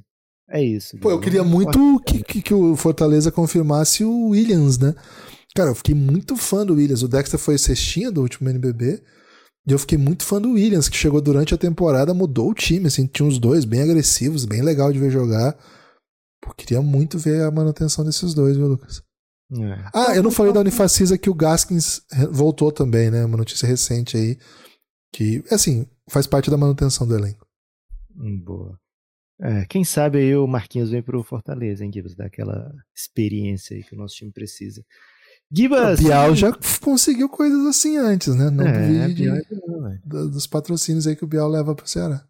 É 0.50 0.62
isso. 0.62 0.98
Pô, 0.98 1.10
eu 1.10 1.20
queria 1.20 1.44
muito 1.44 2.00
que, 2.00 2.22
que, 2.24 2.42
que, 2.42 2.52
o 2.54 2.74
Fortaleza 2.74 3.30
confirmasse 3.30 4.04
o 4.04 4.30
Williams, 4.30 4.78
né? 4.78 4.94
Cara, 5.54 5.70
eu 5.70 5.74
fiquei 5.74 5.94
muito 5.94 6.36
fã 6.36 6.66
do 6.66 6.74
Williams. 6.74 7.02
O 7.02 7.08
Dexter 7.08 7.38
foi 7.38 7.56
cestinha 7.56 8.10
do 8.10 8.20
último 8.20 8.48
NBB. 8.48 9.00
E 9.66 9.72
eu 9.72 9.78
fiquei 9.78 9.98
muito 9.98 10.24
fã 10.24 10.40
do 10.40 10.52
Williams, 10.52 10.88
que 10.88 10.96
chegou 10.96 11.20
durante 11.20 11.54
a 11.54 11.58
temporada, 11.58 12.14
mudou 12.14 12.50
o 12.50 12.54
time, 12.54 12.86
assim, 12.86 13.06
tinha 13.06 13.26
uns 13.26 13.38
dois 13.38 13.64
bem 13.64 13.82
agressivos, 13.82 14.44
bem 14.44 14.62
legal 14.62 14.92
de 14.92 14.98
ver 14.98 15.10
jogar. 15.10 15.56
Pô, 16.40 16.52
queria 16.54 16.80
muito 16.80 17.18
ver 17.18 17.42
a 17.42 17.50
manutenção 17.50 18.04
desses 18.04 18.34
dois, 18.34 18.56
viu, 18.56 18.66
Lucas? 18.66 19.02
É. 19.52 19.84
Ah, 19.92 20.16
eu 20.16 20.22
não 20.22 20.30
falei 20.30 20.52
da 20.52 20.60
Unifacisa 20.60 21.18
que 21.18 21.28
o 21.28 21.34
Gaskins 21.34 22.00
voltou 22.30 22.72
também, 22.72 23.10
né? 23.10 23.24
Uma 23.24 23.36
notícia 23.36 23.66
recente 23.66 24.16
aí. 24.16 24.38
Que, 25.12 25.44
assim, 25.50 25.86
faz 26.08 26.26
parte 26.26 26.50
da 26.50 26.56
manutenção 26.56 27.06
do 27.06 27.16
elenco. 27.16 27.46
Boa. 28.44 28.78
É, 29.42 29.64
quem 29.64 29.84
sabe 29.84 30.18
aí 30.18 30.36
o 30.36 30.46
Marquinhos 30.46 30.90
vem 30.90 31.02
pro 31.02 31.22
Fortaleza, 31.22 31.84
hein, 31.84 31.90
Gibas? 31.92 32.14
Daquela 32.14 32.72
experiência 32.94 33.74
aí 33.74 33.82
que 33.82 33.94
o 33.94 33.98
nosso 33.98 34.14
time 34.14 34.30
precisa. 34.30 34.84
Gibas! 35.50 35.98
O 35.98 36.02
Bial 36.02 36.34
já 36.36 36.52
conseguiu 36.80 37.28
coisas 37.28 37.66
assim 37.66 37.96
antes, 37.96 38.36
né? 38.36 38.50
Não 38.50 38.66
é, 38.66 38.86
duvide 38.86 39.28
é 39.28 39.42
dos 40.04 40.46
patrocínios 40.46 41.06
aí 41.06 41.16
que 41.16 41.24
o 41.24 41.28
Bial 41.28 41.48
leva 41.48 41.74
pro 41.74 41.88
Ceará. 41.88 42.24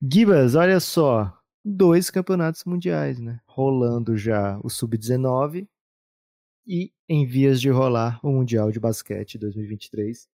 Gibas, 0.00 0.54
olha 0.54 0.78
só. 0.78 1.34
Dois 1.64 2.08
campeonatos 2.08 2.64
mundiais, 2.64 3.18
né? 3.18 3.40
Rolando 3.46 4.16
já 4.16 4.58
o 4.62 4.70
Sub-19 4.70 5.68
e 6.66 6.92
em 7.08 7.26
vias 7.26 7.60
de 7.60 7.68
rolar 7.68 8.20
o 8.22 8.30
Mundial 8.30 8.70
de 8.70 8.78
Basquete 8.78 9.36
2023. 9.36 10.28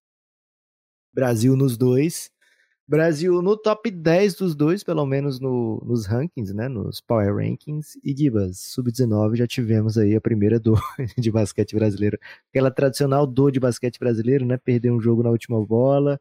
Brasil 1.13 1.57
nos 1.57 1.79
dois. 1.79 2.31
Brasil 2.87 3.41
no 3.41 3.57
top 3.57 3.91
10 3.91 4.35
dos 4.35 4.55
dois, 4.55 4.85
pelo 4.85 5.07
menos 5.07 5.41
no, 5.41 5.83
nos 5.87 6.05
rankings, 6.05 6.53
né? 6.53 6.69
Nos 6.69 7.01
Power 7.01 7.35
Rankings. 7.35 7.99
E 8.05 8.15
Gibas, 8.15 8.59
sub-19, 8.59 9.37
já 9.37 9.47
tivemos 9.47 9.97
aí 9.97 10.15
a 10.15 10.21
primeira 10.21 10.61
dor 10.61 10.81
de 11.17 11.31
basquete 11.31 11.75
brasileiro. 11.75 12.19
Aquela 12.51 12.71
tradicional 12.71 13.27
dor 13.27 13.51
de 13.51 13.59
basquete 13.59 13.99
brasileiro, 13.99 14.45
né? 14.45 14.59
Perder 14.59 14.91
um 14.91 15.01
jogo 15.01 15.23
na 15.23 15.31
última 15.31 15.65
bola, 15.65 16.21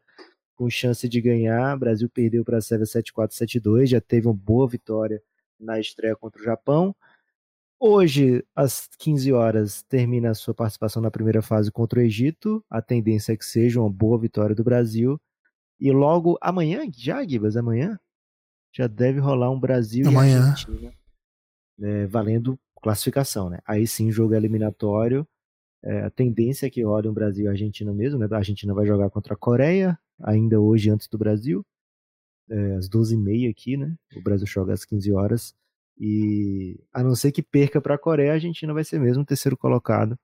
com 0.56 0.70
chance 0.70 1.06
de 1.06 1.20
ganhar. 1.20 1.76
O 1.76 1.80
Brasil 1.80 2.08
perdeu 2.08 2.42
para 2.42 2.56
a 2.58 2.62
Sérvia 2.62 2.86
7-4, 2.86 3.32
7-2. 3.32 3.86
Já 3.88 4.00
teve 4.00 4.26
uma 4.26 4.34
boa 4.34 4.66
vitória 4.66 5.22
na 5.60 5.78
estreia 5.78 6.16
contra 6.16 6.40
o 6.40 6.44
Japão. 6.44 6.96
Hoje, 7.78 8.42
às 8.56 8.88
15 8.98 9.32
horas, 9.34 9.82
termina 9.82 10.30
a 10.30 10.34
sua 10.34 10.54
participação 10.54 11.02
na 11.02 11.10
primeira 11.10 11.42
fase 11.42 11.70
contra 11.70 12.00
o 12.00 12.02
Egito. 12.02 12.64
A 12.70 12.80
tendência 12.80 13.34
é 13.34 13.36
que 13.36 13.44
seja 13.44 13.80
uma 13.80 13.90
boa 13.90 14.18
vitória 14.18 14.54
do 14.54 14.64
Brasil. 14.64 15.20
E 15.84 15.92
logo 15.92 16.38
amanhã, 16.40 16.80
já, 16.90 17.22
Gibas, 17.22 17.58
amanhã, 17.58 18.00
já 18.72 18.86
deve 18.86 19.18
rolar 19.18 19.50
um 19.50 19.60
Brasil 19.60 20.08
amanhã. 20.08 20.38
e 20.38 20.48
Argentina 20.48 20.94
né, 21.78 22.06
valendo 22.06 22.58
classificação, 22.80 23.50
né? 23.50 23.58
Aí 23.66 23.86
sim, 23.86 24.10
jogo 24.10 24.34
eliminatório. 24.34 25.28
É, 25.82 26.00
a 26.00 26.10
tendência 26.10 26.66
é 26.66 26.70
que 26.70 26.82
role 26.82 27.06
um 27.06 27.12
Brasil 27.12 27.44
e 27.44 27.48
Argentina 27.48 27.92
mesmo, 27.92 28.18
né? 28.18 28.26
A 28.30 28.36
Argentina 28.36 28.72
vai 28.72 28.86
jogar 28.86 29.10
contra 29.10 29.34
a 29.34 29.36
Coreia, 29.36 29.98
ainda 30.22 30.58
hoje 30.58 30.88
antes 30.88 31.06
do 31.06 31.18
Brasil, 31.18 31.62
é, 32.48 32.76
às 32.76 32.88
12h30 32.88 33.50
aqui, 33.50 33.76
né? 33.76 33.94
O 34.16 34.22
Brasil 34.22 34.46
joga 34.46 34.72
às 34.72 34.86
15 34.86 35.12
horas. 35.12 35.54
E 36.00 36.80
a 36.94 37.02
não 37.02 37.14
ser 37.14 37.30
que 37.30 37.42
perca 37.42 37.78
para 37.78 37.96
a 37.96 37.98
Coreia, 37.98 38.30
a 38.30 38.34
Argentina 38.34 38.72
vai 38.72 38.84
ser 38.84 38.98
mesmo 38.98 39.22
o 39.22 39.26
terceiro 39.26 39.54
colocado. 39.54 40.18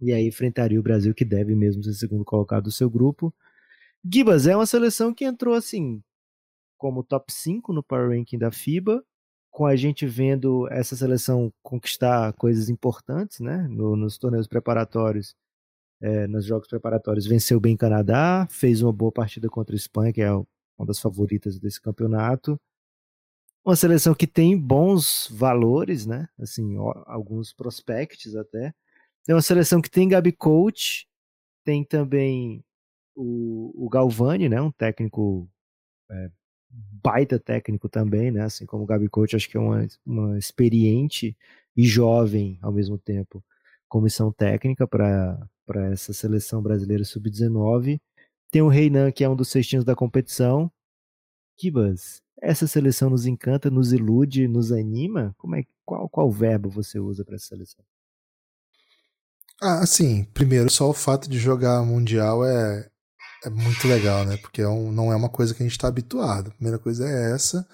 E 0.00 0.12
aí 0.12 0.26
enfrentaria 0.26 0.80
o 0.80 0.82
Brasil, 0.82 1.14
que 1.14 1.24
deve 1.24 1.54
mesmo 1.54 1.84
ser 1.84 1.94
segundo 1.94 2.24
colocado 2.24 2.64
do 2.64 2.72
seu 2.72 2.90
grupo. 2.90 3.32
Gibas 4.04 4.46
é 4.46 4.56
uma 4.56 4.66
seleção 4.66 5.14
que 5.14 5.24
entrou 5.24 5.54
assim 5.54 6.02
como 6.82 7.04
top 7.04 7.32
5 7.32 7.72
no 7.72 7.80
Power 7.80 8.10
Ranking 8.10 8.36
da 8.36 8.50
FIBA, 8.50 9.04
com 9.52 9.64
a 9.64 9.76
gente 9.76 10.04
vendo 10.04 10.66
essa 10.68 10.96
seleção 10.96 11.52
conquistar 11.62 12.32
coisas 12.32 12.68
importantes, 12.68 13.38
né? 13.38 13.68
No, 13.68 13.94
nos 13.94 14.18
torneios 14.18 14.48
preparatórios, 14.48 15.32
é, 16.00 16.26
nos 16.26 16.44
jogos 16.44 16.66
preparatórios, 16.66 17.24
venceu 17.24 17.60
bem 17.60 17.76
Canadá, 17.76 18.48
fez 18.50 18.82
uma 18.82 18.92
boa 18.92 19.12
partida 19.12 19.48
contra 19.48 19.76
a 19.76 19.76
Espanha, 19.76 20.12
que 20.12 20.22
é 20.22 20.32
uma 20.32 20.86
das 20.86 20.98
favoritas 20.98 21.60
desse 21.60 21.80
campeonato. 21.80 22.58
Uma 23.64 23.76
seleção 23.76 24.12
que 24.12 24.26
tem 24.26 24.58
bons 24.58 25.28
valores, 25.30 26.04
né? 26.04 26.28
Assim, 26.36 26.76
ó, 26.78 27.04
alguns 27.06 27.52
prospects 27.52 28.34
até. 28.34 28.74
É 29.28 29.34
uma 29.34 29.42
seleção 29.42 29.80
que 29.80 29.88
tem 29.88 30.08
Gabi 30.08 30.32
Coach, 30.32 31.06
tem 31.64 31.84
também 31.84 32.64
o, 33.14 33.86
o 33.86 33.88
Galvani, 33.88 34.48
né, 34.48 34.60
um 34.60 34.70
técnico 34.70 35.48
é, 36.10 36.30
baita 36.70 37.38
técnico 37.38 37.88
também, 37.88 38.30
né, 38.30 38.42
assim 38.42 38.66
como 38.66 38.84
o 38.84 38.86
Gabi 38.86 39.08
Coach, 39.08 39.36
acho 39.36 39.48
que 39.48 39.56
é 39.56 39.60
uma, 39.60 39.86
uma 40.04 40.38
experiente 40.38 41.36
e 41.76 41.84
jovem 41.84 42.58
ao 42.62 42.72
mesmo 42.72 42.98
tempo 42.98 43.42
comissão 43.92 44.32
técnica 44.32 44.88
para 44.88 45.38
essa 45.92 46.14
seleção 46.14 46.62
brasileira 46.62 47.04
sub-19. 47.04 48.00
Tem 48.50 48.62
o 48.62 48.68
Reinan, 48.68 49.12
que 49.12 49.22
é 49.22 49.28
um 49.28 49.36
dos 49.36 49.50
cestinhos 49.50 49.84
da 49.84 49.94
competição. 49.94 50.72
Kibas, 51.58 52.22
essa 52.40 52.66
seleção 52.66 53.10
nos 53.10 53.26
encanta, 53.26 53.70
nos 53.70 53.92
ilude, 53.92 54.48
nos 54.48 54.72
anima? 54.72 55.34
Como 55.36 55.56
é, 55.56 55.64
qual, 55.84 56.08
qual 56.08 56.30
verbo 56.30 56.70
você 56.70 56.98
usa 56.98 57.22
para 57.22 57.34
essa 57.34 57.48
seleção? 57.48 57.84
Ah, 59.60 59.80
assim, 59.80 60.24
primeiro, 60.24 60.70
só 60.70 60.88
o 60.88 60.94
fato 60.94 61.28
de 61.28 61.38
jogar 61.38 61.84
Mundial 61.84 62.44
é, 62.46 62.90
é 63.44 63.50
muito 63.50 63.86
legal, 63.88 64.24
né? 64.24 64.36
Porque 64.36 64.62
é 64.62 64.68
um, 64.68 64.92
não 64.92 65.12
é 65.12 65.16
uma 65.16 65.28
coisa 65.28 65.54
que 65.54 65.62
a 65.62 65.66
gente 65.66 65.72
está 65.72 65.88
habituado. 65.88 66.48
A 66.48 66.54
primeira 66.54 66.78
coisa 66.78 67.08
é 67.08 67.32
essa. 67.32 67.66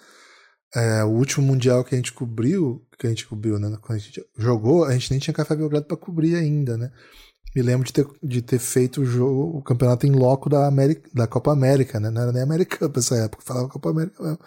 É, 0.75 1.05
o 1.05 1.09
último 1.09 1.47
mundial 1.47 1.85
que 1.85 1.95
a 1.95 1.99
gente 1.99 2.13
cobriu, 2.13 2.87
que 2.99 3.07
a 3.07 3.11
gente 3.11 3.27
cobriu, 3.27 3.59
né? 3.59 3.77
Quando 3.81 3.97
a 3.97 4.01
gente 4.01 4.23
jogou, 4.37 4.85
a 4.85 4.93
gente 4.93 5.11
nem 5.11 5.21
tinha 5.21 5.35
Café 5.35 5.57
Belgrado 5.57 5.87
para 5.87 5.97
cobrir 5.97 6.37
ainda, 6.37 6.77
né? 6.77 6.91
Me 7.57 7.63
lembro 7.63 7.87
de 7.87 7.93
ter, 7.93 8.07
de 8.23 8.43
ter 8.43 8.59
feito 8.59 9.01
o, 9.01 9.05
jogo, 9.05 9.59
o 9.59 9.63
campeonato 9.63 10.07
em 10.07 10.13
loco 10.13 10.51
da, 10.51 10.67
América, 10.67 11.09
da 11.15 11.27
Copa 11.27 11.53
América, 11.53 11.99
né? 11.99 12.11
Não 12.11 12.23
era 12.23 12.33
nem 12.33 12.43
American 12.43 12.91
nessa 12.95 13.17
época, 13.17 13.43
falava 13.45 13.69
Copa 13.69 13.91
América 13.91 14.23
mesmo. 14.23 14.39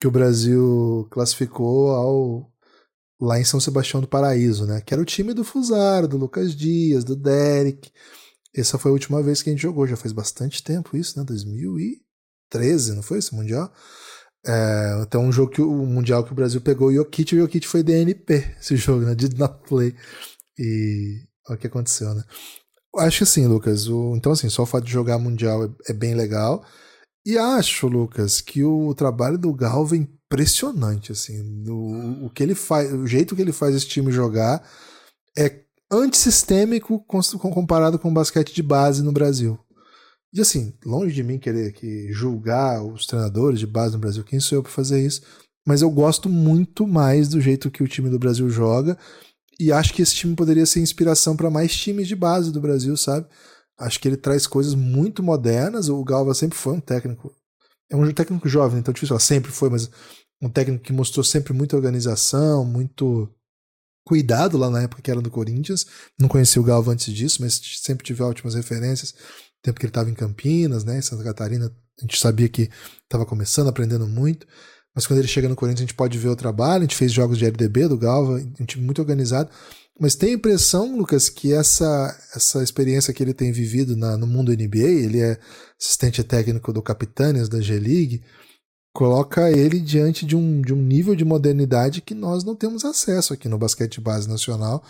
Que 0.00 0.06
o 0.06 0.10
Brasil 0.10 1.06
classificou 1.10 1.90
ao 1.90 2.52
lá 3.20 3.38
em 3.38 3.44
São 3.44 3.60
Sebastião 3.60 4.00
do 4.00 4.08
Paraíso, 4.08 4.66
né? 4.66 4.80
Que 4.80 4.94
era 4.94 5.02
o 5.02 5.06
time 5.06 5.34
do 5.34 5.44
Fusaro, 5.44 6.08
do 6.08 6.16
Lucas 6.16 6.54
Dias, 6.54 7.04
do 7.04 7.16
Derek. 7.16 7.90
Essa 8.60 8.78
foi 8.78 8.90
a 8.90 8.92
última 8.92 9.22
vez 9.22 9.42
que 9.42 9.50
a 9.50 9.52
gente 9.52 9.62
jogou, 9.62 9.86
já 9.86 9.96
faz 9.96 10.12
bastante 10.12 10.62
tempo 10.62 10.96
isso, 10.96 11.18
né? 11.18 11.24
2013, 11.24 12.94
não 12.94 13.02
foi 13.02 13.18
esse 13.18 13.34
Mundial? 13.34 13.72
É, 14.46 15.00
então, 15.02 15.24
um 15.24 15.32
jogo 15.32 15.50
que 15.50 15.60
o 15.60 15.86
Mundial 15.86 16.24
que 16.24 16.32
o 16.32 16.34
Brasil 16.34 16.60
pegou 16.60 16.88
o 16.88 16.94
Jokic, 16.94 17.34
o 17.34 17.38
Jokic 17.38 17.66
foi 17.66 17.82
DNP, 17.82 18.56
esse 18.60 18.76
jogo, 18.76 19.04
né? 19.04 19.14
Did 19.14 19.38
not 19.38 19.54
play. 19.66 19.94
E 20.58 21.22
olha 21.48 21.56
o 21.56 21.58
que 21.58 21.66
aconteceu, 21.66 22.14
né? 22.14 22.24
Acho 22.96 23.18
que 23.18 23.24
assim, 23.24 23.46
Lucas, 23.46 23.88
o, 23.88 24.14
então 24.16 24.32
assim, 24.32 24.48
só 24.48 24.62
o 24.62 24.66
fato 24.66 24.84
de 24.84 24.92
jogar 24.92 25.18
Mundial 25.18 25.64
é, 25.64 25.70
é 25.88 25.92
bem 25.92 26.14
legal. 26.14 26.64
E 27.24 27.36
acho, 27.36 27.86
Lucas, 27.86 28.40
que 28.40 28.64
o 28.64 28.94
trabalho 28.94 29.38
do 29.38 29.52
Galva 29.52 29.94
é 29.94 29.98
impressionante, 29.98 31.12
assim, 31.12 31.64
o, 31.68 32.26
o 32.26 32.30
que 32.30 32.42
ele 32.42 32.54
faz, 32.54 32.92
o 32.92 33.06
jeito 33.06 33.36
que 33.36 33.42
ele 33.42 33.52
faz 33.52 33.74
esse 33.74 33.86
time 33.86 34.10
jogar 34.10 34.66
é 35.36 35.67
antissistêmico 35.90 37.04
comparado 37.04 37.98
com 37.98 38.10
o 38.10 38.14
basquete 38.14 38.54
de 38.54 38.62
base 38.62 39.02
no 39.02 39.12
Brasil. 39.12 39.58
E 40.32 40.40
assim, 40.40 40.74
longe 40.84 41.14
de 41.14 41.22
mim 41.22 41.38
querer 41.38 41.72
que 41.72 42.12
julgar 42.12 42.84
os 42.84 43.06
treinadores 43.06 43.58
de 43.58 43.66
base 43.66 43.94
no 43.94 43.98
Brasil, 43.98 44.22
quem 44.24 44.38
sou 44.38 44.58
eu 44.58 44.62
para 44.62 44.70
fazer 44.70 45.04
isso? 45.04 45.22
Mas 45.66 45.80
eu 45.80 45.90
gosto 45.90 46.28
muito 46.28 46.86
mais 46.86 47.28
do 47.28 47.40
jeito 47.40 47.70
que 47.70 47.82
o 47.82 47.88
time 47.88 48.10
do 48.10 48.18
Brasil 48.18 48.48
joga 48.50 48.98
e 49.58 49.72
acho 49.72 49.92
que 49.92 50.02
esse 50.02 50.14
time 50.14 50.36
poderia 50.36 50.66
ser 50.66 50.80
inspiração 50.80 51.36
para 51.36 51.50
mais 51.50 51.74
times 51.74 52.06
de 52.06 52.14
base 52.14 52.52
do 52.52 52.60
Brasil, 52.60 52.96
sabe? 52.96 53.26
Acho 53.78 53.98
que 54.00 54.08
ele 54.08 54.16
traz 54.16 54.46
coisas 54.46 54.74
muito 54.74 55.22
modernas. 55.22 55.88
O 55.88 56.02
Galva 56.04 56.34
sempre 56.34 56.58
foi 56.58 56.74
um 56.74 56.80
técnico, 56.80 57.34
é 57.90 57.96
um 57.96 58.12
técnico 58.12 58.48
jovem, 58.48 58.80
então 58.80 58.92
difícil, 58.92 59.18
sempre 59.18 59.50
foi, 59.50 59.70
mas 59.70 59.90
um 60.40 60.48
técnico 60.48 60.84
que 60.84 60.92
mostrou 60.92 61.24
sempre 61.24 61.52
muita 61.52 61.76
organização, 61.76 62.64
muito 62.64 63.28
cuidado 64.08 64.56
lá 64.56 64.70
na 64.70 64.80
época 64.80 65.02
que 65.02 65.10
era 65.10 65.20
do 65.20 65.30
Corinthians. 65.30 65.84
Não 66.18 66.28
conheci 66.28 66.58
o 66.58 66.62
Galva 66.62 66.92
antes 66.92 67.12
disso, 67.12 67.42
mas 67.42 67.60
sempre 67.82 68.06
tive 68.06 68.22
ótimas 68.22 68.54
referências. 68.54 69.14
Tempo 69.62 69.78
que 69.78 69.84
ele 69.84 69.90
estava 69.90 70.08
em 70.08 70.14
Campinas, 70.14 70.82
né, 70.82 70.98
em 70.98 71.02
Santa 71.02 71.22
Catarina, 71.22 71.66
a 71.66 72.00
gente 72.00 72.18
sabia 72.18 72.48
que 72.48 72.70
estava 73.04 73.26
começando, 73.26 73.68
aprendendo 73.68 74.06
muito. 74.06 74.46
Mas 74.94 75.06
quando 75.06 75.18
ele 75.18 75.28
chega 75.28 75.46
no 75.46 75.54
Corinthians, 75.54 75.80
a 75.80 75.86
gente 75.88 75.94
pode 75.94 76.16
ver 76.16 76.30
o 76.30 76.36
trabalho. 76.36 76.78
A 76.78 76.86
gente 76.86 76.96
fez 76.96 77.12
jogos 77.12 77.36
de 77.36 77.44
LDB 77.44 77.86
do 77.86 77.98
Galva, 77.98 78.42
um 78.58 78.64
time 78.64 78.82
muito 78.82 79.02
organizado. 79.02 79.50
Mas 80.00 80.14
tem 80.14 80.30
a 80.30 80.34
impressão, 80.36 80.96
Lucas, 80.96 81.28
que 81.28 81.52
essa, 81.52 82.16
essa 82.34 82.62
experiência 82.62 83.12
que 83.12 83.22
ele 83.22 83.34
tem 83.34 83.52
vivido 83.52 83.94
na, 83.94 84.16
no 84.16 84.26
mundo 84.26 84.52
NBA, 84.52 84.88
ele 84.88 85.20
é 85.20 85.38
assistente 85.78 86.24
técnico 86.24 86.72
do 86.72 86.80
Capitânias 86.80 87.48
da 87.48 87.60
G-League, 87.60 88.22
coloca 88.92 89.50
ele 89.50 89.80
diante 89.80 90.26
de 90.26 90.36
um, 90.36 90.60
de 90.60 90.72
um 90.72 90.82
nível 90.82 91.14
de 91.14 91.24
modernidade 91.24 92.00
que 92.00 92.14
nós 92.14 92.44
não 92.44 92.56
temos 92.56 92.84
acesso 92.84 93.32
aqui 93.32 93.48
no 93.48 93.58
basquete 93.58 94.00
base 94.00 94.28
nacional. 94.28 94.82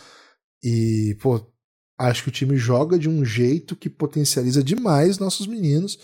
E, 0.63 1.17
pô, 1.21 1.41
acho 1.99 2.23
que 2.23 2.29
o 2.29 2.33
time 2.33 2.57
joga 2.57 2.99
de 2.99 3.09
um 3.09 3.25
jeito 3.25 3.77
que 3.77 3.91
potencializa 3.91 4.63
demais 4.63 5.19
nossos 5.19 5.47
meninos, 5.47 5.99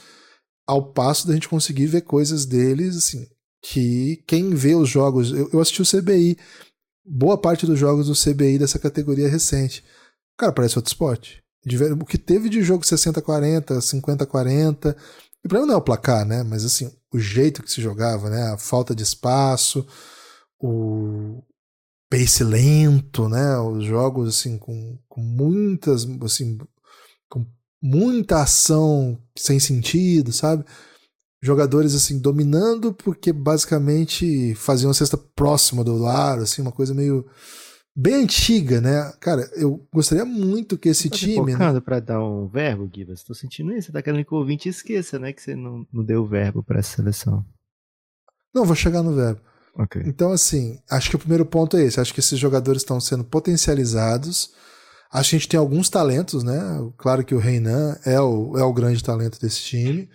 ao 0.67 0.93
passo 0.93 1.27
da 1.27 1.35
gente 1.35 1.49
conseguir 1.49 1.87
ver 1.87 2.03
coisas 2.03 2.47
deles, 2.47 2.97
assim, 2.97 3.27
que 3.63 4.23
quem 4.27 4.51
vê 4.55 4.75
os 4.75 4.89
jogos. 4.89 5.31
Eu, 5.31 5.51
eu 5.53 5.61
assisti 5.61 5.83
o 5.83 5.87
CBI, 5.87 6.37
boa 7.05 7.39
parte 7.39 7.67
dos 7.67 7.79
jogos 7.79 8.07
do 8.07 8.15
CBI 8.15 8.59
dessa 8.59 8.79
categoria 8.79 9.29
recente. 9.29 9.85
Cara, 10.39 10.53
parece 10.53 10.79
outro 10.79 10.91
esporte. 10.91 11.43
O 11.99 12.05
que 12.05 12.19
teve 12.19 12.51
de 12.51 12.63
jogo 12.63 12.85
60-40, 12.85 13.79
50-40, 13.79 14.95
o 15.45 15.49
problema 15.49 15.67
não 15.67 15.75
é 15.75 15.79
o 15.79 15.83
placar, 15.83 16.25
né? 16.25 16.43
Mas 16.43 16.65
assim, 16.65 16.91
o 17.13 17.19
jeito 17.19 17.63
que 17.63 17.71
se 17.71 17.83
jogava, 17.83 18.31
né? 18.31 18.53
A 18.53 18.59
falta 18.59 18.95
de 18.95 19.03
espaço, 19.03 19.87
o 20.59 21.43
pace 22.11 22.43
lento, 22.43 23.29
né? 23.29 23.59
Os 23.59 23.85
jogos 23.85 24.29
assim 24.29 24.57
com, 24.57 24.99
com 25.09 25.21
muitas 25.21 26.07
assim 26.23 26.59
com 27.29 27.45
muita 27.83 28.43
ação 28.43 29.21
sem 29.37 29.61
sentido, 29.61 30.33
sabe? 30.33 30.65
Jogadores 31.43 31.95
assim 31.95 32.19
dominando 32.19 32.95
porque 32.95 33.33
basicamente 33.33 34.55
faziam 34.55 34.91
a 34.91 34.95
cesta 34.95 35.19
próxima 35.19 35.85
do 35.85 35.95
lar, 35.95 36.39
assim, 36.39 36.63
uma 36.63 36.73
coisa 36.73 36.95
meio 36.95 37.27
bem 37.95 38.15
antiga, 38.15 38.81
né? 38.81 39.13
Cara, 39.21 39.49
eu 39.55 39.87
gostaria 39.93 40.25
muito 40.25 40.77
que 40.77 40.89
esse 40.89 41.09
tá 41.09 41.17
time. 41.17 41.55
Né? 41.55 41.81
para 41.81 42.01
dar 42.01 42.23
um 42.23 42.49
verbo, 42.49 42.91
Gibas. 42.93 43.23
Tô 43.23 43.35
sentindo 43.35 43.73
isso. 43.73 43.87
Você 43.87 43.93
tá 43.93 44.03
querendo 44.03 44.25
que 44.25 44.35
o 44.35 44.39
ouvinte 44.39 44.69
esqueça, 44.69 45.19
né? 45.19 45.33
Que 45.33 45.41
você 45.41 45.55
não, 45.55 45.87
não 45.93 46.05
deu 46.05 46.27
verbo 46.27 46.63
para 46.63 46.81
essa 46.81 46.97
seleção. 46.97 47.45
Não, 48.55 48.65
vou 48.65 48.75
chegar 48.75 49.03
no 49.03 49.15
verbo. 49.15 49.41
Okay. 49.77 50.03
Então, 50.07 50.33
assim, 50.33 50.79
acho 50.89 51.11
que 51.11 51.17
o 51.17 51.19
primeiro 51.19 51.45
ponto 51.45 51.77
é 51.77 51.83
esse. 51.83 52.01
Acho 52.01 52.15
que 52.15 52.21
esses 52.21 52.39
jogadores 52.39 52.83
estão 52.83 53.01
sendo 53.01 53.25
potencializados. 53.25 54.53
Acho 55.13 55.31
que 55.31 55.37
a 55.37 55.39
gente 55.39 55.49
tem 55.49 55.59
alguns 55.59 55.89
talentos, 55.89 56.43
né? 56.43 56.61
Claro 56.97 57.25
que 57.25 57.35
o 57.35 57.39
Reinan 57.39 57.97
é 58.05 58.21
o, 58.21 58.57
é 58.57 58.63
o 58.63 58.73
grande 58.73 59.03
talento 59.03 59.41
desse 59.41 59.61
time. 59.61 60.09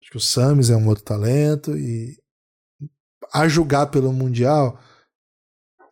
Acho 0.00 0.10
que 0.10 0.16
o 0.16 0.20
Samis 0.20 0.70
é 0.70 0.76
um 0.76 0.88
outro 0.88 1.04
talento. 1.04 1.76
E 1.76 2.16
a 3.32 3.46
julgar 3.48 3.86
pelo 3.86 4.12
Mundial, 4.12 4.78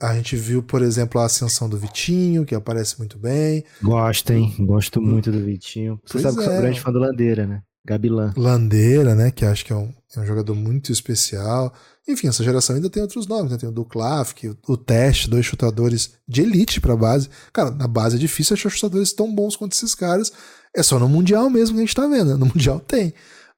a 0.00 0.14
gente 0.14 0.34
viu, 0.34 0.62
por 0.62 0.82
exemplo, 0.82 1.20
a 1.20 1.26
ascensão 1.26 1.68
do 1.68 1.76
Vitinho, 1.76 2.46
que 2.46 2.54
aparece 2.54 2.98
muito 2.98 3.18
bem. 3.18 3.64
Gosto, 3.82 4.32
hein? 4.32 4.54
Gosto 4.60 5.00
muito 5.00 5.30
do 5.30 5.44
Vitinho. 5.44 6.00
Você 6.04 6.14
pois 6.14 6.22
sabe 6.22 6.36
que 6.36 6.42
é. 6.42 6.46
sou 6.46 6.56
grande 6.56 6.80
fã 6.80 6.90
do 6.90 6.98
Landeira, 6.98 7.46
né? 7.46 7.62
Gabilan. 7.84 8.32
Landeira, 8.36 9.14
né? 9.14 9.30
Que 9.30 9.44
acho 9.44 9.64
que 9.64 9.72
é 9.72 9.76
um, 9.76 9.92
é 10.16 10.20
um 10.20 10.26
jogador 10.26 10.54
muito 10.54 10.90
especial. 10.90 11.72
Enfim, 12.08 12.28
essa 12.28 12.42
geração 12.42 12.76
ainda 12.76 12.90
tem 12.90 13.02
outros 13.02 13.26
nomes, 13.26 13.52
né? 13.52 13.58
Tem 13.58 13.68
o 13.68 13.72
Duklavik, 13.72 14.48
o, 14.48 14.56
o 14.68 14.76
Teste, 14.76 15.28
dois 15.28 15.44
chutadores 15.44 16.14
de 16.26 16.42
elite 16.42 16.80
pra 16.80 16.96
base. 16.96 17.28
Cara, 17.52 17.70
na 17.70 17.86
base 17.86 18.16
é 18.16 18.18
difícil 18.18 18.54
achar 18.54 18.70
chutadores 18.70 19.12
tão 19.12 19.34
bons 19.34 19.56
quanto 19.56 19.72
esses 19.72 19.94
caras. 19.94 20.32
É 20.74 20.82
só 20.82 20.98
no 20.98 21.08
Mundial 21.08 21.50
mesmo 21.50 21.76
que 21.76 21.82
a 21.82 21.84
gente 21.84 21.94
tá 21.94 22.06
vendo. 22.06 22.30
Né? 22.30 22.36
No 22.36 22.46
Mundial 22.46 22.80
tem. 22.80 23.12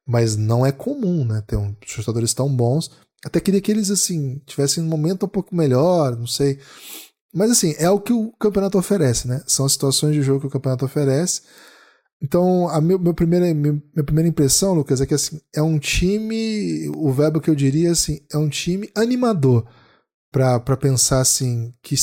Mas 0.06 0.36
não 0.36 0.66
é 0.66 0.72
comum, 0.72 1.24
né? 1.24 1.42
Ter 1.46 1.56
um, 1.56 1.74
chutadores 1.84 2.34
tão 2.34 2.48
bons. 2.48 2.90
Até 3.24 3.40
queria 3.40 3.60
que 3.60 3.70
eles, 3.70 3.90
assim, 3.90 4.40
tivessem 4.46 4.82
um 4.82 4.88
momento 4.88 5.26
um 5.26 5.28
pouco 5.28 5.54
melhor, 5.54 6.16
não 6.16 6.26
sei. 6.26 6.58
Mas, 7.32 7.50
assim, 7.50 7.74
é 7.78 7.88
o 7.88 8.00
que 8.00 8.12
o 8.12 8.32
campeonato 8.32 8.76
oferece, 8.78 9.28
né? 9.28 9.42
São 9.46 9.64
as 9.64 9.72
situações 9.72 10.14
de 10.14 10.22
jogo 10.22 10.40
que 10.40 10.46
o 10.46 10.50
campeonato 10.50 10.84
oferece. 10.84 11.42
Então, 12.22 12.68
a 12.68 12.80
meu, 12.80 12.98
meu 12.98 13.12
primeira, 13.14 13.52
minha, 13.52 13.72
minha 13.72 14.04
primeira 14.04 14.28
impressão, 14.28 14.74
Lucas, 14.74 15.00
é 15.00 15.06
que 15.06 15.14
assim, 15.14 15.40
é 15.52 15.60
um 15.60 15.76
time, 15.78 16.88
o 16.96 17.10
verbo 17.12 17.40
que 17.40 17.50
eu 17.50 17.54
diria 17.54 17.90
assim, 17.90 18.20
é 18.32 18.38
um 18.38 18.48
time 18.48 18.88
animador 18.94 19.66
para 20.30 20.76
pensar 20.76 21.20
assim 21.20 21.74
que 21.82 21.96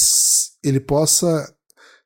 ele 0.62 0.80
possa 0.80 1.52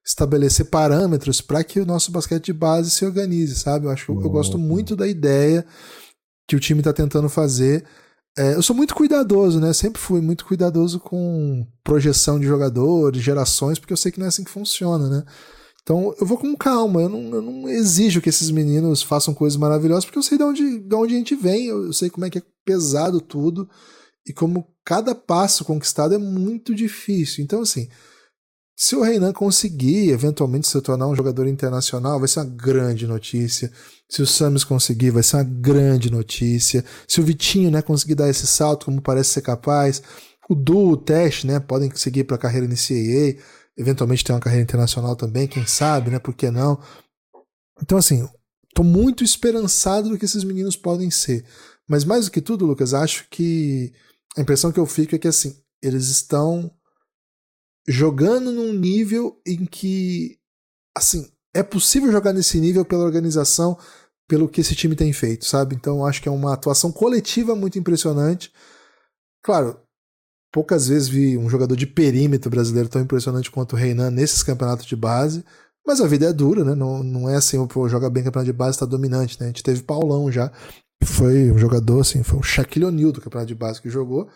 estabelecer 0.06 0.67
parâmetros 0.67 1.41
para 1.41 1.63
que 1.63 1.80
o 1.80 1.86
nosso 1.86 2.12
basquete 2.12 2.45
de 2.45 2.54
base 2.54 2.91
se 2.91 3.06
organize, 3.06 3.56
sabe? 3.56 3.88
Eu 3.88 3.91
acho 3.91 4.06
que 4.06 4.12
eu, 4.12 4.21
eu 4.21 4.30
gosto 4.30 4.60
muito 4.60 4.95
da 4.95 5.08
ideia 5.08 5.65
que 6.47 6.56
o 6.56 6.60
time 6.60 6.82
está 6.82 6.93
tentando 6.93 7.30
fazer. 7.30 7.84
É, 8.37 8.55
eu 8.55 8.63
sou 8.63 8.75
muito 8.75 8.95
cuidadoso, 8.95 9.59
né? 9.59 9.71
Sempre 9.73 10.01
fui 10.01 10.19
muito 10.19 10.45
cuidadoso 10.45 10.99
com 10.99 11.67
projeção 11.83 12.39
de 12.39 12.47
jogadores, 12.47 13.21
gerações, 13.21 13.77
porque 13.77 13.93
eu 13.93 13.97
sei 13.97 14.11
que 14.11 14.19
não 14.19 14.25
é 14.25 14.29
assim 14.29 14.43
que 14.43 14.49
funciona, 14.49 15.07
né? 15.07 15.23
Então 15.83 16.15
eu 16.19 16.25
vou 16.25 16.37
com 16.37 16.55
calma, 16.55 17.01
eu 17.01 17.09
não, 17.09 17.35
eu 17.35 17.41
não, 17.41 17.69
exijo 17.69 18.21
que 18.21 18.29
esses 18.29 18.49
meninos 18.49 19.03
façam 19.03 19.33
coisas 19.33 19.57
maravilhosas, 19.57 20.05
porque 20.05 20.17
eu 20.17 20.23
sei 20.23 20.37
de 20.37 20.43
onde, 20.43 20.79
de 20.79 20.95
onde 20.95 21.13
a 21.13 21.17
gente 21.17 21.35
vem, 21.35 21.67
eu, 21.67 21.85
eu 21.85 21.93
sei 21.93 22.09
como 22.09 22.25
é 22.25 22.29
que 22.29 22.39
é 22.39 22.43
pesado 22.65 23.19
tudo 23.19 23.69
e 24.25 24.33
como 24.33 24.65
cada 24.85 25.13
passo 25.13 25.65
conquistado 25.65 26.15
é 26.15 26.17
muito 26.17 26.73
difícil. 26.73 27.43
Então, 27.43 27.61
assim, 27.61 27.89
se 28.75 28.95
o 28.95 29.01
Reinan 29.01 29.33
conseguir 29.33 30.09
eventualmente 30.09 30.67
se 30.67 30.81
tornar 30.81 31.07
um 31.07 31.15
jogador 31.15 31.47
internacional, 31.47 32.19
vai 32.19 32.27
ser 32.27 32.39
uma 32.39 32.49
grande 32.49 33.05
notícia. 33.07 33.71
Se 34.09 34.21
o 34.21 34.27
Samis 34.27 34.63
conseguir, 34.63 35.12
vai 35.12 35.23
ser 35.23 35.38
uma 35.38 35.43
grande 35.43 36.12
notícia. 36.12 36.83
Se 37.07 37.19
o 37.19 37.23
Vitinho 37.23 37.71
né, 37.71 37.81
conseguir 37.81 38.15
dar 38.15 38.29
esse 38.29 38.47
salto, 38.47 38.86
como 38.86 39.01
parece 39.01 39.31
ser 39.31 39.41
capaz, 39.41 40.01
o 40.49 40.55
Du, 40.55 40.89
o 40.89 40.97
Teste, 40.97 41.47
né, 41.47 41.59
podem 41.59 41.93
seguir 41.95 42.23
para 42.23 42.36
a 42.36 42.39
carreira 42.39 42.67
no 42.67 42.75
CAA 42.75 43.41
eventualmente 43.77 44.23
ter 44.23 44.33
uma 44.33 44.39
carreira 44.39 44.63
internacional 44.63 45.15
também, 45.15 45.47
quem 45.47 45.65
sabe, 45.65 46.12
né? 46.12 46.19
Por 46.19 46.33
que 46.33 46.49
não? 46.51 46.79
Então, 47.81 47.97
assim, 47.97 48.27
tô 48.73 48.83
muito 48.83 49.23
esperançado 49.23 50.09
do 50.09 50.17
que 50.17 50.25
esses 50.25 50.43
meninos 50.43 50.75
podem 50.75 51.09
ser. 51.09 51.45
Mas 51.88 52.05
mais 52.05 52.25
do 52.25 52.31
que 52.31 52.41
tudo, 52.41 52.65
Lucas, 52.65 52.93
acho 52.93 53.27
que 53.29 53.91
a 54.38 54.41
impressão 54.41 54.71
que 54.71 54.79
eu 54.79 54.86
fico 54.86 55.15
é 55.15 55.19
que, 55.19 55.27
assim, 55.27 55.55
eles 55.81 56.07
estão 56.07 56.71
jogando 57.87 58.51
num 58.51 58.73
nível 58.73 59.39
em 59.45 59.65
que, 59.65 60.37
assim, 60.95 61.31
é 61.53 61.63
possível 61.63 62.11
jogar 62.11 62.33
nesse 62.33 62.59
nível 62.59 62.85
pela 62.85 63.03
organização, 63.03 63.77
pelo 64.27 64.47
que 64.49 64.61
esse 64.61 64.75
time 64.75 64.95
tem 64.95 65.11
feito, 65.13 65.45
sabe? 65.45 65.75
Então, 65.75 66.05
acho 66.05 66.21
que 66.21 66.29
é 66.29 66.31
uma 66.31 66.53
atuação 66.53 66.91
coletiva 66.91 67.55
muito 67.55 67.77
impressionante. 67.77 68.51
Claro, 69.43 69.83
Poucas 70.53 70.87
vezes 70.87 71.09
vi 71.09 71.35
um 71.35 71.49
jogador 71.49 71.75
de 71.75 71.87
perímetro 71.87 72.47
brasileiro 72.47 72.87
tão 72.87 73.01
impressionante 73.01 73.49
quanto 73.49 73.73
o 73.73 73.75
Reinan 73.75 74.11
nesses 74.11 74.43
campeonatos 74.43 74.85
de 74.85 74.95
base. 74.95 75.43
Mas 75.85 75.99
a 75.99 76.05
vida 76.05 76.27
é 76.27 76.31
dura, 76.31 76.63
né? 76.63 76.75
Não, 76.75 77.01
não 77.01 77.27
é 77.27 77.35
assim, 77.35 77.65
pô, 77.65 77.89
joga 77.89 78.07
bem 78.07 78.23
campeonato 78.23 78.51
de 78.51 78.55
base, 78.55 78.75
está 78.75 78.85
dominante, 78.85 79.39
né? 79.39 79.47
A 79.47 79.49
gente 79.49 79.63
teve 79.63 79.81
Paulão 79.81 80.31
já, 80.31 80.49
que 81.01 81.07
foi 81.07 81.51
um 81.51 81.57
jogador, 81.57 82.01
assim, 82.01 82.21
foi 82.21 82.37
um 82.37 82.43
Shaquille 82.43 82.85
O'Neal 82.85 83.11
do 83.11 83.19
campeonato 83.19 83.47
de 83.47 83.55
base 83.55 83.81
que 83.81 83.89
jogou 83.89 84.29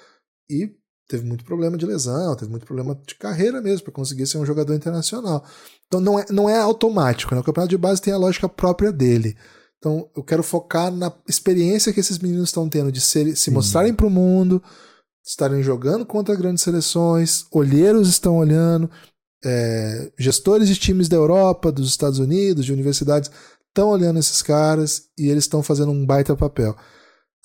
e 0.49 0.75
teve 1.07 1.25
muito 1.25 1.45
problema 1.45 1.77
de 1.77 1.85
lesão, 1.85 2.35
teve 2.35 2.51
muito 2.51 2.65
problema 2.65 2.99
de 3.07 3.15
carreira 3.15 3.61
mesmo 3.61 3.85
para 3.85 3.93
conseguir 3.93 4.27
ser 4.27 4.37
um 4.37 4.45
jogador 4.45 4.73
internacional. 4.73 5.43
Então 5.87 6.01
não 6.01 6.19
é, 6.19 6.25
não 6.29 6.49
é 6.49 6.59
automático, 6.59 7.33
né? 7.33 7.41
O 7.41 7.43
campeonato 7.43 7.69
de 7.69 7.77
base 7.77 8.01
tem 8.01 8.13
a 8.13 8.17
lógica 8.17 8.49
própria 8.49 8.91
dele. 8.91 9.37
Então 9.77 10.09
eu 10.15 10.23
quero 10.23 10.43
focar 10.43 10.91
na 10.91 11.11
experiência 11.27 11.93
que 11.93 11.99
esses 11.99 12.19
meninos 12.19 12.49
estão 12.49 12.67
tendo 12.67 12.91
de 12.91 12.99
ser, 12.99 13.35
se 13.35 13.49
mostrarem 13.51 13.93
para 13.93 14.07
o 14.07 14.09
mundo, 14.09 14.61
estarem 15.25 15.61
jogando 15.63 16.05
contra 16.05 16.35
grandes 16.35 16.63
seleções, 16.63 17.45
olheiros 17.51 18.09
estão 18.09 18.37
olhando, 18.37 18.89
é, 19.45 20.11
gestores 20.17 20.67
de 20.67 20.75
times 20.75 21.07
da 21.07 21.15
Europa, 21.15 21.71
dos 21.71 21.89
Estados 21.89 22.19
Unidos, 22.19 22.65
de 22.65 22.73
universidades, 22.73 23.29
estão 23.67 23.89
olhando 23.89 24.19
esses 24.19 24.41
caras 24.41 25.03
e 25.17 25.29
eles 25.29 25.43
estão 25.43 25.61
fazendo 25.61 25.91
um 25.91 26.05
baita 26.05 26.35
papel. 26.35 26.75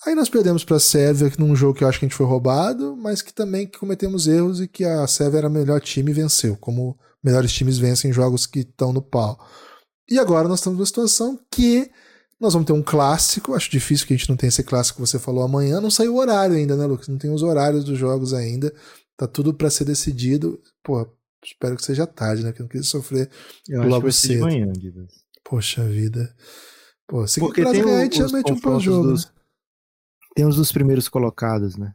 Aí 0.05 0.15
nós 0.15 0.29
perdemos 0.29 0.65
para 0.65 0.77
a 0.77 0.79
Sérvia 0.79 1.31
num 1.37 1.55
jogo 1.55 1.77
que 1.77 1.83
eu 1.83 1.87
acho 1.87 1.99
que 1.99 2.05
a 2.05 2.09
gente 2.09 2.17
foi 2.17 2.25
roubado, 2.25 2.95
mas 2.97 3.21
que 3.21 3.33
também 3.33 3.67
cometemos 3.67 4.27
erros 4.27 4.59
e 4.59 4.67
que 4.67 4.83
a 4.83 5.07
Sérvia 5.07 5.39
era 5.39 5.47
o 5.47 5.51
melhor 5.51 5.79
time 5.79 6.11
e 6.11 6.13
venceu, 6.13 6.57
como 6.57 6.97
melhores 7.23 7.53
times 7.53 7.77
vencem 7.77 8.11
jogos 8.11 8.45
que 8.45 8.59
estão 8.59 8.91
no 8.91 9.01
pau. 9.01 9.39
E 10.09 10.19
agora 10.19 10.49
nós 10.49 10.59
estamos 10.59 10.77
numa 10.77 10.85
situação 10.85 11.39
que 11.49 11.89
nós 12.39 12.51
vamos 12.51 12.67
ter 12.67 12.73
um 12.73 12.83
clássico, 12.83 13.53
acho 13.53 13.71
difícil 13.71 14.05
que 14.05 14.13
a 14.13 14.17
gente 14.17 14.29
não 14.29 14.35
tenha 14.35 14.49
esse 14.49 14.63
clássico 14.63 15.01
que 15.01 15.07
você 15.07 15.17
falou 15.17 15.43
amanhã. 15.43 15.79
Não 15.79 15.89
saiu 15.89 16.15
o 16.15 16.17
horário 16.17 16.57
ainda, 16.57 16.75
né, 16.75 16.85
Lucas? 16.85 17.07
Não 17.07 17.17
tem 17.17 17.31
os 17.31 17.41
horários 17.41 17.85
dos 17.85 17.97
jogos 17.97 18.33
ainda. 18.33 18.73
Tá 19.15 19.25
tudo 19.25 19.53
para 19.53 19.69
ser 19.69 19.85
decidido. 19.85 20.59
Pô, 20.83 21.07
espero 21.41 21.77
que 21.77 21.85
seja 21.85 22.05
tarde, 22.05 22.43
né? 22.43 22.51
Que 22.51 22.61
eu 22.61 22.65
não 22.65 22.69
quis 22.69 22.87
sofrer 22.87 23.29
eu 23.69 23.83
logo 23.83 24.07
acho 24.07 24.19
que 24.19 24.27
cedo. 24.27 24.49
De 24.49 24.59
manhã, 24.59 24.73
Poxa 25.41 25.85
vida. 25.85 26.35
Pô, 27.07 27.25
se 27.25 27.39
Porque 27.39 27.63
tem 27.63 27.81
ganhar, 27.81 27.99
a 27.99 28.03
gente 28.03 28.17
já 28.17 28.27
mete 28.27 28.51
um 28.51 28.59
pós-jogo. 28.59 29.11
Dos... 29.11 29.25
Né? 29.25 29.31
Tem 30.35 30.45
os 30.45 30.71
primeiros 30.71 31.07
colocados, 31.07 31.77
né? 31.77 31.93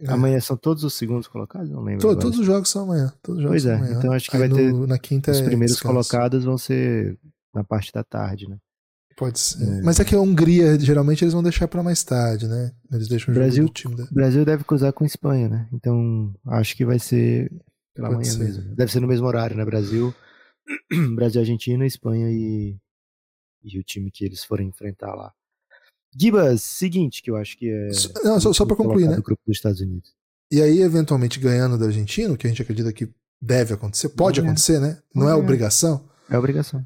É. 0.00 0.10
Amanhã 0.12 0.38
são 0.40 0.56
todos 0.56 0.84
os 0.84 0.94
segundos 0.94 1.26
colocados? 1.26 1.68
Não 1.70 1.82
lembro. 1.82 2.00
Todo, 2.00 2.20
todos 2.20 2.38
os 2.38 2.46
jogos 2.46 2.68
são 2.68 2.84
amanhã. 2.84 3.12
Todos 3.20 3.38
os 3.38 3.42
jogos 3.42 3.62
pois 3.62 3.66
é, 3.66 3.74
amanhã. 3.74 3.98
então 3.98 4.12
acho 4.12 4.30
que 4.30 4.36
Aí 4.36 4.48
vai 4.48 4.56
ter. 4.56 4.72
No, 4.72 4.86
na 4.86 4.98
quinta 4.98 5.32
os 5.32 5.38
é 5.38 5.44
primeiros 5.44 5.74
descanso. 5.76 5.92
colocados 5.92 6.44
vão 6.44 6.56
ser 6.56 7.18
na 7.52 7.64
parte 7.64 7.92
da 7.92 8.04
tarde, 8.04 8.48
né? 8.48 8.58
Pode 9.16 9.40
ser. 9.40 9.64
É. 9.64 9.82
Mas 9.82 9.98
é 9.98 10.04
que 10.04 10.14
a 10.14 10.20
Hungria, 10.20 10.78
geralmente, 10.78 11.24
eles 11.24 11.34
vão 11.34 11.42
deixar 11.42 11.66
para 11.66 11.82
mais 11.82 12.04
tarde, 12.04 12.46
né? 12.46 12.72
Eles 12.92 13.08
deixam 13.08 13.32
o 13.32 13.34
Brasil, 13.34 13.64
do 13.64 13.72
time. 13.72 13.96
Da... 13.96 14.06
Brasil 14.12 14.44
deve 14.44 14.62
cruzar 14.62 14.92
com 14.92 15.04
Espanha, 15.04 15.48
né? 15.48 15.68
Então, 15.72 16.32
acho 16.46 16.76
que 16.76 16.84
vai 16.84 17.00
ser 17.00 17.50
pela 17.92 18.08
Pode 18.10 18.20
manhã 18.20 18.30
ser. 18.30 18.44
mesmo. 18.44 18.76
Deve 18.76 18.92
ser 18.92 19.00
no 19.00 19.08
mesmo 19.08 19.26
horário, 19.26 19.56
né? 19.56 19.64
Brasil, 19.64 20.14
Brasil, 21.16 21.40
Argentina, 21.40 21.84
Espanha 21.84 22.30
e, 22.30 22.78
e 23.64 23.78
o 23.80 23.82
time 23.82 24.12
que 24.12 24.24
eles 24.24 24.44
forem 24.44 24.68
enfrentar 24.68 25.12
lá. 25.16 25.32
Gibas, 26.18 26.62
seguinte, 26.62 27.22
que 27.22 27.30
eu 27.30 27.36
acho 27.36 27.56
que 27.56 27.70
é. 27.70 27.90
Não, 28.24 28.40
só, 28.40 28.52
só 28.52 28.66
para 28.66 28.76
concluir, 28.76 29.08
né? 29.08 29.16
Do 29.16 29.22
grupo 29.22 29.42
dos 29.46 29.56
Estados 29.56 29.80
Unidos. 29.80 30.12
E 30.50 30.62
aí, 30.62 30.80
eventualmente, 30.80 31.38
ganhando 31.38 31.78
da 31.78 31.86
Argentina, 31.86 32.36
que 32.36 32.46
a 32.46 32.50
gente 32.50 32.62
acredita 32.62 32.92
que 32.92 33.08
deve 33.40 33.74
acontecer, 33.74 34.08
pode 34.10 34.40
acontecer, 34.40 34.80
né? 34.80 34.98
Não 35.14 35.28
é 35.28 35.34
obrigação. 35.34 36.08
É 36.28 36.36
obrigação. 36.36 36.84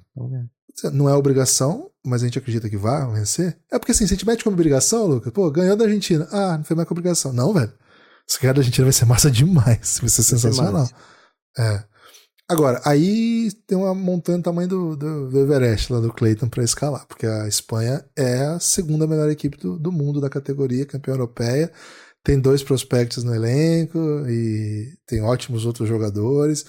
Não 0.92 1.09
é 1.09 1.14
obrigação, 1.14 1.90
mas 2.05 2.23
a 2.23 2.27
gente 2.27 2.38
acredita 2.38 2.68
que 2.68 2.77
vai 2.77 3.07
vencer. 3.12 3.57
É 3.71 3.79
porque 3.79 3.92
assim, 3.92 4.07
se 4.07 4.12
a 4.12 4.16
gente 4.16 4.27
mete 4.27 4.45
como 4.45 4.55
obrigação, 4.55 5.07
Lucas, 5.07 5.33
pô, 5.33 5.51
ganhou 5.51 5.77
da 5.77 5.85
Argentina. 5.85 6.29
Ah, 6.31 6.57
não 6.57 6.64
foi 6.64 6.77
mais 6.77 6.88
com 6.88 6.95
obrigação. 6.95 7.33
Não, 7.33 7.53
velho. 7.53 7.73
Se 8.27 8.40
ganhar 8.40 8.53
da 8.53 8.61
Argentina 8.61 8.85
vai 8.85 8.92
ser 8.92 9.05
massa 9.05 9.31
demais. 9.31 9.99
Vai 10.01 10.09
ser 10.09 10.23
vai 10.23 10.29
sensacional. 10.29 10.87
Ser 10.87 10.95
é. 11.59 11.85
Agora, 12.48 12.81
aí 12.85 13.50
tem 13.66 13.78
uma 13.78 13.94
montanha 13.94 14.38
do 14.38 14.44
tamanho 14.44 14.68
do, 14.68 14.96
do, 14.96 15.31
do 15.31 15.38
Everest 15.38 15.92
lá 15.92 16.00
do 16.00 16.12
Clayton 16.12 16.48
para 16.48 16.62
escalar, 16.62 17.07
porque 17.07 17.26
a 17.26 17.48
Espanha 17.48 18.05
é 18.16 18.44
a 18.44 18.61
segunda 18.61 19.07
melhor 19.07 19.31
equipe 19.31 19.57
do, 19.57 19.78
do 19.78 19.90
mundo 19.90 20.20
da 20.20 20.28
categoria, 20.28 20.85
campeã 20.85 21.14
europeia. 21.14 21.72
tem 22.22 22.38
dois 22.38 22.62
prospectos 22.62 23.24
no 23.24 23.35
elenco 23.35 23.98
e 24.28 24.92
tem 25.07 25.22
ótimos 25.22 25.64
outros 25.64 25.88
jogadores. 25.88 26.66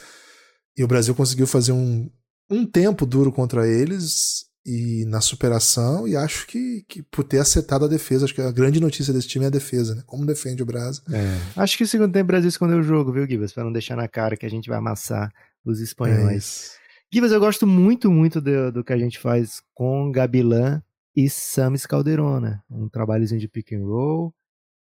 E 0.78 0.84
o 0.84 0.88
Brasil 0.88 1.14
conseguiu 1.14 1.46
fazer 1.46 1.72
um, 1.72 2.10
um 2.50 2.66
tempo 2.66 3.06
duro 3.06 3.32
contra 3.32 3.68
eles 3.68 4.46
e 4.66 5.04
na 5.08 5.20
superação, 5.20 6.08
e 6.08 6.16
acho 6.16 6.48
que, 6.48 6.86
que 6.88 7.04
por 7.04 7.26
ter 7.26 7.40
acertado 7.40 7.84
a 7.84 7.88
defesa, 7.88 8.24
acho 8.24 8.34
que 8.34 8.42
a 8.42 8.52
grande 8.52 8.80
notícia 8.80 9.14
desse 9.14 9.28
time 9.28 9.44
é 9.44 9.50
a 9.50 9.52
defesa, 9.52 9.94
né? 9.94 10.04
Como 10.06 10.26
defende 10.26 10.64
o 10.64 10.66
Brasil. 10.66 11.04
É. 11.12 11.62
Acho 11.62 11.78
que 11.78 11.84
o 11.84 11.88
segundo 11.88 12.14
tempo 12.14 12.24
o 12.24 12.28
Brasil 12.28 12.48
escondeu 12.48 12.80
o 12.80 12.84
jogo, 12.84 13.12
viu, 13.12 13.28
Gibas? 13.28 13.52
Pra 13.52 13.66
não 13.66 13.74
deixar 13.74 13.98
na 13.98 14.08
cara 14.08 14.38
que 14.38 14.46
a 14.46 14.50
gente 14.50 14.70
vai 14.70 14.78
amassar 14.78 15.30
os 15.66 15.80
espanhóis. 15.80 16.78
É 16.80 16.84
Gibas, 17.14 17.32
eu 17.32 17.40
gosto 17.40 17.68
muito, 17.68 18.10
muito 18.10 18.42
do, 18.42 18.72
do 18.72 18.84
que 18.84 18.92
a 18.92 18.98
gente 18.98 19.20
faz 19.20 19.62
com 19.74 20.12
Gabilan 20.12 20.82
e 21.16 21.30
Samis 21.30 21.86
Calderona. 21.86 22.64
Um 22.70 22.90
trabalhozinho 22.90 23.40
de 23.40 23.48
pick 23.48 23.74
and 23.74 23.86
roll, 23.86 24.34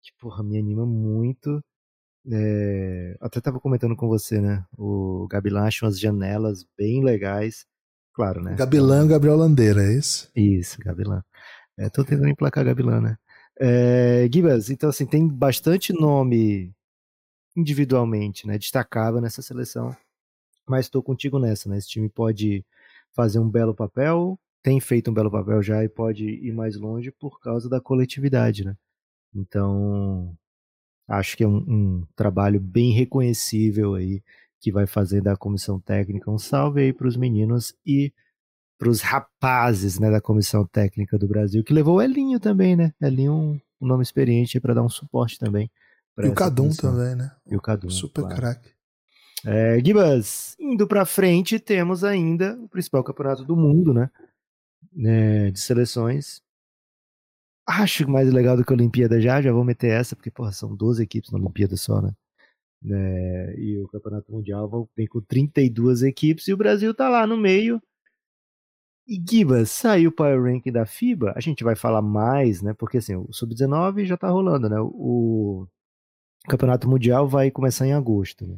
que, 0.01 0.11
porra, 0.19 0.41
me 0.41 0.57
anima 0.57 0.85
muito. 0.85 1.61
É, 2.31 3.17
até 3.19 3.41
tava 3.41 3.59
comentando 3.59 3.95
com 3.95 4.07
você, 4.07 4.39
né? 4.39 4.63
O 4.77 5.27
Gabilan 5.29 5.63
acha 5.63 5.85
umas 5.85 5.99
janelas 5.99 6.65
bem 6.77 7.03
legais. 7.03 7.65
Claro, 8.13 8.41
né? 8.41 8.55
Gabilan 8.55 9.07
Gabriel 9.07 9.35
Landeira, 9.35 9.83
é 9.83 9.93
isso? 9.93 10.31
Isso, 10.33 10.77
Gabilan. 10.79 11.21
É, 11.77 11.89
tô 11.89 12.05
tentando 12.05 12.29
emplacar 12.29 12.63
Gabilan, 12.63 13.01
né? 13.01 13.17
É, 13.59 14.29
Gibas, 14.31 14.69
então 14.69 14.89
assim, 14.89 15.05
tem 15.05 15.27
bastante 15.27 15.91
nome 15.91 16.73
individualmente, 17.55 18.47
né? 18.47 18.57
Destacável 18.57 19.19
nessa 19.19 19.41
seleção. 19.41 19.95
Mas 20.67 20.85
estou 20.85 21.03
contigo 21.03 21.39
nessa, 21.39 21.69
né? 21.69 21.77
Esse 21.77 21.89
time 21.89 22.09
pode 22.09 22.65
fazer 23.13 23.39
um 23.39 23.49
belo 23.49 23.75
papel, 23.75 24.39
tem 24.61 24.79
feito 24.79 25.11
um 25.11 25.13
belo 25.13 25.29
papel 25.29 25.61
já 25.61 25.83
e 25.83 25.89
pode 25.89 26.25
ir 26.25 26.53
mais 26.53 26.75
longe 26.77 27.11
por 27.11 27.39
causa 27.39 27.69
da 27.69 27.81
coletividade, 27.81 28.65
né? 28.65 28.75
Então, 29.35 30.35
acho 31.07 31.35
que 31.35 31.43
é 31.43 31.47
um, 31.47 31.57
um 31.57 32.07
trabalho 32.15 32.59
bem 32.59 32.91
reconhecível 32.91 33.95
aí 33.95 34.23
que 34.59 34.71
vai 34.71 34.87
fazer 34.87 35.21
da 35.21 35.35
comissão 35.35 35.79
técnica. 35.79 36.31
Um 36.31 36.37
salve 36.37 36.81
aí 36.81 36.93
para 36.93 37.07
os 37.07 37.17
meninos 37.17 37.75
e 37.85 38.13
para 38.77 38.89
os 38.89 39.01
rapazes 39.01 39.99
né, 39.99 40.09
da 40.09 40.21
comissão 40.21 40.65
técnica 40.65 41.17
do 41.17 41.27
Brasil, 41.27 41.63
que 41.63 41.73
levou 41.73 41.97
o 41.97 42.01
Elinho 42.01 42.39
também, 42.39 42.75
né? 42.75 42.93
Elinho, 43.01 43.33
um, 43.33 43.59
um 43.81 43.87
nome 43.87 44.03
experiente 44.03 44.59
para 44.59 44.73
dar 44.73 44.83
um 44.83 44.89
suporte 44.89 45.37
também. 45.37 45.69
E 46.17 46.27
o 46.27 46.33
Cadum 46.33 46.63
comissão. 46.63 46.91
também, 46.91 47.15
né? 47.15 47.31
E 47.45 47.55
o 47.55 47.61
Cadum. 47.61 47.89
Super 47.89 48.21
claro. 48.21 48.35
craque. 48.35 48.69
É, 49.45 49.79
Gibas, 49.83 50.55
indo 50.59 50.87
para 50.87 51.05
frente, 51.05 51.59
temos 51.59 52.03
ainda 52.03 52.57
o 52.61 52.69
principal 52.69 53.03
campeonato 53.03 53.43
do 53.43 53.55
mundo, 53.57 53.93
né? 53.93 54.09
É, 55.05 55.51
de 55.51 55.59
seleções. 55.59 56.41
Acho 57.67 58.09
mais 58.09 58.31
legal 58.31 58.57
do 58.57 58.63
que 58.65 58.71
a 58.73 58.75
Olimpíada 58.75 59.19
já, 59.21 59.41
já 59.41 59.51
vou 59.51 59.63
meter 59.63 59.91
essa, 59.91 60.15
porque 60.15 60.31
porra, 60.31 60.51
são 60.51 60.75
12 60.75 61.01
equipes 61.03 61.31
na 61.31 61.39
Olimpíada 61.39 61.77
só, 61.77 62.01
né? 62.01 62.13
né? 62.81 63.55
E 63.57 63.79
o 63.79 63.87
Campeonato 63.87 64.31
Mundial 64.31 64.89
vem 64.95 65.07
com 65.07 65.21
32 65.21 66.03
equipes 66.03 66.47
e 66.47 66.53
o 66.53 66.57
Brasil 66.57 66.93
tá 66.93 67.09
lá 67.09 67.25
no 67.27 67.37
meio. 67.37 67.81
E 69.07 69.21
Gibas, 69.29 69.71
saiu 69.71 70.09
o 70.09 70.13
Power 70.13 70.41
Ranking 70.41 70.71
da 70.71 70.85
FIBA, 70.85 71.33
a 71.35 71.39
gente 71.41 71.63
vai 71.63 71.75
falar 71.75 72.01
mais, 72.01 72.61
né? 72.61 72.73
Porque 72.73 72.97
assim, 72.97 73.15
o 73.15 73.31
Sub-19 73.33 74.05
já 74.05 74.15
tá 74.17 74.29
rolando, 74.29 74.69
né? 74.69 74.77
O 74.79 75.67
Campeonato 76.47 76.89
Mundial 76.89 77.27
vai 77.27 77.51
começar 77.51 77.85
em 77.85 77.93
agosto, 77.93 78.47
né? 78.47 78.57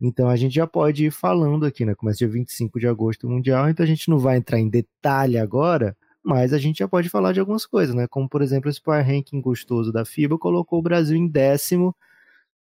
Então 0.00 0.28
a 0.28 0.36
gente 0.36 0.54
já 0.54 0.66
pode 0.66 1.06
ir 1.06 1.10
falando 1.10 1.64
aqui, 1.64 1.84
né? 1.84 1.94
Começa 1.94 2.18
dia 2.18 2.28
25 2.28 2.78
de 2.78 2.86
agosto 2.86 3.26
o 3.26 3.30
Mundial, 3.30 3.68
então 3.68 3.84
a 3.84 3.86
gente 3.86 4.10
não 4.10 4.18
vai 4.18 4.36
entrar 4.36 4.58
em 4.58 4.68
detalhe 4.68 5.38
agora, 5.38 5.96
mas 6.22 6.52
a 6.52 6.58
gente 6.58 6.78
já 6.78 6.88
pode 6.88 7.08
falar 7.08 7.32
de 7.32 7.40
algumas 7.40 7.64
coisas, 7.64 7.94
né? 7.94 8.06
Como, 8.08 8.28
por 8.28 8.42
exemplo, 8.42 8.68
esse 8.68 8.82
Power 8.82 9.04
Ranking 9.06 9.40
gostoso 9.40 9.92
da 9.92 10.04
FIBA 10.04 10.38
colocou 10.38 10.80
o 10.80 10.82
Brasil 10.82 11.16
em 11.16 11.28
décimo. 11.28 11.94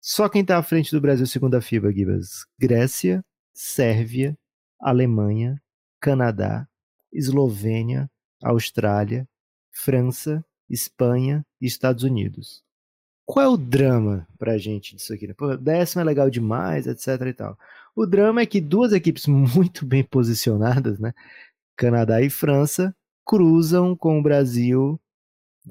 Só 0.01 0.29
quem 0.29 0.41
está 0.41 0.57
à 0.57 0.63
frente 0.63 0.91
do 0.91 1.01
Brasil 1.01 1.25
segundo 1.27 1.55
a 1.55 1.61
FIBA, 1.61 1.91
Gibas? 1.91 2.45
Grécia, 2.57 3.23
Sérvia, 3.53 4.37
Alemanha, 4.79 5.61
Canadá, 5.99 6.67
Eslovênia, 7.11 8.09
Austrália, 8.41 9.27
França, 9.71 10.45
Espanha 10.69 11.45
e 11.59 11.65
Estados 11.65 12.03
Unidos. 12.03 12.63
Qual 13.29 13.45
é 13.45 13.47
o 13.47 13.57
drama 13.57 14.27
pra 14.39 14.57
gente 14.57 14.95
disso 14.95 15.13
aqui? 15.13 15.27
Né? 15.27 15.35
Pô, 15.35 15.55
décimo 15.55 16.01
é 16.01 16.03
legal 16.03 16.31
demais, 16.31 16.87
etc 16.87 17.27
e 17.27 17.33
tal. 17.33 17.55
O 17.95 18.07
drama 18.07 18.41
é 18.41 18.45
que 18.47 18.59
duas 18.59 18.91
equipes 18.91 19.27
muito 19.29 19.85
bem 19.85 20.03
posicionadas, 20.03 20.97
né? 20.97 21.13
Canadá 21.77 22.23
e 22.23 22.29
França, 22.31 22.91
cruzam 23.23 23.95
com 23.95 24.17
o 24.17 24.23
Brasil, 24.23 24.99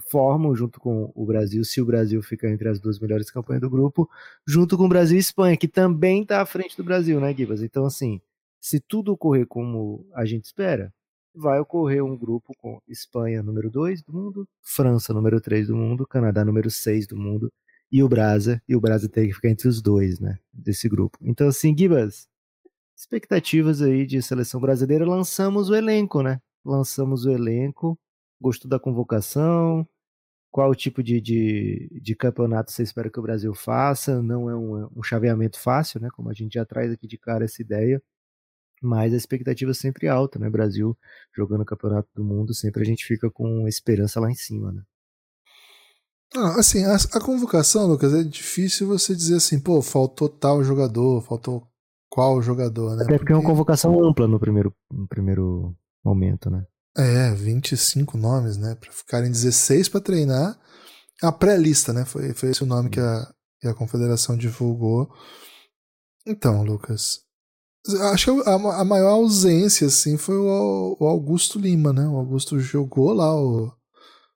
formam 0.09 0.55
junto 0.55 0.79
com 0.79 1.11
o 1.12 1.27
Brasil, 1.27 1.64
se 1.64 1.81
o 1.81 1.85
Brasil 1.85 2.23
ficar 2.23 2.49
entre 2.49 2.68
as 2.68 2.79
duas 2.79 3.01
melhores 3.01 3.29
campanhas 3.29 3.62
do 3.62 3.68
grupo, 3.68 4.09
junto 4.47 4.77
com 4.77 4.85
o 4.85 4.88
Brasil 4.88 5.16
e 5.16 5.21
Espanha, 5.21 5.57
que 5.57 5.66
também 5.66 6.23
está 6.23 6.40
à 6.40 6.47
frente 6.47 6.77
do 6.77 6.85
Brasil, 6.85 7.21
né, 7.21 7.35
Gibas? 7.35 7.61
Então, 7.61 7.85
assim, 7.85 8.21
se 8.61 8.79
tudo 8.79 9.12
ocorrer 9.12 9.49
como 9.49 10.07
a 10.14 10.25
gente 10.25 10.44
espera, 10.44 10.94
vai 11.35 11.61
ocorrer 11.61 12.05
um 12.05 12.17
grupo 12.17 12.53
com 12.59 12.81
Espanha 12.88 13.43
número 13.43 13.71
2 13.71 14.03
do 14.03 14.12
mundo, 14.12 14.49
França 14.62 15.12
número 15.12 15.41
3 15.41 15.69
do 15.69 15.77
mundo, 15.77 16.07
Canadá 16.07 16.45
número 16.45 16.71
6 16.71 17.07
do 17.07 17.17
mundo 17.17 17.53
e 17.91 18.03
o 18.03 18.09
Brasa, 18.09 18.62
e 18.69 18.77
o 18.77 18.81
Brasa 18.81 19.09
tem 19.09 19.29
que 19.29 19.35
ficar 19.35 19.49
entre 19.49 19.69
os 19.69 19.81
dois, 19.81 20.21
né, 20.21 20.38
desse 20.53 20.88
grupo. 20.88 21.19
Então 21.23 21.49
assim, 21.49 21.77
Gibas, 21.77 22.29
expectativas 22.97 23.81
aí 23.81 24.07
de 24.07 24.21
seleção 24.21 24.61
brasileira, 24.61 25.07
lançamos 25.07 25.71
o 25.71 25.75
elenco, 25.75 26.23
né? 26.23 26.41
Lançamos 26.64 27.25
o 27.25 27.31
elenco, 27.31 27.99
gostou 28.41 28.69
da 28.69 28.79
convocação, 28.79 29.88
qual 30.51 30.75
tipo 30.75 31.03
de, 31.03 31.21
de, 31.21 32.01
de, 32.03 32.14
campeonato 32.17 32.73
você 32.73 32.83
espera 32.83 33.11
que 33.11 33.19
o 33.19 33.23
Brasil 33.23 33.55
faça. 33.55 34.23
Não 34.23 34.51
é 34.51 34.57
um, 34.57 34.88
um, 34.97 35.03
chaveamento 35.03 35.61
fácil, 35.61 36.01
né? 36.01 36.09
Como 36.12 36.31
a 36.31 36.35
gente 36.35 36.55
já 36.55 36.64
traz 36.64 36.93
aqui 36.93 37.07
de 37.07 37.19
cara 37.19 37.45
essa 37.45 37.62
ideia 37.62 38.03
mas 38.83 39.12
a 39.12 39.17
expectativa 39.17 39.71
é 39.71 39.75
sempre 39.75 40.09
alta, 40.09 40.38
né? 40.38 40.49
Brasil 40.49 40.97
jogando 41.37 41.62
o 41.62 41.67
Campeonato 41.67 42.09
do 42.14 42.25
Mundo, 42.25 42.55
sempre 42.55 42.83
a 42.83 42.87
gente 42.87 43.05
fica 43.05 43.31
com 43.31 43.67
esperança 43.69 44.21
lá 44.21 44.31
em 44.31 44.35
cima, 44.35 44.73
né? 44.73 44.83
Ah, 46.37 46.59
assim, 46.59 46.85
a, 46.85 46.95
a, 46.95 47.21
convocação, 47.21 47.87
Lucas, 47.87 48.12
é 48.12 48.23
difícil 48.23 48.87
você 48.87 49.14
dizer 49.14 49.37
assim, 49.37 49.59
pô, 49.59 49.81
faltou 49.81 50.29
tal 50.29 50.62
jogador, 50.62 51.23
faltou 51.23 51.67
qual 52.11 52.43
jogador, 52.43 52.97
né? 52.97 53.05
Até 53.05 53.05
porque, 53.05 53.19
porque 53.19 53.33
é 53.33 53.37
uma 53.37 53.45
convocação 53.45 54.05
ampla 54.05 54.29
no 54.29 54.38
primeiro, 54.38 54.75
no 54.91 55.09
primeiro 55.09 55.75
momento, 56.05 56.51
né? 56.51 56.67
É, 56.97 57.33
25 57.33 58.19
nomes, 58.19 58.57
né? 58.57 58.75
Pra 58.75 58.93
ficarem 58.93 59.31
16 59.31 59.88
para 59.88 60.01
treinar. 60.01 60.59
A 61.23 61.33
pré-lista, 61.33 61.93
né? 61.93 62.05
Foi, 62.05 62.35
foi 62.35 62.51
esse 62.51 62.62
o 62.62 62.67
nome 62.67 62.91
que 62.91 63.01
a, 63.01 63.33
que 63.61 63.69
a 63.69 63.75
confederação 63.75 64.37
divulgou. 64.37 65.09
Então, 66.27 66.62
Lucas, 66.62 67.21
Acho 68.12 68.42
que 68.42 68.48
a, 68.48 68.85
maior 68.85 69.11
ausência, 69.11 69.87
assim, 69.87 70.16
foi 70.16 70.37
o, 70.37 70.96
o, 71.01 71.07
Augusto 71.07 71.59
Lima, 71.59 71.92
né? 71.92 72.07
O 72.07 72.16
Augusto 72.16 72.59
jogou 72.61 73.12
lá 73.12 73.35
o 73.35 73.72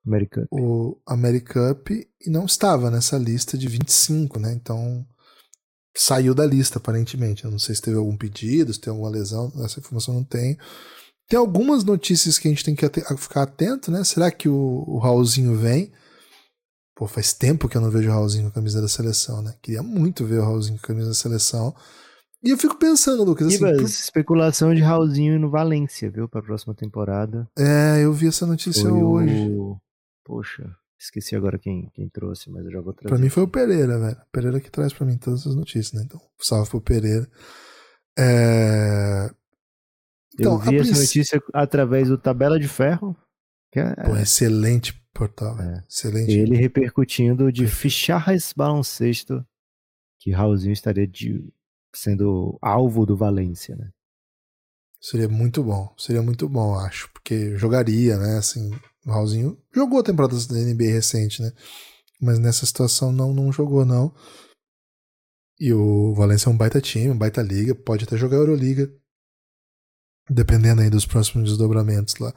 Americup. 0.07 0.47
o 0.51 0.99
Americup 1.07 1.91
e 1.91 2.31
não 2.31 2.47
estava 2.47 2.91
nessa 2.91 3.19
lista 3.19 3.59
de 3.59 3.69
25, 3.69 4.39
né? 4.39 4.53
Então 4.53 5.07
saiu 5.95 6.35
da 6.35 6.47
lista, 6.47 6.79
aparentemente. 6.79 7.45
Eu 7.45 7.51
não 7.51 7.59
sei 7.59 7.75
se 7.75 7.83
teve 7.83 7.99
algum 7.99 8.17
pedido, 8.17 8.73
se 8.73 8.81
tem 8.81 8.91
alguma 8.91 9.11
lesão, 9.11 9.53
essa 9.65 9.81
informação 9.81 10.15
não 10.15 10.25
tem. 10.25 10.57
Tem 11.29 11.39
algumas 11.39 11.85
notícias 11.85 12.39
que 12.39 12.49
a 12.49 12.51
gente 12.51 12.65
tem 12.65 12.75
que 12.75 12.89
ficar 13.17 13.43
atento, 13.43 13.91
né? 13.91 14.03
Será 14.05 14.31
que 14.31 14.49
o, 14.49 14.85
o 14.87 14.99
Raulzinho 14.99 15.57
vem? 15.57 15.93
Pô, 16.95 17.07
faz 17.07 17.33
tempo 17.33 17.69
que 17.69 17.77
eu 17.77 17.81
não 17.81 17.91
vejo 17.91 18.09
o 18.09 18.13
Raulzinho 18.13 18.45
com 18.45 18.51
a 18.51 18.55
camisa 18.55 18.81
da 18.81 18.89
seleção, 18.89 19.43
né? 19.43 19.55
Queria 19.63 19.83
muito 19.83 20.25
ver 20.25 20.41
o 20.41 20.45
Raulzinho 20.45 20.79
com 20.79 20.85
a 20.85 20.89
camisa 20.89 21.09
da 21.09 21.15
seleção. 21.15 21.75
E 22.43 22.51
eu 22.51 22.59
fico 22.59 22.77
pensando, 22.77 23.23
Lucas. 23.23 23.47
Assim, 23.47 23.59
por... 23.59 23.83
especulação 23.83 24.75
de 24.75 24.81
Raulzinho 24.81 25.39
no 25.39 25.49
Valência, 25.49 26.11
viu? 26.11 26.29
Pra 26.29 26.43
próxima 26.43 26.75
temporada. 26.75 27.49
É, 27.57 28.05
eu 28.05 28.13
vi 28.13 28.27
essa 28.27 28.45
notícia 28.45 28.83
foi 28.83 29.03
hoje. 29.03 29.49
O... 29.51 29.81
Poxa, 30.25 30.75
esqueci 30.99 31.37
agora 31.37 31.59
quem, 31.59 31.89
quem 31.95 32.09
trouxe, 32.09 32.51
mas 32.51 32.65
eu 32.65 32.73
já 32.73 32.81
vou 32.81 32.93
trazer. 32.93 33.09
Pra 33.15 33.19
mim 33.19 33.29
foi 33.29 33.45
o 33.45 33.49
Pereira, 33.49 33.99
velho. 33.99 34.17
O 34.17 34.31
Pereira 34.33 34.61
que 34.61 34.71
traz 34.71 34.93
pra 34.93 35.07
mim 35.07 35.17
todas 35.17 35.47
as 35.47 35.55
notícias, 35.55 35.93
né? 35.93 36.03
Então, 36.05 36.21
salve 36.41 36.71
pro 36.71 36.81
Pereira. 36.81 37.31
É... 38.19 39.31
Então, 40.35 40.55
eu 40.55 40.59
vi 40.59 40.79
essa 40.79 41.01
notícia 41.01 41.43
através 41.53 42.09
do 42.09 42.19
Tabela 42.19 42.59
de 42.59 42.67
Ferro. 42.67 43.17
Que 43.71 43.81
é... 43.81 43.95
Pô, 43.95 44.17
excelente 44.17 45.01
portal, 45.15 45.61
é. 45.61 45.85
Excelente. 45.89 46.33
Ele 46.33 46.57
repercutindo 46.57 47.53
de 47.53 47.67
ficharras 47.67 48.53
baloncesto 48.53 49.45
que 50.19 50.31
Raulzinho 50.31 50.73
estaria 50.73 51.07
de 51.07 51.53
sendo 51.95 52.59
alvo 52.61 53.05
do 53.07 53.17
Valência, 53.17 53.77
né? 53.77 53.91
Seria 55.01 55.29
muito 55.29 55.63
bom, 55.65 55.93
seria 55.99 56.23
muito 56.23 56.49
bom, 56.49 56.77
acho, 56.77 57.11
porque 57.13 57.57
jogaria, 57.57 58.17
né? 58.19 58.39
Assim, 58.39 58.71
o 59.05 59.11
Raulzinho 59.11 59.61
jogou 59.75 60.01
a 60.01 60.05
temporada 60.05 60.35
da 60.35 60.55
NBA 60.55 60.93
recente, 60.93 61.43
né? 61.43 61.53
Mas 62.21 62.39
nessa 62.39 62.65
situação 62.65 63.11
não, 63.13 63.33
não 63.35 63.53
jogou, 63.53 63.85
não. 63.85 64.15
E 65.59 65.73
o 65.73 66.15
Valência 66.15 66.49
é 66.49 66.53
um 66.53 66.57
baita 66.57 66.81
time, 66.81 67.11
um 67.11 67.19
baita 67.19 67.43
liga, 67.43 67.75
pode 67.75 68.05
até 68.05 68.17
jogar 68.17 68.37
Euroliga, 68.37 68.93
dependendo 70.31 70.83
aí 70.83 70.91
dos 70.91 71.05
próximos 71.05 71.51
desdobramentos 71.51 72.17
lá. 72.17 72.33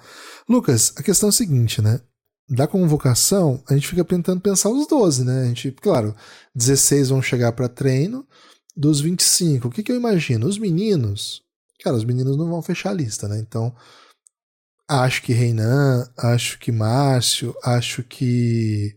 Lucas, 0.49 0.93
a 0.97 1.03
questão 1.03 1.29
é 1.29 1.31
a 1.31 1.33
seguinte, 1.33 1.81
né? 1.81 2.01
da 2.47 2.67
convocação, 2.67 3.63
a 3.67 3.73
gente 3.73 3.87
fica 3.87 4.03
tentando 4.05 4.39
pensar 4.39 4.69
os 4.69 4.87
12, 4.87 5.23
né? 5.23 5.43
A 5.43 5.45
gente, 5.45 5.71
claro, 5.71 6.15
16 6.53 7.09
vão 7.09 7.21
chegar 7.21 7.51
para 7.53 7.67
treino, 7.67 8.25
dos 8.75 8.99
25, 8.99 9.67
o 9.67 9.71
que, 9.71 9.81
que 9.81 9.91
eu 9.91 9.95
imagino? 9.95 10.47
Os 10.47 10.57
meninos, 10.57 11.41
cara, 11.81 11.95
os 11.95 12.03
meninos 12.03 12.37
não 12.37 12.49
vão 12.49 12.61
fechar 12.61 12.89
a 12.89 12.93
lista, 12.93 13.27
né? 13.27 13.39
Então, 13.39 13.73
acho 14.87 15.21
que 15.21 15.33
Reinan, 15.33 16.07
acho 16.17 16.59
que 16.59 16.71
Márcio, 16.71 17.55
acho 17.63 18.03
que 18.03 18.95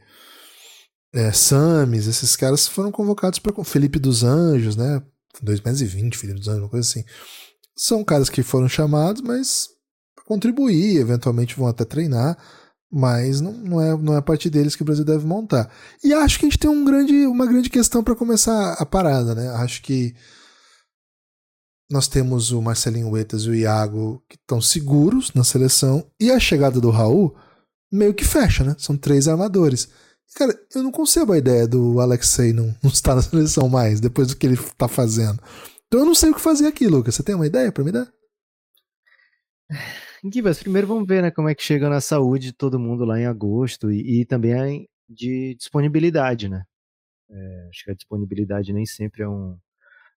é, 1.13 1.33
Sames, 1.33 2.07
esses 2.07 2.37
caras 2.37 2.67
foram 2.67 2.91
convocados 2.91 3.39
para 3.39 3.65
Felipe 3.65 3.99
dos 3.99 4.25
Anjos, 4.25 4.77
né? 4.77 5.03
2020, 5.43 6.17
Felipe 6.17 6.39
dos 6.39 6.49
Anjos, 6.49 6.63
uma 6.63 6.69
coisa 6.69 6.89
assim. 6.89 7.05
São 7.77 8.03
caras 8.05 8.29
que 8.29 8.43
foram 8.43 8.69
chamados, 8.69 9.23
mas 9.23 9.69
contribuir, 10.27 10.99
eventualmente 10.99 11.57
vão 11.57 11.69
até 11.69 11.85
treinar, 11.85 12.37
mas 12.91 13.41
não, 13.41 13.53
não, 13.53 13.81
é, 13.81 13.97
não 13.97 14.15
é 14.15 14.19
a 14.19 14.23
partir 14.23 14.51
deles 14.51 14.75
que 14.75 14.83
o 14.83 14.85
Brasil 14.85 15.05
deve 15.05 15.27
montar. 15.27 15.71
E 16.03 16.13
acho 16.13 16.39
que 16.39 16.47
a 16.47 16.49
gente 16.49 16.59
tem 16.59 16.71
um 16.71 16.85
grande, 16.85 17.27
uma 17.27 17.47
grande 17.47 17.69
questão 17.69 18.03
para 18.03 18.17
começar 18.17 18.73
a 18.75 18.87
parada, 18.87 19.35
né? 19.35 19.49
Acho 19.51 19.83
que 19.83 20.15
nós 21.91 22.09
temos 22.09 22.51
o 22.51 22.61
Marcelinho 22.61 23.11
Huetas 23.11 23.43
e 23.43 23.51
o 23.51 23.55
Iago 23.55 24.23
que 24.29 24.37
estão 24.37 24.61
seguros 24.61 25.33
na 25.35 25.45
seleção 25.45 26.11
e 26.21 26.31
a 26.31 26.39
chegada 26.39 26.81
do 26.81 26.91
Raul 26.91 27.35
meio 27.93 28.15
que 28.15 28.25
fecha, 28.25 28.65
né? 28.65 28.75
São 28.79 28.97
três 28.97 29.29
armadores. 29.29 29.89
Cara, 30.35 30.59
eu 30.75 30.83
não 30.83 30.91
concebo 30.91 31.33
a 31.33 31.39
ideia 31.39 31.67
do 31.67 32.01
Alexei 32.01 32.53
não, 32.53 32.75
não 32.83 32.91
estar 32.91 33.15
na 33.15 33.23
seleção 33.23 33.69
mais, 33.69 34.01
depois 34.01 34.29
do 34.29 34.37
que 34.37 34.47
ele 34.47 34.59
tá 34.77 34.87
fazendo. 34.87 35.43
Então 35.87 36.01
eu 36.01 36.07
não 36.07 36.15
sei 36.15 36.31
o 36.31 36.35
que 36.35 36.41
fazer 36.41 36.67
aqui, 36.67 36.87
Lucas. 36.87 37.15
Você 37.15 37.23
tem 37.23 37.35
uma 37.35 37.47
ideia 37.47 37.73
para 37.73 37.85
me 37.85 37.93
dar? 37.93 38.13
Gibas, 40.25 40.61
primeiro 40.61 40.89
vamos 40.89 41.07
ver 41.07 41.23
né, 41.23 41.31
como 41.31 41.49
é 41.49 41.55
que 41.55 41.63
chega 41.63 41.89
na 41.89 42.01
saúde 42.01 42.47
de 42.47 42.53
todo 42.53 42.79
mundo 42.79 43.05
lá 43.05 43.21
em 43.21 43.27
agosto 43.27 43.91
e, 43.91 44.21
e 44.21 44.25
também 44.25 44.89
de 45.09 45.55
disponibilidade, 45.55 46.49
né? 46.49 46.65
É, 47.31 47.69
acho 47.71 47.85
que 47.85 47.91
a 47.91 47.95
disponibilidade 47.95 48.73
nem 48.73 48.85
sempre 48.87 49.23
é, 49.23 49.29
um, 49.29 49.57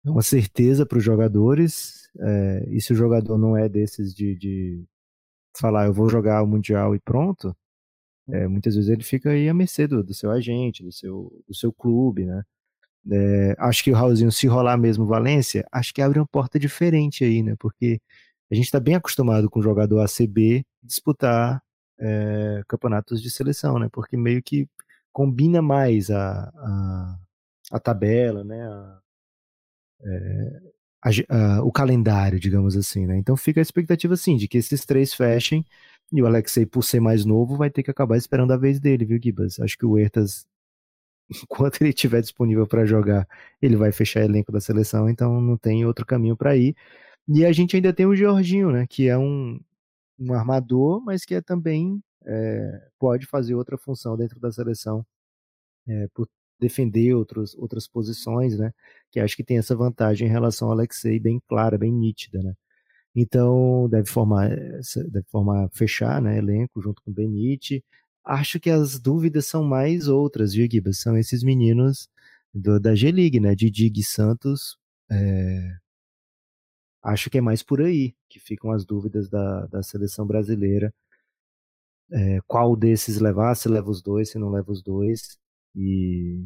é 0.05 0.11
uma 0.11 0.22
certeza 0.22 0.86
para 0.86 0.98
os 0.98 1.05
jogadores. 1.05 2.09
É, 2.18 2.66
e 2.70 2.80
se 2.80 2.92
o 2.92 2.96
jogador 2.96 3.38
não 3.38 3.57
é 3.57 3.68
desses 3.68 4.14
de, 4.14 4.36
de 4.36 4.84
falar 5.59 5.86
eu 5.86 5.92
vou 5.92 6.09
jogar 6.09 6.42
o 6.42 6.46
Mundial 6.46 6.94
e 6.94 7.01
pronto, 7.01 7.55
é, 8.28 8.48
muitas 8.48 8.76
vezes 8.76 8.90
ele 8.90 9.05
fica 9.05 9.30
aí 9.30 9.48
à 9.48 9.55
mercê 9.55 9.86
do, 9.86 10.03
do, 10.03 10.14
seu 10.14 10.30
agente, 10.30 10.82
do 10.82 10.92
seu, 10.92 11.32
do 11.48 11.55
seu 11.55 11.72
clube, 11.72 12.26
né? 12.26 12.42
É, 13.11 13.57
acho 13.59 13.84
que 13.84 13.90
o 13.92 13.94
Raulzinho, 13.94 14.32
se 14.32 14.46
rolar 14.46 14.76
mesmo 14.76 15.07
Valência, 15.07 15.66
acho 15.72 15.92
que 15.94 16.03
abre 16.03 16.18
uma 16.18 16.26
porta 16.26 16.59
diferente 16.59 17.24
aí, 17.24 17.42
né? 17.42 17.55
Porque 17.59 18.01
a 18.51 18.55
gente 18.55 18.64
está 18.64 18.80
bem 18.80 18.94
acostumado 18.94 19.48
com 19.48 19.61
o 19.61 19.62
jogador 19.62 20.01
ACB 20.01 20.64
disputar 20.82 21.62
é, 21.98 22.62
campeonatos 22.66 23.22
de 23.22 23.30
seleção, 23.30 23.78
né? 23.78 23.88
Porque 23.92 24.16
meio 24.16 24.42
que 24.42 24.68
combina 25.12 25.61
mais 25.62 26.11
a, 26.11 26.48
a, 26.57 27.18
a 27.72 27.80
tabela, 27.80 28.42
né? 28.42 28.62
A, 28.66 29.01
é, 30.03 30.61
a, 31.28 31.62
o 31.62 31.72
calendário, 31.72 32.38
digamos 32.40 32.76
assim, 32.76 33.07
né? 33.07 33.16
Então 33.16 33.36
fica 33.36 33.61
a 33.61 33.62
expectativa, 33.62 34.16
sim, 34.16 34.36
de 34.36 34.48
que 34.48 34.59
esses 34.59 34.84
três 34.84 35.14
fechem 35.14 35.64
e 36.12 36.22
o 36.22 36.26
Alexei, 36.26 36.66
por 36.66 36.82
ser 36.82 37.01
mais 37.01 37.24
novo, 37.24 37.57
vai 37.57 37.70
ter 37.70 37.82
que 37.82 37.90
acabar 37.90 38.16
esperando 38.16 38.53
a 38.53 38.57
vez 38.57 38.80
dele, 38.80 39.05
viu, 39.05 39.18
Gibas? 39.22 39.61
Acho 39.61 39.78
que 39.78 39.86
o 39.86 39.98
Ertas, 39.98 40.46
enquanto 41.30 41.80
ele 41.82 41.90
estiver 41.90 42.20
disponível 42.20 42.66
para 42.66 42.84
jogar, 42.86 43.28
ele 43.62 43.76
vai 43.76 43.92
fechar 43.92 44.22
elenco 44.22 44.53
da 44.53 44.61
seleção, 44.61 45.09
então 45.09 45.40
não 45.40 45.57
tem 45.57 45.84
outro 45.86 46.05
caminho 46.07 46.36
para 46.36 46.57
ir. 46.57 46.76
E 47.29 47.45
a 47.45 47.53
gente 47.53 47.77
ainda 47.77 47.93
tem 47.93 48.07
o 48.07 48.16
Jorginho, 48.16 48.71
né? 48.71 48.87
Que 48.89 49.09
é 49.09 49.16
um, 49.18 49.61
um 50.18 50.33
armador, 50.35 51.03
mas 51.05 51.25
que 51.25 51.35
é 51.35 51.41
também 51.41 52.03
é, 52.27 52.89
pode 52.99 53.27
fazer 53.27 53.55
outra 53.55 53.79
função 53.79 54.16
dentro 54.16 54.41
da 54.41 54.53
seleção 54.53 55.05
é, 55.89 56.09
por 56.14 56.29
defender 56.61 57.14
outros, 57.14 57.55
outras 57.57 57.89
posições, 57.89 58.59
né? 58.59 58.73
Que 59.11 59.21
acho 59.21 59.37
que 59.37 59.45
tem 59.45 59.59
essa 59.59 59.75
vantagem 59.77 60.29
em 60.29 60.31
relação 60.31 60.68
ao 60.68 60.75
Alexei 60.75 61.18
bem 61.18 61.41
clara, 61.49 61.79
bem 61.79 61.93
nítida, 61.93 62.43
né? 62.43 62.55
Então 63.14 63.89
deve 63.89 64.09
formar, 64.09 64.51
deve 65.11 65.27
formar 65.31 65.68
fechar, 65.73 66.23
né, 66.23 66.39
elenco 66.39 66.81
junto 66.81 67.03
com 67.03 67.11
o 67.11 67.14
Benite. 67.14 67.85
Acho 68.25 68.61
que 68.61 68.71
as 68.71 68.99
dúvidas 68.99 69.47
são 69.47 69.64
mais 69.64 70.09
outras, 70.09 70.53
viu, 70.55 70.68
Gibas? 70.71 71.01
São 71.01 71.16
esses 71.16 71.43
meninos 71.43 72.09
do, 72.55 72.79
da 72.81 72.95
G-League, 72.95 73.41
né? 73.41 73.55
Didi 73.55 74.03
Santos. 74.05 74.79
É... 75.11 75.77
Acho 77.03 77.30
que 77.30 77.38
é 77.38 77.40
mais 77.40 77.62
por 77.62 77.80
aí 77.80 78.14
que 78.28 78.38
ficam 78.38 78.72
as 78.72 78.84
dúvidas 78.84 79.28
da, 79.28 79.66
da 79.66 79.82
seleção 79.82 80.26
brasileira. 80.26 80.92
É, 82.12 82.40
qual 82.46 82.74
desses 82.76 83.20
levar, 83.20 83.55
se 83.55 83.68
leva 83.68 83.88
os 83.90 84.03
dois, 84.03 84.30
se 84.30 84.38
não 84.38 84.51
leva 84.51 84.70
os 84.70 84.82
dois. 84.82 85.38
E... 85.74 86.44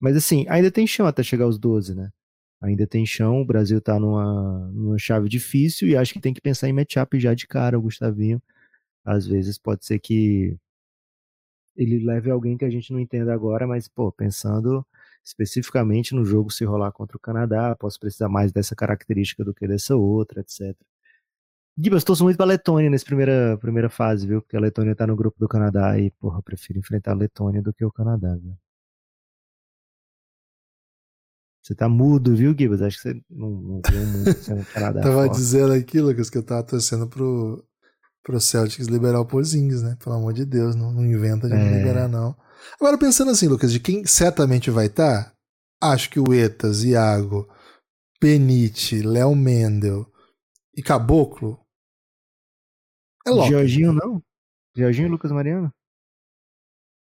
Mas 0.00 0.16
assim, 0.16 0.46
ainda 0.48 0.70
tem 0.70 0.86
chão 0.86 1.06
até 1.06 1.22
chegar 1.22 1.44
aos 1.44 1.58
12, 1.58 1.94
né? 1.94 2.10
ainda 2.62 2.86
tem 2.86 3.04
chão. 3.04 3.42
O 3.42 3.44
Brasil 3.44 3.78
está 3.78 3.98
numa, 3.98 4.70
numa 4.72 4.98
chave 4.98 5.28
difícil 5.28 5.88
e 5.88 5.96
acho 5.96 6.12
que 6.14 6.20
tem 6.20 6.32
que 6.32 6.40
pensar 6.40 6.68
em 6.68 6.72
matchup 6.72 7.18
já 7.20 7.34
de 7.34 7.46
cara, 7.46 7.78
o 7.78 7.82
Gustavinho. 7.82 8.40
Às 9.04 9.26
vezes 9.26 9.58
pode 9.58 9.84
ser 9.84 9.98
que 9.98 10.56
ele 11.76 12.04
leve 12.04 12.30
alguém 12.30 12.56
que 12.56 12.64
a 12.64 12.70
gente 12.70 12.92
não 12.92 13.00
entenda 13.00 13.34
agora, 13.34 13.66
mas, 13.66 13.88
pô, 13.88 14.12
pensando 14.12 14.86
especificamente 15.24 16.14
no 16.14 16.24
jogo 16.24 16.50
se 16.50 16.64
rolar 16.64 16.92
contra 16.92 17.16
o 17.16 17.20
Canadá, 17.20 17.76
posso 17.76 17.98
precisar 17.98 18.28
mais 18.28 18.52
dessa 18.52 18.74
característica 18.74 19.44
do 19.44 19.54
que 19.54 19.66
dessa 19.66 19.96
outra, 19.96 20.40
etc. 20.40 20.76
Gibas, 21.78 22.04
torço 22.04 22.24
muito 22.24 22.36
pra 22.36 22.44
Letônia 22.44 22.90
nessa 22.90 23.04
primeira, 23.04 23.56
primeira 23.58 23.88
fase, 23.88 24.26
viu? 24.26 24.42
Porque 24.42 24.56
a 24.56 24.60
Letônia 24.60 24.94
tá 24.94 25.06
no 25.06 25.16
grupo 25.16 25.38
do 25.38 25.48
Canadá 25.48 25.98
e, 25.98 26.10
porra, 26.12 26.38
eu 26.38 26.42
prefiro 26.42 26.78
enfrentar 26.78 27.12
a 27.12 27.14
Letônia 27.14 27.62
do 27.62 27.72
que 27.72 27.84
o 27.84 27.90
Canadá, 27.90 28.36
viu? 28.36 28.54
Você 31.62 31.74
tá 31.74 31.88
mudo, 31.88 32.34
viu, 32.34 32.54
Gibas? 32.58 32.82
Acho 32.82 32.96
que 32.96 33.02
você 33.02 33.22
não, 33.30 33.50
não 33.50 33.80
viu 33.88 34.06
muito 34.06 34.32
sendo 34.42 34.64
parada. 34.74 35.00
tava 35.00 35.26
forte. 35.26 35.36
dizendo 35.36 35.72
aqui, 35.72 36.00
Lucas, 36.00 36.28
que 36.28 36.36
eu 36.36 36.42
tava 36.42 36.62
torcendo 36.64 37.08
pro, 37.08 37.64
pro 38.22 38.40
Celtics 38.40 38.86
liberar 38.86 39.20
o 39.20 39.26
Porzingis, 39.26 39.82
né? 39.82 39.96
Pelo 40.02 40.16
amor 40.16 40.32
de 40.32 40.44
Deus, 40.44 40.74
não, 40.74 40.92
não 40.92 41.04
inventa 41.04 41.48
de 41.48 41.54
é. 41.54 41.78
liberar, 41.78 42.08
não. 42.08 42.36
Agora, 42.80 42.96
pensando 42.96 43.30
assim, 43.30 43.48
Lucas, 43.48 43.72
de 43.72 43.80
quem 43.80 44.06
certamente 44.06 44.70
vai 44.70 44.86
estar, 44.86 45.24
tá, 45.24 45.36
acho 45.80 46.10
que 46.10 46.20
o 46.20 46.32
Etas, 46.32 46.84
Iago, 46.84 47.48
Benite, 48.20 49.02
Léo 49.02 49.34
Mendel 49.34 50.06
e 50.76 50.82
Caboclo 50.82 51.58
é 53.26 53.30
logo. 53.30 53.50
Jorginho 53.50 53.92
não? 53.92 54.22
Jorginho 54.76 55.08
e 55.08 55.10
Lucas 55.10 55.32
Mariano? 55.32 55.70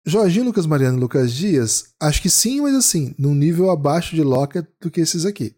Jorginho, 0.05 0.45
Lucas 0.45 0.65
Mariano 0.65 0.97
e 0.97 1.01
Lucas 1.01 1.33
Dias, 1.33 1.93
acho 2.01 2.21
que 2.21 2.29
sim, 2.29 2.61
mas 2.61 2.73
assim, 2.73 3.13
num 3.19 3.35
nível 3.35 3.69
abaixo 3.69 4.15
de 4.15 4.23
Lockett 4.23 4.69
do 4.79 4.89
que 4.89 5.01
esses 5.01 5.25
aqui. 5.25 5.53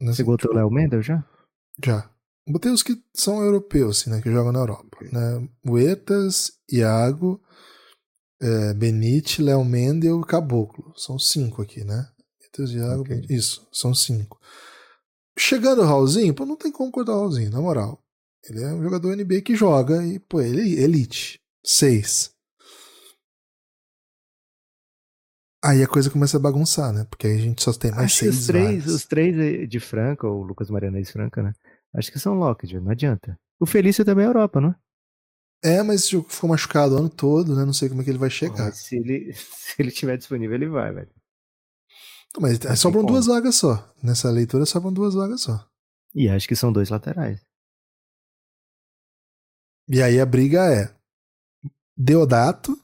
Né? 0.00 0.12
Você 0.12 0.24
botou 0.24 0.50
o 0.50 0.54
Léo 0.54 0.70
Mendel 0.70 1.00
já? 1.00 1.24
Já. 1.84 2.10
Botei 2.46 2.70
os 2.70 2.82
que 2.82 3.02
são 3.14 3.42
europeus, 3.42 4.00
assim, 4.00 4.10
né? 4.10 4.20
Que 4.20 4.30
jogam 4.30 4.52
na 4.52 4.58
Europa. 4.58 4.98
Né? 5.10 5.48
Uetas, 5.66 6.52
Iago, 6.70 7.40
é, 8.40 8.74
Benite, 8.74 9.42
Léo 9.42 9.64
Mendel 9.64 10.20
e 10.20 10.26
Caboclo. 10.26 10.92
São 10.96 11.18
cinco 11.18 11.62
aqui, 11.62 11.84
né? 11.84 12.06
Uetas, 12.42 12.70
Iago, 12.72 13.02
okay. 13.02 13.16
Benite. 13.16 13.34
Isso, 13.34 13.66
são 13.72 13.94
cinco. 13.94 14.38
Chegando 15.38 15.82
o 15.82 15.86
Raulzinho, 15.86 16.34
pô, 16.34 16.44
não 16.44 16.56
tem 16.56 16.70
como 16.70 16.92
cortar 16.92 17.12
o 17.12 17.20
Raulzinho, 17.20 17.50
na 17.50 17.60
moral. 17.60 18.00
Ele 18.48 18.62
é 18.62 18.72
um 18.74 18.82
jogador 18.82 19.16
NBA 19.16 19.40
que 19.40 19.56
joga 19.56 20.04
e, 20.06 20.18
pô, 20.18 20.40
ele 20.40 20.78
é 20.78 20.82
elite. 20.82 21.40
Seis. 21.64 22.30
Aí 25.64 25.82
a 25.82 25.88
coisa 25.88 26.10
começa 26.10 26.36
a 26.36 26.40
bagunçar, 26.40 26.92
né? 26.92 27.06
Porque 27.08 27.26
aí 27.26 27.36
a 27.36 27.40
gente 27.40 27.62
só 27.62 27.72
tem 27.72 27.90
mais 27.90 28.04
Acho 28.04 28.16
seis 28.16 28.38
os 28.38 28.46
três, 28.46 28.86
os 28.86 29.04
três 29.06 29.66
de 29.66 29.80
Franca, 29.80 30.26
ou 30.26 30.42
Lucas 30.42 30.68
Marianês 30.68 31.10
Franca, 31.10 31.42
né? 31.42 31.54
Acho 31.94 32.10
que 32.10 32.18
são 32.18 32.34
Locked, 32.34 32.80
não 32.80 32.90
adianta. 32.90 33.38
O 33.60 33.66
Felício 33.66 34.04
também 34.04 34.24
é 34.24 34.28
Europa, 34.28 34.60
não 34.60 34.70
é? 34.70 34.76
É, 35.62 35.82
mas 35.82 36.08
ficou 36.08 36.50
machucado 36.50 36.94
o 36.94 36.98
ano 36.98 37.08
todo, 37.08 37.56
né? 37.56 37.64
Não 37.64 37.72
sei 37.72 37.88
como 37.88 38.02
é 38.02 38.04
que 38.04 38.10
ele 38.10 38.18
vai 38.18 38.28
chegar. 38.28 38.72
se 38.72 38.96
ele 38.96 39.32
se 39.32 39.80
ele 39.80 39.90
tiver 39.90 40.16
disponível, 40.16 40.54
ele 40.54 40.68
vai, 40.68 40.92
velho. 40.92 41.10
Mas 42.38 42.62
é, 42.64 42.74
sobram 42.76 43.04
duas 43.04 43.26
vagas 43.26 43.54
só. 43.54 43.94
Nessa 44.02 44.30
leitura 44.30 44.66
sobram 44.66 44.92
duas 44.92 45.14
vagas 45.14 45.42
só. 45.42 45.66
E 46.14 46.28
acho 46.28 46.48
que 46.48 46.56
são 46.56 46.72
dois 46.72 46.90
laterais. 46.90 47.40
E 49.88 50.02
aí 50.02 50.20
a 50.20 50.26
briga 50.26 50.66
é 50.66 50.94
Deodato 51.96 52.76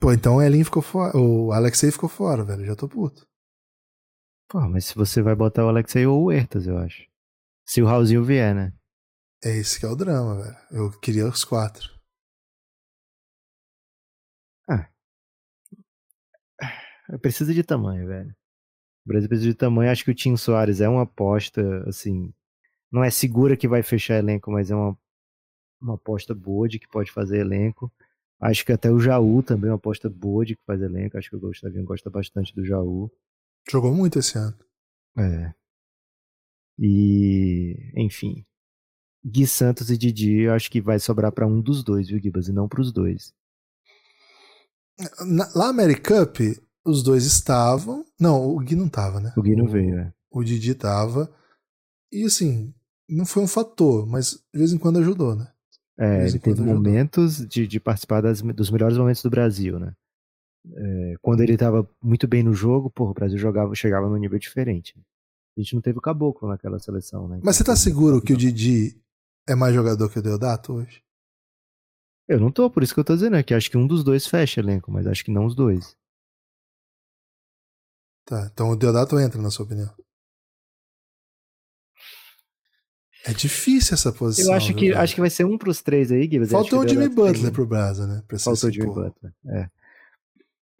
Pô, 0.00 0.12
então 0.12 0.36
o 0.36 0.42
Elin 0.42 0.62
ficou 0.62 0.82
fora. 0.82 1.16
O 1.18 1.52
Alexei 1.52 1.90
ficou 1.90 2.08
fora, 2.08 2.44
velho. 2.44 2.64
Já 2.64 2.76
tô 2.76 2.88
puto. 2.88 3.26
Pô, 4.48 4.60
mas 4.60 4.86
se 4.86 4.94
você 4.94 5.20
vai 5.20 5.34
botar 5.34 5.64
o 5.64 5.68
Alexei 5.68 6.06
ou 6.06 6.24
o 6.24 6.32
Ertas, 6.32 6.66
eu 6.66 6.78
acho. 6.78 7.02
Se 7.68 7.82
o 7.82 7.86
Raulzinho 7.86 8.24
vier, 8.24 8.54
né? 8.54 8.72
É 9.44 9.58
esse 9.58 9.78
que 9.78 9.84
é 9.84 9.88
o 9.90 9.94
drama, 9.94 10.42
velho. 10.42 10.56
Eu 10.70 10.90
queria 11.00 11.28
os 11.28 11.44
quatro. 11.44 11.86
Ah. 14.66 14.88
Precisa 17.20 17.52
de 17.52 17.62
tamanho, 17.62 18.06
velho. 18.06 18.30
O 19.04 19.08
Brasil 19.08 19.28
precisa 19.28 19.50
de 19.50 19.54
tamanho. 19.54 19.90
Acho 19.90 20.02
que 20.02 20.10
o 20.10 20.14
Tim 20.14 20.34
Soares 20.34 20.80
é 20.80 20.88
uma 20.88 21.02
aposta, 21.02 21.86
assim. 21.86 22.32
Não 22.90 23.04
é 23.04 23.10
segura 23.10 23.54
que 23.54 23.68
vai 23.68 23.82
fechar 23.82 24.16
elenco, 24.16 24.50
mas 24.50 24.70
é 24.70 24.74
uma, 24.74 24.98
uma 25.78 25.96
aposta 25.96 26.34
boa 26.34 26.66
de 26.66 26.78
que 26.78 26.88
pode 26.88 27.12
fazer 27.12 27.40
elenco. 27.40 27.92
Acho 28.40 28.64
que 28.64 28.72
até 28.72 28.90
o 28.90 28.98
Jaú 28.98 29.42
também 29.42 29.68
é 29.68 29.72
uma 29.72 29.76
aposta 29.76 30.08
boa 30.08 30.42
de 30.42 30.56
que 30.56 30.64
faz 30.64 30.80
elenco. 30.80 31.18
Acho 31.18 31.28
que 31.28 31.36
o 31.36 31.40
Gustavinho 31.40 31.84
gosta 31.84 32.08
bastante 32.08 32.54
do 32.54 32.64
Jaú. 32.64 33.10
Jogou 33.70 33.94
muito 33.94 34.18
esse 34.18 34.38
ano. 34.38 34.56
É. 35.18 35.52
E, 36.78 37.92
enfim. 37.96 38.44
Gui 39.24 39.46
Santos 39.46 39.90
e 39.90 39.98
Didi, 39.98 40.42
eu 40.42 40.52
acho 40.52 40.70
que 40.70 40.80
vai 40.80 40.98
sobrar 40.98 41.32
para 41.32 41.46
um 41.46 41.60
dos 41.60 41.82
dois, 41.82 42.08
viu, 42.08 42.20
Gibas? 42.20 42.48
E 42.48 42.52
não 42.52 42.68
para 42.68 42.80
os 42.80 42.92
dois. 42.92 43.32
Na, 45.26 45.44
lá 45.54 45.64
na 45.66 45.68
Americup, 45.68 46.40
os 46.84 47.02
dois 47.02 47.24
estavam. 47.24 48.04
Não, 48.18 48.48
o 48.48 48.58
Gui 48.60 48.74
não 48.74 48.88
tava, 48.88 49.20
né? 49.20 49.32
O 49.36 49.42
Gui 49.42 49.54
não 49.56 49.66
veio, 49.66 49.94
né? 49.94 50.12
O 50.30 50.42
Didi 50.42 50.74
tava. 50.74 51.32
E 52.12 52.24
assim, 52.24 52.72
não 53.08 53.26
foi 53.26 53.42
um 53.42 53.48
fator, 53.48 54.06
mas 54.06 54.42
de 54.52 54.58
vez 54.58 54.72
em 54.72 54.78
quando 54.78 54.98
ajudou, 54.98 55.34
né? 55.34 55.52
É, 55.98 56.26
ele 56.28 56.38
teve 56.38 56.60
ajudou. 56.60 56.74
momentos 56.74 57.46
de, 57.46 57.66
de 57.66 57.80
participar 57.80 58.20
das- 58.20 58.40
dos 58.40 58.70
melhores 58.70 58.96
momentos 58.96 59.22
do 59.22 59.30
Brasil, 59.30 59.78
né? 59.78 59.92
É, 60.76 61.14
quando 61.20 61.40
ele 61.40 61.56
tava 61.56 61.88
muito 62.02 62.26
bem 62.28 62.42
no 62.42 62.52
jogo, 62.52 62.90
porra, 62.90 63.10
o 63.10 63.14
Brasil 63.14 63.38
jogava, 63.38 63.74
chegava 63.74 64.08
num 64.08 64.16
nível 64.16 64.38
diferente. 64.38 64.94
A 65.58 65.60
gente 65.60 65.74
não 65.74 65.82
teve 65.82 65.98
o 65.98 66.02
caboclo 66.02 66.48
naquela 66.48 66.78
seleção, 66.78 67.26
né? 67.26 67.40
Mas 67.42 67.56
você 67.56 67.64
tá 67.64 67.72
Então, 67.72 67.82
seguro 67.82 68.22
que 68.22 68.32
o 68.32 68.36
Didi 68.36 68.96
é 69.44 69.56
mais 69.56 69.74
jogador 69.74 70.08
que 70.08 70.20
o 70.20 70.22
Deodato 70.22 70.72
hoje? 70.74 71.02
Eu 72.28 72.38
não 72.38 72.52
tô, 72.52 72.70
por 72.70 72.82
isso 72.84 72.94
que 72.94 73.00
eu 73.00 73.04
tô 73.04 73.14
dizendo, 73.14 73.34
é 73.36 73.42
que 73.42 73.52
acho 73.52 73.68
que 73.68 73.76
um 73.76 73.86
dos 73.86 74.04
dois 74.04 74.24
fecha 74.26 74.60
elenco, 74.60 74.92
mas 74.92 75.06
acho 75.06 75.24
que 75.24 75.32
não 75.32 75.46
os 75.46 75.56
dois. 75.56 75.96
Tá, 78.24 78.48
então 78.52 78.70
o 78.70 78.76
Deodato 78.76 79.18
entra, 79.18 79.40
na 79.42 79.50
sua 79.50 79.64
opinião. 79.64 79.92
É 83.24 83.32
difícil 83.32 83.94
essa 83.94 84.12
posição. 84.12 84.52
Eu 84.52 84.56
acho 84.56 84.72
que, 84.74 84.86
viu, 84.90 84.98
acho 84.98 85.14
que 85.14 85.20
vai 85.20 85.30
ser 85.30 85.44
um 85.44 85.58
pros 85.58 85.82
três 85.82 86.12
aí, 86.12 86.22
Gibbs. 86.22 86.42
Acho 86.42 86.50
Faltou 86.52 86.80
o 86.80 86.88
Jimmy 86.88 87.08
Deodato 87.08 87.16
tem- 87.24 87.32
Butler 87.32 87.52
pro 87.52 87.66
Brasa, 87.66 88.06
né? 88.06 88.22
Pra 88.28 88.38
Faltou 88.38 88.68
o 88.70 88.72
Jimmy. 88.72 88.86
Butler. 88.86 89.34
É. 89.46 89.70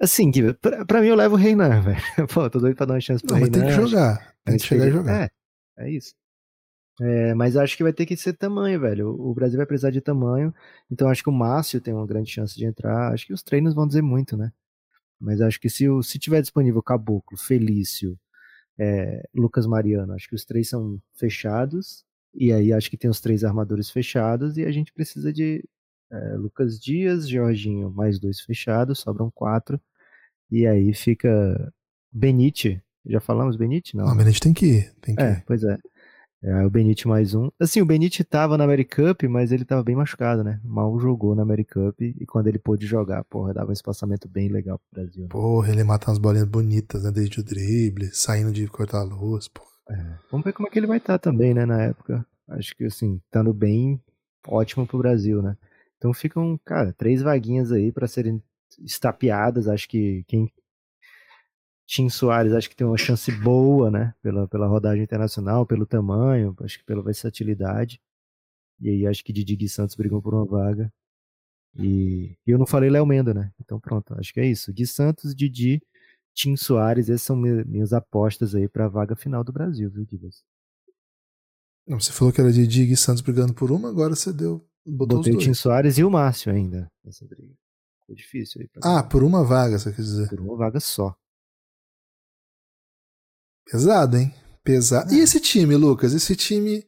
Assim, 0.01 0.31
pra, 0.61 0.85
pra 0.85 1.01
mim 1.01 1.09
eu 1.09 1.17
levo 1.17 1.35
o 1.35 1.39
Reinan, 1.39 1.81
velho. 1.83 2.01
Pô, 2.33 2.49
tô 2.49 2.61
doido 2.61 2.77
pra 2.77 2.87
dar 2.87 2.95
uma 2.95 3.01
chance 3.01 3.23
pro 3.25 3.35
Não, 3.35 3.41
mas 3.41 3.51
tem 3.51 3.63
que 3.63 3.73
jogar. 3.73 4.35
Tem 4.45 4.57
que 4.57 4.65
chegar 4.65 4.87
e 4.87 4.91
jogar. 4.91 5.25
É, 5.25 5.31
é 5.79 5.91
isso. 5.91 6.15
É, 7.01 7.33
mas 7.35 7.57
acho 7.57 7.77
que 7.77 7.83
vai 7.83 7.93
ter 7.93 8.07
que 8.07 8.17
ser 8.17 8.33
tamanho, 8.33 8.81
velho. 8.81 9.09
O 9.09 9.33
Brasil 9.35 9.57
vai 9.57 9.67
precisar 9.67 9.91
de 9.91 10.01
tamanho. 10.01 10.53
Então 10.91 11.09
acho 11.09 11.23
que 11.23 11.29
o 11.29 11.33
Márcio 11.33 11.81
tem 11.81 11.95
uma 11.95 12.07
grande 12.07 12.31
chance 12.31 12.57
de 12.57 12.65
entrar. 12.65 13.13
Acho 13.13 13.27
que 13.27 13.33
os 13.33 13.43
treinos 13.43 13.75
vão 13.75 13.87
dizer 13.87 14.03
muito, 14.03 14.37
né? 14.37 14.53
Mas 15.21 15.41
acho 15.41 15.61
que 15.61 15.69
se, 15.71 15.87
se 16.03 16.19
tiver 16.19 16.41
disponível 16.41 16.83
Caboclo, 16.83 17.37
Felício, 17.37 18.19
é, 18.79 19.23
Lucas 19.35 19.67
Mariano, 19.67 20.13
acho 20.15 20.29
que 20.29 20.35
os 20.35 20.45
três 20.45 20.69
são 20.69 21.01
fechados. 21.15 22.05
E 22.35 22.53
aí 22.53 22.73
acho 22.73 22.91
que 22.91 22.97
tem 22.97 23.11
os 23.11 23.21
três 23.21 23.45
armadores 23.45 23.91
fechados. 23.91 24.57
E 24.57 24.65
a 24.65 24.73
gente 24.73 24.93
precisa 24.93 25.33
de 25.33 25.65
é, 26.11 26.35
Lucas 26.37 26.79
Dias, 26.81 27.29
Jorginho, 27.29 27.91
mais 27.91 28.19
dois 28.19 28.41
fechados, 28.41 29.01
sobram 29.01 29.31
quatro. 29.31 29.81
E 30.51 30.67
aí 30.67 30.93
fica 30.95 31.73
Benite. 32.13 32.83
Já 33.07 33.21
falamos 33.21 33.57
Benite? 33.57 33.97
Não. 33.97 34.07
Não, 34.07 34.15
mas 34.15 34.27
a 34.27 34.31
gente 34.31 34.41
tem 34.41 34.53
que 34.53 34.67
ir. 34.67 34.93
Tem 35.01 35.15
que 35.15 35.23
É, 35.23 35.33
ir. 35.33 35.45
pois 35.47 35.63
é. 35.63 35.79
É, 36.41 36.65
o 36.65 36.71
Benite 36.71 37.09
mais 37.09 37.35
um. 37.35 37.51
Assim, 37.59 37.81
o 37.81 37.87
Benite 37.87 38.23
tava 38.23 38.57
na 38.57 38.63
Americup, 38.65 39.27
mas 39.27 39.51
ele 39.51 39.65
tava 39.65 39.83
bem 39.83 39.97
machucado, 39.97 40.45
né? 40.45 40.61
Mal 40.63 40.97
jogou 41.01 41.35
na 41.35 41.43
Americup 41.43 42.01
e 42.01 42.25
quando 42.27 42.47
ele 42.47 42.61
pôde 42.61 42.87
jogar, 42.87 43.25
porra, 43.25 43.53
dava 43.53 43.71
um 43.71 43.73
espaçamento 43.73 44.29
bem 44.29 44.49
legal 44.49 44.79
pro 44.79 45.03
Brasil. 45.03 45.23
né? 45.25 45.29
Porra, 45.31 45.71
ele 45.73 45.83
mata 45.83 46.09
umas 46.09 46.19
bolinhas 46.19 46.47
bonitas, 46.47 47.03
né? 47.03 47.11
Desde 47.11 47.41
o 47.41 47.43
drible, 47.45 48.09
saindo 48.13 48.53
de 48.53 48.69
cortar 48.69 49.01
a 49.01 49.03
luz, 49.03 49.49
pô. 49.49 49.63
Vamos 50.31 50.45
ver 50.45 50.53
como 50.53 50.69
é 50.69 50.71
que 50.71 50.79
ele 50.79 50.87
vai 50.87 50.99
estar 50.99 51.19
também, 51.19 51.55
né, 51.55 51.65
na 51.65 51.83
época. 51.83 52.25
Acho 52.47 52.77
que, 52.77 52.85
assim, 52.85 53.21
estando 53.25 53.53
bem, 53.55 53.99
ótimo 54.47 54.87
pro 54.87 54.99
Brasil, 54.99 55.41
né? 55.43 55.57
Então 55.99 56.15
ficam, 56.15 56.59
cara, 56.65 56.93
três 56.93 57.23
vaguinhas 57.23 57.73
aí 57.73 57.93
pra 57.93 58.07
serem 58.09 58.43
estapeadas. 58.81 59.69
Acho 59.69 59.89
que 59.89 60.25
quem. 60.27 60.51
Tim 61.87 62.09
Soares 62.09 62.53
acho 62.53 62.69
que 62.69 62.77
tem 62.77 62.87
uma 62.87 62.99
chance 62.99 63.31
boa, 63.33 63.91
né? 63.91 64.15
Pela, 64.23 64.47
pela 64.47 64.67
rodagem 64.67 65.03
internacional, 65.03 65.67
pelo 65.67 65.87
tamanho, 65.87 66.55
acho 66.61 66.79
que 66.79 66.85
pela 66.85 67.03
versatilidade. 67.03 68.01
E 68.81 68.89
aí 68.91 69.07
acho 69.07 69.25
que 69.25 69.33
Didi 69.33 69.57
Gui 69.57 69.69
Santos 69.69 69.97
brigam 69.97 70.21
por 70.21 70.35
uma 70.35 70.45
vaga. 70.45 70.93
E, 71.79 72.37
e 72.47 72.51
eu 72.51 72.59
não 72.59 72.67
falei 72.67 72.91
Léo 72.91 73.07
Menda, 73.07 73.33
né? 73.35 73.53
Então 73.61 73.81
pronto, 73.81 74.15
acho 74.19 74.33
que 74.33 74.41
é 74.41 74.47
isso. 74.47 74.73
Gui 74.73 74.87
Santos, 74.87 75.35
Didi, 75.35 75.83
Tim 76.35 76.57
Soares, 76.57 77.09
essas 77.09 77.23
são 77.23 77.37
mi- 77.37 77.65
minhas 77.65 77.93
apostas 77.93 78.55
aí 78.55 78.69
pra 78.69 78.89
vaga 78.89 79.17
final 79.17 79.43
do 79.43 79.53
Brasil, 79.53 79.91
viu, 79.91 80.07
Gibas? 80.09 80.45
Não, 81.87 81.99
você 81.99 82.13
falou 82.13 82.33
que 82.33 82.41
era 82.41 82.53
de 82.53 82.67
Dig 82.67 82.93
e 82.93 82.97
Santos 82.97 83.23
brigando 83.23 83.55
por 83.55 83.73
uma, 83.73 83.89
agora 83.89 84.15
você 84.15 84.33
deu. 84.33 84.68
Botou 84.91 85.19
Botei 85.19 85.35
o 85.35 85.39
Tim. 85.39 85.53
Soares 85.55 85.99
e 85.99 86.05
o 86.05 86.11
Márcio 86.11 86.51
ainda 86.53 86.91
nessa 87.05 87.25
briga. 87.27 87.53
Ficou 88.01 88.17
difícil 88.17 88.63
aí 88.63 88.69
pra 88.69 88.81
Ah, 88.99 89.03
mim. 89.03 89.09
por 89.11 89.23
uma 89.23 89.45
vaga, 89.45 89.79
você 89.79 89.93
quer 89.93 90.01
dizer. 90.03 90.29
por 90.29 90.41
uma 90.41 90.57
vaga 90.57 90.81
só. 90.81 91.15
Pesado, 93.71 94.17
hein? 94.17 94.35
Pesado. 94.65 95.13
E 95.15 95.21
esse 95.21 95.41
time, 95.41 95.77
Lucas? 95.77 96.13
Esse 96.15 96.35
time 96.35 96.87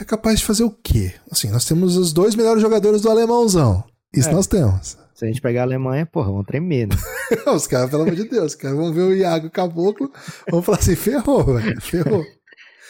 é 0.00 0.04
capaz 0.04 0.40
de 0.40 0.44
fazer 0.44 0.64
o 0.64 0.70
quê? 0.70 1.14
Assim, 1.30 1.48
nós 1.50 1.64
temos 1.64 1.96
os 1.96 2.12
dois 2.12 2.34
melhores 2.34 2.60
jogadores 2.60 3.00
do 3.02 3.10
alemãozão. 3.10 3.82
Isso 4.14 4.28
É. 4.28 4.32
nós 4.32 4.46
temos. 4.46 4.96
Se 5.14 5.24
a 5.24 5.28
gente 5.28 5.40
pegar 5.40 5.62
a 5.62 5.64
Alemanha, 5.64 6.06
porra, 6.06 6.30
vão 6.30 6.44
tremer, 6.44 6.86
né? 6.86 6.94
os 7.54 7.66
caras, 7.66 7.90
pelo 7.90 8.02
amor 8.02 8.14
de 8.14 8.28
Deus, 8.28 8.52
os 8.52 8.54
caras 8.54 8.76
vão 8.76 8.92
ver 8.92 9.02
o 9.02 9.14
Iago 9.14 9.50
Caboclo, 9.50 10.12
vão 10.50 10.62
falar 10.62 10.78
assim, 10.78 10.94
ferrou, 10.94 11.44
velho, 11.56 11.80
ferrou. 11.80 12.24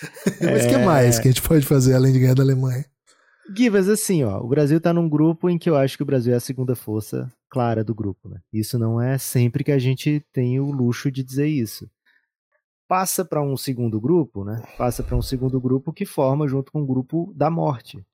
Mas 0.40 0.64
o 0.64 0.68
que 0.68 0.74
É. 0.74 0.84
mais 0.84 1.18
que 1.18 1.26
a 1.28 1.30
gente 1.30 1.42
pode 1.42 1.64
fazer 1.64 1.94
além 1.94 2.12
de 2.12 2.20
ganhar 2.20 2.34
da 2.34 2.42
Alemanha? 2.42 2.84
Givas, 3.56 3.88
assim, 3.88 4.22
ó, 4.24 4.40
o 4.40 4.48
Brasil 4.48 4.80
tá 4.80 4.92
num 4.92 5.08
grupo 5.08 5.48
em 5.48 5.58
que 5.58 5.68
eu 5.70 5.76
acho 5.76 5.96
que 5.96 6.02
o 6.02 6.06
Brasil 6.06 6.32
é 6.32 6.36
a 6.36 6.40
segunda 6.40 6.74
força 6.76 7.32
clara 7.48 7.82
do 7.82 7.94
grupo, 7.94 8.28
né? 8.28 8.40
Isso 8.52 8.78
não 8.78 9.00
é 9.00 9.16
sempre 9.18 9.64
que 9.64 9.72
a 9.72 9.78
gente 9.78 10.22
tem 10.32 10.60
o 10.60 10.70
luxo 10.70 11.10
de 11.10 11.22
dizer 11.22 11.46
isso. 11.46 11.88
Passa 12.86 13.24
pra 13.24 13.42
um 13.42 13.56
segundo 13.56 14.00
grupo, 14.00 14.44
né? 14.44 14.62
Passa 14.76 15.02
pra 15.02 15.16
um 15.16 15.22
segundo 15.22 15.60
grupo 15.60 15.92
que 15.92 16.04
forma 16.06 16.46
junto 16.48 16.72
com 16.72 16.82
o 16.82 16.86
grupo 16.86 17.32
da 17.36 17.50
morte. 17.50 18.04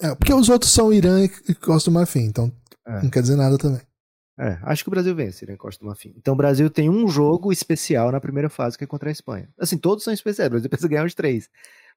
É, 0.00 0.14
porque 0.14 0.32
os 0.32 0.48
outros 0.48 0.72
são 0.72 0.92
Irã 0.92 1.22
e 1.24 1.54
Costa 1.54 1.90
do 1.90 1.94
Marfim, 1.94 2.24
então 2.24 2.50
É. 2.86 3.02
não 3.02 3.10
quer 3.10 3.22
dizer 3.22 3.36
nada 3.36 3.56
também. 3.58 3.80
É, 4.38 4.58
acho 4.62 4.82
que 4.82 4.88
o 4.88 4.90
Brasil 4.90 5.14
vence, 5.14 5.44
né, 5.46 5.56
Costa 5.56 5.84
do 5.84 5.86
Marfim. 5.86 6.14
Então 6.16 6.32
o 6.34 6.36
Brasil 6.36 6.68
tem 6.70 6.88
um 6.88 7.06
jogo 7.06 7.52
especial 7.52 8.10
na 8.10 8.20
primeira 8.20 8.48
fase 8.48 8.76
que 8.76 8.84
é 8.84 8.86
contra 8.86 9.08
a 9.10 9.12
Espanha. 9.12 9.48
Assim, 9.58 9.76
todos 9.76 10.02
são 10.02 10.12
especiais, 10.12 10.48
o 10.48 10.50
Brasil 10.50 10.68
precisa 10.70 10.88
ganhar 10.88 11.04
os 11.06 11.14
três. 11.14 11.48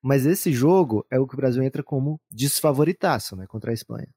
Mas 0.05 0.23
esse 0.23 0.53
jogo 0.53 1.03
é 1.09 1.17
o 1.19 1.25
que 1.25 1.33
o 1.33 1.37
Brasil 1.37 1.63
entra 1.63 1.81
como 1.81 2.21
desfavoritaço, 2.29 3.35
né, 3.35 3.47
contra 3.47 3.71
a 3.71 3.73
Espanha. 3.73 4.07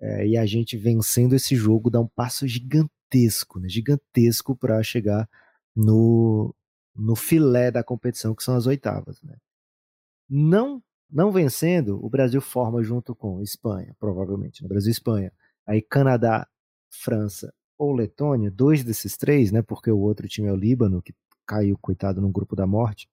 É, 0.00 0.26
e 0.26 0.36
a 0.36 0.44
gente 0.44 0.76
vencendo 0.76 1.36
esse 1.36 1.54
jogo 1.54 1.88
dá 1.88 2.00
um 2.00 2.08
passo 2.08 2.44
gigantesco, 2.44 3.60
né, 3.60 3.68
gigantesco 3.68 4.56
para 4.56 4.82
chegar 4.82 5.28
no, 5.76 6.52
no 6.92 7.14
filé 7.14 7.70
da 7.70 7.84
competição, 7.84 8.34
que 8.34 8.42
são 8.42 8.56
as 8.56 8.66
oitavas. 8.66 9.22
Né. 9.22 9.36
Não, 10.28 10.82
não 11.08 11.30
vencendo, 11.30 12.04
o 12.04 12.10
Brasil 12.10 12.40
forma 12.40 12.82
junto 12.82 13.14
com 13.14 13.40
Espanha, 13.40 13.94
provavelmente, 14.00 14.60
no 14.60 14.68
Brasil 14.68 14.88
e 14.88 14.90
Espanha. 14.90 15.32
Aí 15.64 15.80
Canadá, 15.80 16.48
França 16.90 17.54
ou 17.78 17.94
Letônia, 17.94 18.50
dois 18.50 18.82
desses 18.82 19.16
três, 19.16 19.52
né? 19.52 19.62
Porque 19.62 19.88
o 19.88 20.00
outro 20.00 20.26
time 20.26 20.48
é 20.48 20.52
o 20.52 20.56
Líbano, 20.56 21.00
que 21.00 21.14
caiu, 21.46 21.78
coitado, 21.78 22.20
no 22.20 22.28
grupo 22.28 22.56
da 22.56 22.66
morte. 22.66 23.08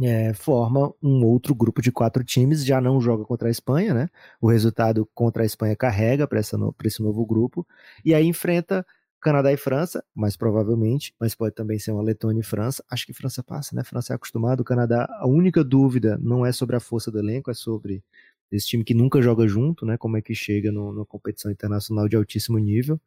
É, 0.00 0.32
forma 0.32 0.92
um 1.02 1.22
outro 1.24 1.54
grupo 1.54 1.82
de 1.82 1.92
quatro 1.92 2.24
times, 2.24 2.64
já 2.64 2.80
não 2.80 2.98
joga 3.00 3.24
contra 3.24 3.48
a 3.48 3.50
Espanha, 3.50 3.92
né? 3.92 4.08
O 4.40 4.48
resultado 4.50 5.06
contra 5.14 5.42
a 5.42 5.46
Espanha 5.46 5.76
carrega 5.76 6.26
para 6.26 6.40
no, 6.54 6.74
esse 6.84 7.02
novo 7.02 7.24
grupo, 7.26 7.66
e 8.04 8.14
aí 8.14 8.26
enfrenta 8.26 8.86
Canadá 9.20 9.52
e 9.52 9.56
França, 9.56 10.02
mais 10.14 10.34
provavelmente, 10.36 11.14
mas 11.20 11.34
pode 11.34 11.54
também 11.54 11.78
ser 11.78 11.92
uma 11.92 12.02
Letônia 12.02 12.40
e 12.40 12.42
França. 12.44 12.82
Acho 12.90 13.06
que 13.06 13.12
França 13.12 13.42
passa, 13.42 13.76
né? 13.76 13.84
França 13.84 14.14
é 14.14 14.16
acostumado, 14.16 14.60
o 14.60 14.64
Canadá, 14.64 15.06
a 15.20 15.26
única 15.28 15.62
dúvida 15.62 16.18
não 16.22 16.44
é 16.44 16.52
sobre 16.52 16.74
a 16.74 16.80
força 16.80 17.10
do 17.10 17.18
elenco, 17.18 17.50
é 17.50 17.54
sobre 17.54 18.02
esse 18.50 18.66
time 18.68 18.84
que 18.84 18.94
nunca 18.94 19.20
joga 19.22 19.46
junto, 19.46 19.84
né? 19.86 19.96
Como 19.98 20.16
é 20.16 20.22
que 20.22 20.34
chega 20.34 20.72
no- 20.72 20.92
numa 20.92 21.06
competição 21.06 21.50
internacional 21.52 22.08
de 22.08 22.16
altíssimo 22.16 22.58
nível. 22.58 23.00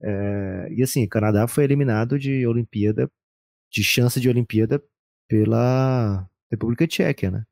É, 0.00 0.68
e 0.72 0.82
assim, 0.82 1.04
o 1.04 1.08
Canadá 1.08 1.46
foi 1.48 1.64
eliminado 1.64 2.18
de 2.18 2.46
Olimpíada, 2.46 3.10
de 3.70 3.84
chance 3.84 4.20
de 4.20 4.28
Olimpíada 4.28 4.82
pela 5.32 6.28
República 6.50 6.86
Tcheca, 6.86 7.30
né? 7.30 7.46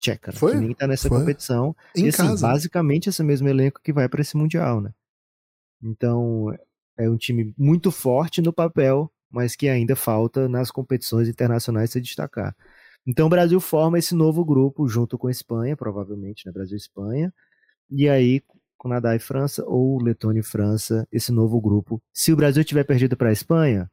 Tcheca, 0.00 0.32
né? 0.32 0.36
Foi? 0.36 0.50
que 0.54 0.58
nem 0.58 0.74
tá 0.74 0.88
nessa 0.88 1.08
Foi. 1.08 1.20
competição. 1.20 1.76
Em 1.96 2.06
e 2.06 2.08
assim, 2.08 2.16
casa. 2.16 2.48
basicamente 2.48 3.08
esse 3.08 3.22
mesmo 3.22 3.48
elenco 3.48 3.80
que 3.80 3.92
vai 3.92 4.08
para 4.08 4.20
esse 4.20 4.36
Mundial, 4.36 4.80
né? 4.80 4.92
Então, 5.80 6.52
é 6.98 7.08
um 7.08 7.16
time 7.16 7.54
muito 7.56 7.92
forte 7.92 8.42
no 8.42 8.52
papel, 8.52 9.08
mas 9.30 9.54
que 9.54 9.68
ainda 9.68 9.94
falta 9.94 10.48
nas 10.48 10.72
competições 10.72 11.28
internacionais 11.28 11.92
se 11.92 12.00
destacar. 12.00 12.56
Então 13.06 13.28
o 13.28 13.30
Brasil 13.30 13.60
forma 13.60 14.00
esse 14.00 14.16
novo 14.16 14.44
grupo 14.44 14.88
junto 14.88 15.16
com 15.16 15.28
a 15.28 15.30
Espanha, 15.30 15.76
provavelmente, 15.76 16.44
né? 16.44 16.52
Brasil 16.52 16.74
e 16.74 16.80
Espanha. 16.80 17.32
E 17.88 18.08
aí, 18.08 18.42
Canadá 18.80 19.14
e 19.14 19.20
França, 19.20 19.64
ou 19.64 20.02
Letônia 20.02 20.40
e 20.40 20.44
França, 20.44 21.06
esse 21.12 21.30
novo 21.30 21.60
grupo. 21.60 22.02
Se 22.12 22.32
o 22.32 22.36
Brasil 22.36 22.64
tiver 22.64 22.82
perdido 22.82 23.16
para 23.16 23.28
a 23.28 23.32
Espanha, 23.32 23.88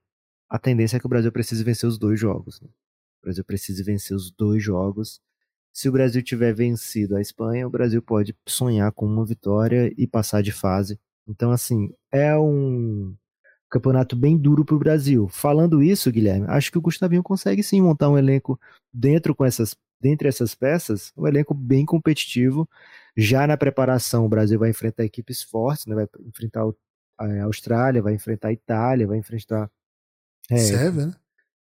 a 0.49 0.57
tendência 0.57 0.97
é 0.97 0.99
que 0.99 1.05
o 1.05 1.09
Brasil 1.09 1.31
precise 1.31 1.63
vencer 1.63 1.87
os 1.87 1.99
dois 1.99 2.19
jogos. 2.19 2.59
né? 2.59 2.67
O 3.21 3.25
Brasil 3.25 3.43
precisa 3.43 3.83
vencer 3.83 4.15
os 4.15 4.31
dois 4.31 4.63
jogos. 4.63 5.21
Se 5.73 5.87
o 5.87 5.91
Brasil 5.91 6.21
tiver 6.23 6.53
vencido 6.53 7.15
a 7.15 7.21
Espanha, 7.21 7.67
o 7.67 7.69
Brasil 7.69 8.01
pode 8.01 8.35
sonhar 8.47 8.91
com 8.91 9.05
uma 9.05 9.25
vitória 9.25 9.93
e 9.97 10.07
passar 10.07 10.41
de 10.41 10.51
fase 10.51 10.99
Então, 11.27 11.51
assim, 11.51 11.93
é 12.11 12.35
um 12.37 13.15
campeonato 13.69 14.15
bem 14.15 14.37
duro 14.37 14.65
para 14.65 14.75
o 14.75 14.79
Brasil. 14.79 15.27
Falando 15.27 15.83
isso, 15.83 16.11
Guilherme, 16.11 16.47
acho 16.49 16.71
que 16.71 16.77
o 16.77 16.81
Gustavinho 16.81 17.21
consegue 17.21 17.61
sim 17.61 17.81
montar 17.81 18.09
um 18.09 18.17
elenco 18.17 18.59
dentro 18.91 19.35
com 19.35 19.45
essas, 19.45 19.75
dentre 20.01 20.27
essas 20.27 20.55
peças, 20.55 21.13
um 21.15 21.27
elenco 21.27 21.53
bem 21.53 21.85
competitivo. 21.85 22.67
Já 23.15 23.45
na 23.45 23.55
preparação, 23.57 24.25
o 24.25 24.29
Brasil 24.29 24.57
vai 24.57 24.71
enfrentar 24.71 25.03
equipes 25.03 25.43
fortes, 25.43 25.85
né? 25.85 25.93
vai 25.93 26.07
enfrentar 26.25 26.65
a 27.17 27.43
Austrália, 27.43 28.01
vai 28.01 28.13
enfrentar 28.13 28.47
a 28.47 28.53
Itália, 28.53 29.07
vai 29.07 29.17
enfrentar. 29.17 29.69
É, 30.49 30.57
Sérvia, 30.57 31.07
né? 31.07 31.13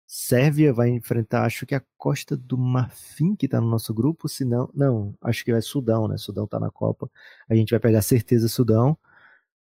Sérvia 0.07 0.73
vai 0.73 0.91
enfrentar, 0.91 1.45
acho 1.45 1.65
que 1.65 1.75
a 1.75 1.83
Costa 1.97 2.37
do 2.37 2.59
Marfim, 2.59 3.35
que 3.35 3.49
tá 3.49 3.61
no 3.61 3.69
nosso 3.69 3.95
grupo, 3.95 4.29
se 4.29 4.45
não. 4.45 4.69
Não, 4.75 5.15
acho 5.23 5.45
que 5.45 5.53
é 5.53 5.61
Sudão, 5.61 6.07
né? 6.07 6.19
Sudão 6.19 6.47
tá 6.47 6.61
na 6.61 6.71
Copa. 6.71 7.11
A 7.49 7.55
gente 7.55 7.71
vai 7.71 7.81
pegar 7.81 8.03
certeza 8.03 8.49
Sudão. 8.49 8.97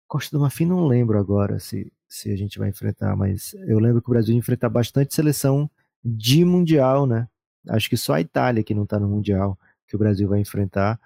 Costa 0.07 0.37
do 0.37 0.41
Marfim 0.41 0.66
não 0.66 0.87
lembro 0.87 1.18
agora 1.18 1.59
se, 1.59 1.93
se 2.09 2.30
a 2.30 2.37
gente 2.37 2.59
vai 2.59 2.68
enfrentar, 2.68 3.16
mas 3.16 3.55
eu 3.66 3.78
lembro 3.78 4.01
que 4.01 4.09
o 4.09 4.12
Brasil 4.12 4.37
enfrenta 4.37 4.68
bastante 4.68 5.14
seleção 5.14 5.68
de 6.05 6.45
Mundial, 6.45 7.07
né? 7.07 7.28
Acho 7.68 7.91
que 7.91 7.97
só 7.97 8.14
a 8.14 8.20
Itália 8.20 8.62
que 8.62 8.74
não 8.74 8.87
tá 8.87 9.01
no 9.01 9.09
Mundial 9.09 9.59
que 9.89 9.97
o 9.97 9.99
Brasil 9.99 10.28
vai 10.28 10.41
enfrentar. 10.41 11.01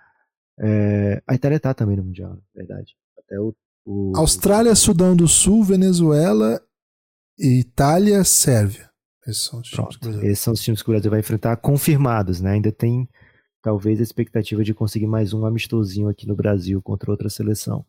É, 0.59 1.23
a 1.27 1.35
Itália 1.35 1.59
tá 1.59 1.73
também 1.73 1.97
no 1.97 2.05
Mundial, 2.05 2.35
na 2.35 2.43
verdade. 2.55 2.95
Até 3.19 3.41
o, 3.41 3.55
o... 3.87 4.13
Austrália, 4.17 4.75
Sudão 4.75 5.17
do 5.17 5.27
Sul, 5.27 5.65
Venezuela, 5.65 6.61
Itália, 7.39 8.23
Sérvia. 8.25 8.90
Esses 9.27 9.43
são 9.43 9.61
os 9.61 9.69
times, 9.69 9.97
que 9.97 10.07
o 10.07 10.11
Brasil... 10.11 10.31
Esses 10.31 10.41
são 10.41 10.53
os 10.53 10.63
times 10.63 10.83
que 10.83 10.89
o 10.89 10.93
Brasil 10.93 11.11
vai 11.11 11.21
enfrentar 11.21 11.57
confirmados, 11.57 12.41
né? 12.41 12.53
Ainda 12.53 12.73
tem 12.73 13.09
talvez 13.63 14.01
a 14.01 14.03
expectativa 14.03 14.65
de 14.65 14.73
conseguir 14.73 15.07
mais 15.07 15.33
um 15.35 15.45
amistosinho 15.45 16.09
aqui 16.09 16.27
no 16.27 16.35
Brasil 16.35 16.81
contra 16.81 17.11
outra 17.11 17.29
seleção. 17.29 17.85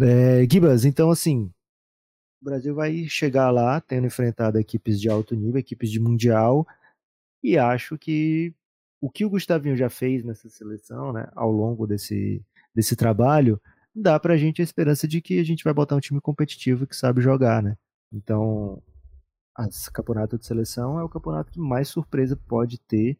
É, 0.00 0.46
Gibas, 0.50 0.84
então 0.84 1.10
assim, 1.10 1.50
o 2.40 2.44
Brasil 2.44 2.74
vai 2.74 3.04
chegar 3.06 3.50
lá 3.50 3.80
tendo 3.80 4.06
enfrentado 4.06 4.58
equipes 4.58 5.00
de 5.00 5.08
alto 5.08 5.34
nível, 5.34 5.58
equipes 5.58 5.90
de 5.90 6.00
mundial, 6.00 6.66
e 7.42 7.58
acho 7.58 7.98
que 7.98 8.54
o 9.00 9.10
que 9.10 9.24
o 9.24 9.30
Gustavinho 9.30 9.76
já 9.76 9.90
fez 9.90 10.24
nessa 10.24 10.48
seleção, 10.48 11.12
né, 11.12 11.28
ao 11.34 11.52
longo 11.52 11.86
desse, 11.86 12.42
desse 12.74 12.96
trabalho, 12.96 13.60
dá 13.94 14.18
pra 14.18 14.36
gente 14.36 14.62
a 14.62 14.64
esperança 14.64 15.06
de 15.06 15.20
que 15.20 15.38
a 15.38 15.44
gente 15.44 15.62
vai 15.62 15.74
botar 15.74 15.94
um 15.94 16.00
time 16.00 16.20
competitivo 16.20 16.86
que 16.86 16.96
sabe 16.96 17.20
jogar, 17.20 17.62
né? 17.62 17.76
Então, 18.10 18.82
esse 19.68 19.90
campeonato 19.90 20.38
de 20.38 20.46
seleção 20.46 20.98
é 20.98 21.04
o 21.04 21.08
campeonato 21.08 21.50
que 21.50 21.60
mais 21.60 21.88
surpresa 21.88 22.36
pode 22.36 22.78
ter. 22.78 23.18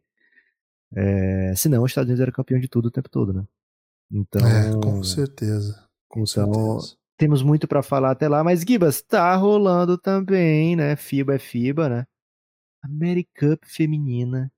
É, 0.95 1.55
senão 1.57 1.83
os 1.83 1.91
Estados 1.91 2.09
Unidos 2.09 2.21
era 2.21 2.33
campeão 2.33 2.61
de 2.61 2.69
tudo 2.69 2.87
o 2.87 2.91
tempo 2.91 3.09
todo, 3.09 3.33
né? 3.33 3.45
Então, 4.11 4.47
é, 4.47 4.73
com 4.81 5.03
certeza. 5.03 5.89
Com 6.09 6.23
então, 6.23 6.81
certeza. 6.81 6.97
temos 7.17 7.43
muito 7.43 7.67
para 7.67 7.83
falar 7.83 8.13
até 8.13 8.29
lá, 8.29 8.45
mas 8.45 8.63
Gibas, 8.63 9.03
tá 9.03 9.35
rolando 9.35 9.99
também, 9.99 10.77
né? 10.77 10.95
FIBA 10.95 11.35
é 11.35 11.39
FIBA, 11.39 11.89
né? 11.89 12.07
Americup 12.83 13.65
feminina. 13.67 14.53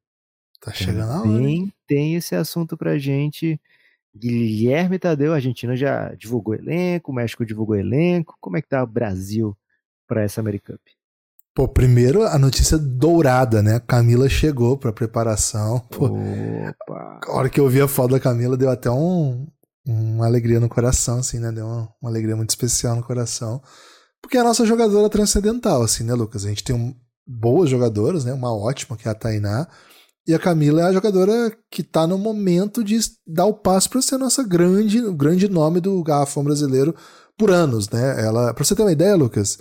Tá 0.60 0.72
chegando 0.72 1.10
a 1.10 1.20
hora. 1.20 1.28
Tem, 1.28 1.72
tem 1.86 2.14
esse 2.16 2.34
assunto 2.34 2.76
pra 2.76 2.98
gente. 2.98 3.60
Guilherme 4.14 4.98
Tadeu, 4.98 5.32
a 5.32 5.36
Argentina 5.36 5.76
já 5.76 6.14
divulgou 6.14 6.54
elenco, 6.54 7.12
o 7.12 7.14
México 7.14 7.44
divulgou 7.44 7.76
elenco. 7.76 8.36
Como 8.40 8.56
é 8.56 8.62
que 8.62 8.68
tá 8.68 8.82
o 8.82 8.86
Brasil 8.86 9.56
para 10.06 10.22
essa 10.22 10.40
Americup? 10.40 10.80
Pô, 11.56 11.66
primeiro 11.66 12.22
a 12.22 12.38
notícia 12.38 12.76
dourada, 12.76 13.62
né? 13.62 13.80
Camila 13.80 14.28
chegou 14.28 14.76
pra 14.76 14.92
preparação. 14.92 15.80
Pô, 15.88 16.04
Opa. 16.04 17.20
A 17.26 17.32
hora 17.32 17.48
que 17.48 17.58
eu 17.58 17.66
vi 17.66 17.80
a 17.80 17.88
foto 17.88 18.10
da 18.10 18.20
Camila, 18.20 18.58
deu 18.58 18.68
até 18.68 18.90
um, 18.90 19.46
uma 19.86 20.26
alegria 20.26 20.60
no 20.60 20.68
coração, 20.68 21.20
assim, 21.20 21.38
né? 21.38 21.50
Deu 21.50 21.64
uma, 21.64 21.88
uma, 22.02 22.10
alegria 22.10 22.36
muito 22.36 22.50
especial 22.50 22.94
no 22.94 23.02
coração. 23.02 23.62
Porque 24.20 24.36
é 24.36 24.40
a 24.40 24.44
nossa 24.44 24.66
jogadora 24.66 25.08
transcendental, 25.08 25.82
assim, 25.82 26.04
né, 26.04 26.12
Lucas? 26.12 26.44
A 26.44 26.48
gente 26.50 26.62
tem 26.62 26.76
um, 26.76 26.94
boas 27.26 27.70
jogadoras, 27.70 28.26
né? 28.26 28.34
Uma 28.34 28.54
ótima, 28.54 28.94
que 28.94 29.08
é 29.08 29.10
a 29.10 29.14
Tainá. 29.14 29.66
E 30.28 30.34
a 30.34 30.38
Camila 30.38 30.82
é 30.82 30.84
a 30.84 30.92
jogadora 30.92 31.56
que 31.70 31.82
tá 31.82 32.06
no 32.06 32.18
momento 32.18 32.84
de 32.84 32.98
dar 33.26 33.46
o 33.46 33.54
passo 33.54 33.88
para 33.88 34.02
ser 34.02 34.16
a 34.16 34.18
nossa 34.18 34.42
grande, 34.42 35.00
grande 35.12 35.48
nome 35.48 35.80
do 35.80 36.02
garrafão 36.02 36.44
brasileiro 36.44 36.94
por 37.38 37.50
anos, 37.50 37.88
né? 37.88 38.22
Ela, 38.22 38.52
pra 38.52 38.62
você 38.62 38.74
ter 38.74 38.82
uma 38.82 38.92
ideia, 38.92 39.16
Lucas, 39.16 39.58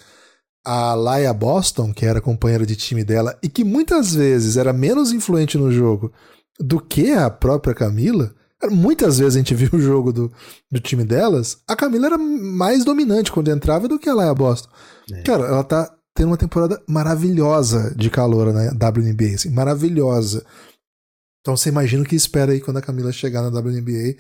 a 0.66 0.96
Laia 0.96 1.32
Boston, 1.32 1.94
que 1.94 2.06
era 2.06 2.20
companheira 2.20 2.66
de 2.66 2.76
time 2.76 3.04
dela 3.04 3.38
e 3.42 3.48
que 3.48 3.64
muitas 3.64 4.16
vezes 4.16 4.58
era 4.58 4.74
menos 4.74 5.12
influente 5.12 5.58
no 5.58 5.72
jogo 5.72 6.12
do 6.60 6.80
que 6.80 7.12
a 7.12 7.30
própria 7.30 7.76
Camila, 7.76 8.34
muitas 8.72 9.20
vezes 9.20 9.36
a 9.36 9.38
gente 9.38 9.54
viu 9.56 9.70
o 9.74 9.80
jogo 9.80 10.12
do, 10.12 10.32
do 10.72 10.80
time 10.80 11.04
delas, 11.04 11.58
a 11.68 11.76
Camila 11.76 12.08
era 12.08 12.18
mais 12.18 12.84
dominante 12.84 13.32
quando 13.32 13.52
entrava 13.52 13.88
do 13.88 14.00
que 14.00 14.10
a 14.10 14.14
Laia 14.14 14.34
Boston. 14.34 14.70
É. 15.12 15.22
Cara, 15.22 15.46
ela 15.46 15.64
tá 15.64 15.92
tendo 16.16 16.28
uma 16.28 16.38
temporada 16.38 16.82
maravilhosa 16.88 17.94
de 17.96 18.10
calor 18.10 18.54
na 18.54 18.72
WNBA, 18.72 19.36
assim, 19.36 19.50
maravilhosa. 19.50 20.44
Então 21.46 21.56
você 21.56 21.70
imagina 21.70 22.02
o 22.02 22.06
que 22.08 22.16
espera 22.16 22.54
aí 22.54 22.60
quando 22.60 22.78
a 22.78 22.82
Camila 22.82 23.12
chegar 23.12 23.44
na 23.44 23.60
WNBA 23.60 24.16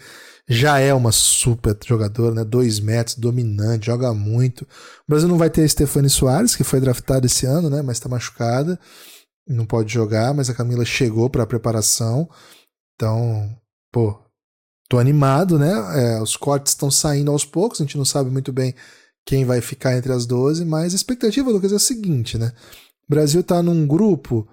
já 0.48 0.78
é 0.78 0.94
uma 0.94 1.12
super 1.12 1.76
jogadora, 1.84 2.36
né? 2.36 2.44
Dois 2.44 2.80
metros, 2.80 3.16
dominante, 3.16 3.88
joga 3.88 4.14
muito. 4.14 4.62
O 4.62 4.68
Brasil 5.10 5.28
não 5.28 5.36
vai 5.36 5.50
ter 5.50 5.64
a 5.64 5.68
Stefani 5.68 6.08
Soares, 6.08 6.56
que 6.56 6.64
foi 6.64 6.80
draftada 6.80 7.26
esse 7.26 7.48
ano, 7.48 7.68
né? 7.68 7.82
Mas 7.82 7.98
está 7.98 8.08
machucada, 8.08 8.80
não 9.48 9.66
pode 9.66 9.92
jogar. 9.92 10.36
Mas 10.36 10.52
a 10.52 10.54
Camila 10.54 10.86
chegou 10.86 11.28
para 11.28 11.42
a 11.42 11.48
preparação, 11.48 12.30
então, 12.94 13.58
pô, 13.92 14.20
tô 14.88 15.00
animado, 15.00 15.58
né? 15.58 15.72
É, 15.96 16.22
os 16.22 16.38
cortes 16.38 16.74
estão 16.74 16.92
saindo 16.92 17.32
aos 17.32 17.44
poucos, 17.44 17.82
a 17.82 17.84
gente 17.84 17.98
não 17.98 18.06
sabe 18.06 18.30
muito 18.30 18.54
bem 18.54 18.76
quem 19.26 19.46
vai 19.46 19.62
ficar 19.62 19.98
entre 19.98 20.14
as 20.14 20.28
12, 20.28 20.64
mas 20.64 20.94
a 20.94 20.96
expectativa, 20.96 21.50
Lucas, 21.50 21.72
é 21.72 21.78
a 21.78 21.80
seguinte, 21.80 22.38
né? 22.38 22.54
O 23.10 23.10
Brasil 23.10 23.42
está 23.42 23.64
num 23.64 23.88
grupo. 23.88 24.48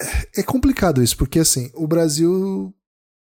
É, 0.00 0.40
é 0.40 0.42
complicado 0.42 1.02
isso, 1.02 1.16
porque 1.16 1.38
assim, 1.38 1.70
o 1.74 1.86
Brasil 1.86 2.74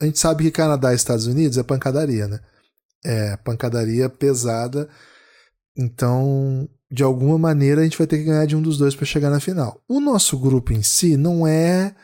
a 0.01 0.05
gente 0.05 0.19
sabe 0.19 0.43
que 0.43 0.51
Canadá 0.51 0.91
e 0.91 0.95
Estados 0.95 1.25
Unidos 1.25 1.57
é 1.57 1.63
pancadaria, 1.63 2.27
né? 2.27 2.39
É 3.03 3.37
pancadaria 3.37 4.09
pesada. 4.09 4.89
Então, 5.77 6.69
de 6.91 7.03
alguma 7.03 7.37
maneira, 7.37 7.81
a 7.81 7.83
gente 7.83 7.97
vai 7.97 8.07
ter 8.07 8.17
que 8.17 8.25
ganhar 8.25 8.45
de 8.45 8.55
um 8.55 8.61
dos 8.61 8.77
dois 8.77 8.95
para 8.95 9.05
chegar 9.05 9.29
na 9.29 9.39
final. 9.39 9.81
O 9.87 9.99
nosso 9.99 10.37
grupo 10.37 10.73
em 10.73 10.83
si 10.83 11.15
não 11.15 11.47
é 11.47 11.95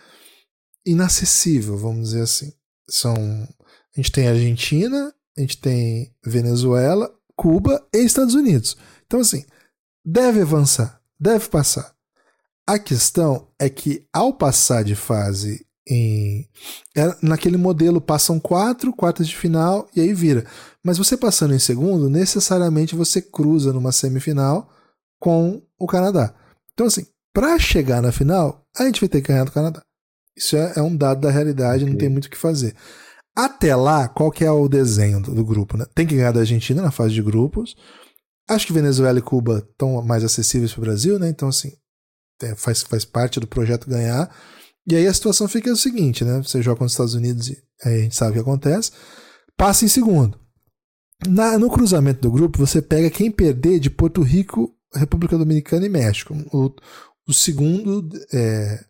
inacessível, 0.86 1.78
vamos 1.78 2.10
dizer 2.10 2.22
assim. 2.22 2.54
São, 2.90 3.14
a 3.14 3.96
gente 3.96 4.12
tem 4.12 4.28
Argentina, 4.28 5.14
a 5.38 5.42
gente 5.42 5.60
tem 5.60 6.14
Venezuela, 6.26 7.14
Cuba 7.36 7.86
e 7.94 8.00
Estados 8.00 8.36
Unidos. 8.36 8.78
Então, 9.06 9.20
assim, 9.20 9.46
deve 10.06 10.42
avançar, 10.42 11.02
deve 11.20 11.50
passar. 11.50 11.94
A 12.72 12.80
questão 12.80 13.50
é 13.60 13.70
que, 13.70 14.08
ao 14.14 14.32
passar 14.32 14.82
de 14.82 14.96
fase 14.96 15.66
em 15.86 16.48
é, 16.96 17.18
naquele 17.22 17.58
modelo 17.58 18.00
passam 18.00 18.40
quatro 18.40 18.94
quartas 18.94 19.28
de 19.28 19.36
final 19.36 19.90
e 19.94 20.00
aí 20.00 20.14
vira. 20.14 20.46
Mas 20.82 20.98
você 20.98 21.18
passando 21.18 21.54
em 21.54 21.60
segundo, 21.60 22.10
necessariamente 22.10 22.96
você 22.96 23.22
cruza 23.22 23.74
numa 23.74 23.92
semifinal 23.92 24.70
com 25.20 25.62
o 25.78 25.86
Canadá. 25.86 26.34
Então 26.72 26.88
assim, 26.88 27.06
para 27.34 27.60
chegar 27.60 28.02
na 28.02 28.14
final, 28.14 28.66
a 28.80 28.86
gente 28.86 29.02
vai 29.02 29.10
ter 29.10 29.22
que 29.22 29.28
ganhar 29.28 29.44
do 29.44 29.52
Canadá. 29.52 29.82
Isso 30.34 30.56
é, 30.56 30.72
é 30.78 30.82
um 30.82 30.96
dado 30.96 31.20
da 31.20 31.30
realidade, 31.30 31.84
não 31.84 31.98
tem 31.98 32.08
muito 32.08 32.28
o 32.28 32.30
que 32.30 32.38
fazer. 32.38 32.74
Até 33.36 33.76
lá, 33.76 34.08
qual 34.08 34.32
que 34.32 34.46
é 34.46 34.52
o 34.52 34.70
desenho 34.70 35.22
do, 35.22 35.36
do 35.36 35.44
grupo? 35.44 35.76
Né? 35.76 35.86
Tem 35.94 36.08
que 36.08 36.16
ganhar 36.16 36.32
da 36.32 36.40
Argentina 36.40 36.82
na 36.82 36.90
fase 36.90 37.14
de 37.14 37.22
grupos. 37.22 37.76
Acho 38.50 38.66
que 38.66 38.72
Venezuela 38.72 39.20
e 39.20 39.22
Cuba 39.22 39.58
estão 39.58 40.02
mais 40.02 40.24
acessíveis 40.24 40.72
para 40.72 40.80
o 40.80 40.86
Brasil, 40.86 41.20
né? 41.20 41.28
Então, 41.28 41.50
assim, 41.50 41.74
faz, 42.56 42.82
faz 42.84 43.06
parte 43.06 43.40
do 43.40 43.48
projeto 43.48 43.90
ganhar. 43.90 44.34
E 44.88 44.96
aí 44.96 45.08
a 45.08 45.14
situação 45.14 45.48
fica 45.48 45.72
o 45.72 45.78
seguinte, 45.78 46.24
né? 46.24 46.42
Você 46.44 46.62
joga 46.62 46.78
contra 46.78 46.88
os 46.88 46.94
Estados 46.94 47.14
Unidos 47.14 47.50
e 47.50 47.58
a 47.84 47.90
gente 47.90 48.16
sabe 48.16 48.32
o 48.32 48.34
que 48.34 48.40
acontece. 48.40 48.92
Passa 49.56 49.86
em 49.86 49.88
segundo. 49.88 50.40
Na, 51.28 51.58
no 51.58 51.70
cruzamento 51.70 52.22
do 52.22 52.32
grupo, 52.32 52.58
você 52.58 52.82
pega 52.82 53.10
quem 53.10 53.30
perder 53.30 53.80
de 53.80 53.90
Porto 53.90 54.22
Rico, 54.22 54.74
República 54.94 55.38
Dominicana 55.38 55.86
e 55.86 55.90
México. 55.90 56.36
O, 56.52 56.74
o 57.28 57.34
segundo, 57.34 58.10
é, 58.34 58.84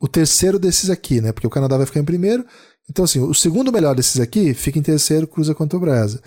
o 0.00 0.06
terceiro 0.06 0.58
desses 0.58 0.90
aqui, 0.90 1.20
né? 1.20 1.32
Porque 1.32 1.46
o 1.46 1.50
Canadá 1.50 1.76
vai 1.76 1.86
ficar 1.86 2.00
em 2.00 2.04
primeiro. 2.04 2.44
Então, 2.90 3.04
assim, 3.04 3.20
o 3.20 3.34
segundo 3.34 3.72
melhor 3.72 3.94
desses 3.94 4.20
aqui 4.20 4.52
fica 4.54 4.78
em 4.78 4.82
terceiro, 4.82 5.26
cruza 5.26 5.54
contra 5.54 5.76
o 5.76 5.80
Brasil. 5.80 6.20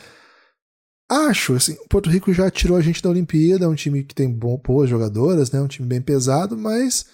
Acho, 1.12 1.56
assim, 1.56 1.74
o 1.74 1.88
Porto 1.90 2.10
Rico 2.10 2.34
já 2.34 2.50
tirou 2.50 2.78
a 2.78 2.82
gente 2.82 3.04
da 3.04 3.10
Olimpíada, 3.10 3.66
é 3.66 3.68
um 3.68 3.76
time 3.76 4.02
que 4.02 4.16
tem 4.16 4.32
boas 4.32 4.90
jogadoras, 4.90 5.52
né? 5.52 5.60
Um 5.60 5.68
time 5.68 5.86
bem 5.86 6.02
pesado, 6.02 6.58
mas 6.58 7.06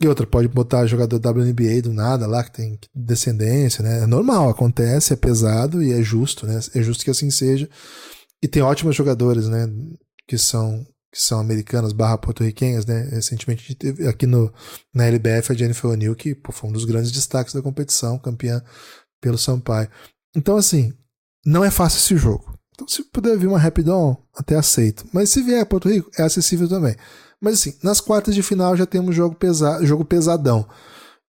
e 0.00 0.06
outra, 0.06 0.24
pode 0.24 0.46
botar 0.46 0.86
jogador 0.86 1.16
WNBA 1.16 1.82
do 1.82 1.92
nada 1.92 2.24
lá, 2.24 2.44
que 2.44 2.52
tem 2.52 2.78
descendência, 2.94 3.82
né? 3.82 4.04
É 4.04 4.06
normal, 4.06 4.48
acontece, 4.48 5.12
é 5.12 5.16
pesado 5.16 5.82
e 5.82 5.92
é 5.92 6.00
justo, 6.00 6.46
né? 6.46 6.60
É 6.72 6.80
justo 6.80 7.04
que 7.04 7.10
assim 7.10 7.30
seja. 7.30 7.68
E 8.40 8.46
tem 8.46 8.62
ótimos 8.62 8.94
jogadores, 8.94 9.48
né? 9.48 9.66
Que 10.28 10.38
são, 10.38 10.86
que 11.12 11.20
são 11.20 11.40
americanas 11.40 11.92
barra 11.92 12.16
porto-riquenhas, 12.16 12.86
né? 12.86 13.08
Recentemente 13.10 13.74
teve 13.74 14.06
aqui 14.06 14.26
no, 14.26 14.52
na 14.94 15.06
LBF 15.06 15.50
a 15.50 15.56
Jennifer 15.56 15.90
O'Neill, 15.90 16.14
que 16.14 16.36
pô, 16.36 16.52
foi 16.52 16.70
um 16.70 16.72
dos 16.72 16.84
grandes 16.84 17.10
destaques 17.10 17.52
da 17.52 17.62
competição, 17.62 18.18
campeã 18.20 18.62
pelo 19.20 19.36
Sampaio. 19.36 19.90
Então, 20.36 20.56
assim, 20.56 20.92
não 21.44 21.64
é 21.64 21.70
fácil 21.72 21.98
esse 21.98 22.16
jogo. 22.16 22.57
Então, 22.78 22.86
se 22.86 23.02
puder 23.02 23.36
vir 23.36 23.48
uma 23.48 23.58
rapidão, 23.58 24.16
até 24.32 24.54
aceito. 24.54 25.04
Mas 25.12 25.30
se 25.30 25.42
vier 25.42 25.66
Porto 25.66 25.88
Rico, 25.88 26.12
é 26.16 26.22
acessível 26.22 26.68
também. 26.68 26.94
Mas 27.40 27.54
assim, 27.54 27.76
nas 27.82 28.00
quartas 28.00 28.36
de 28.36 28.42
final 28.42 28.76
já 28.76 28.86
temos 28.86 29.16
jogo, 29.16 29.34
pesa 29.34 29.84
jogo 29.84 30.04
pesadão. 30.04 30.64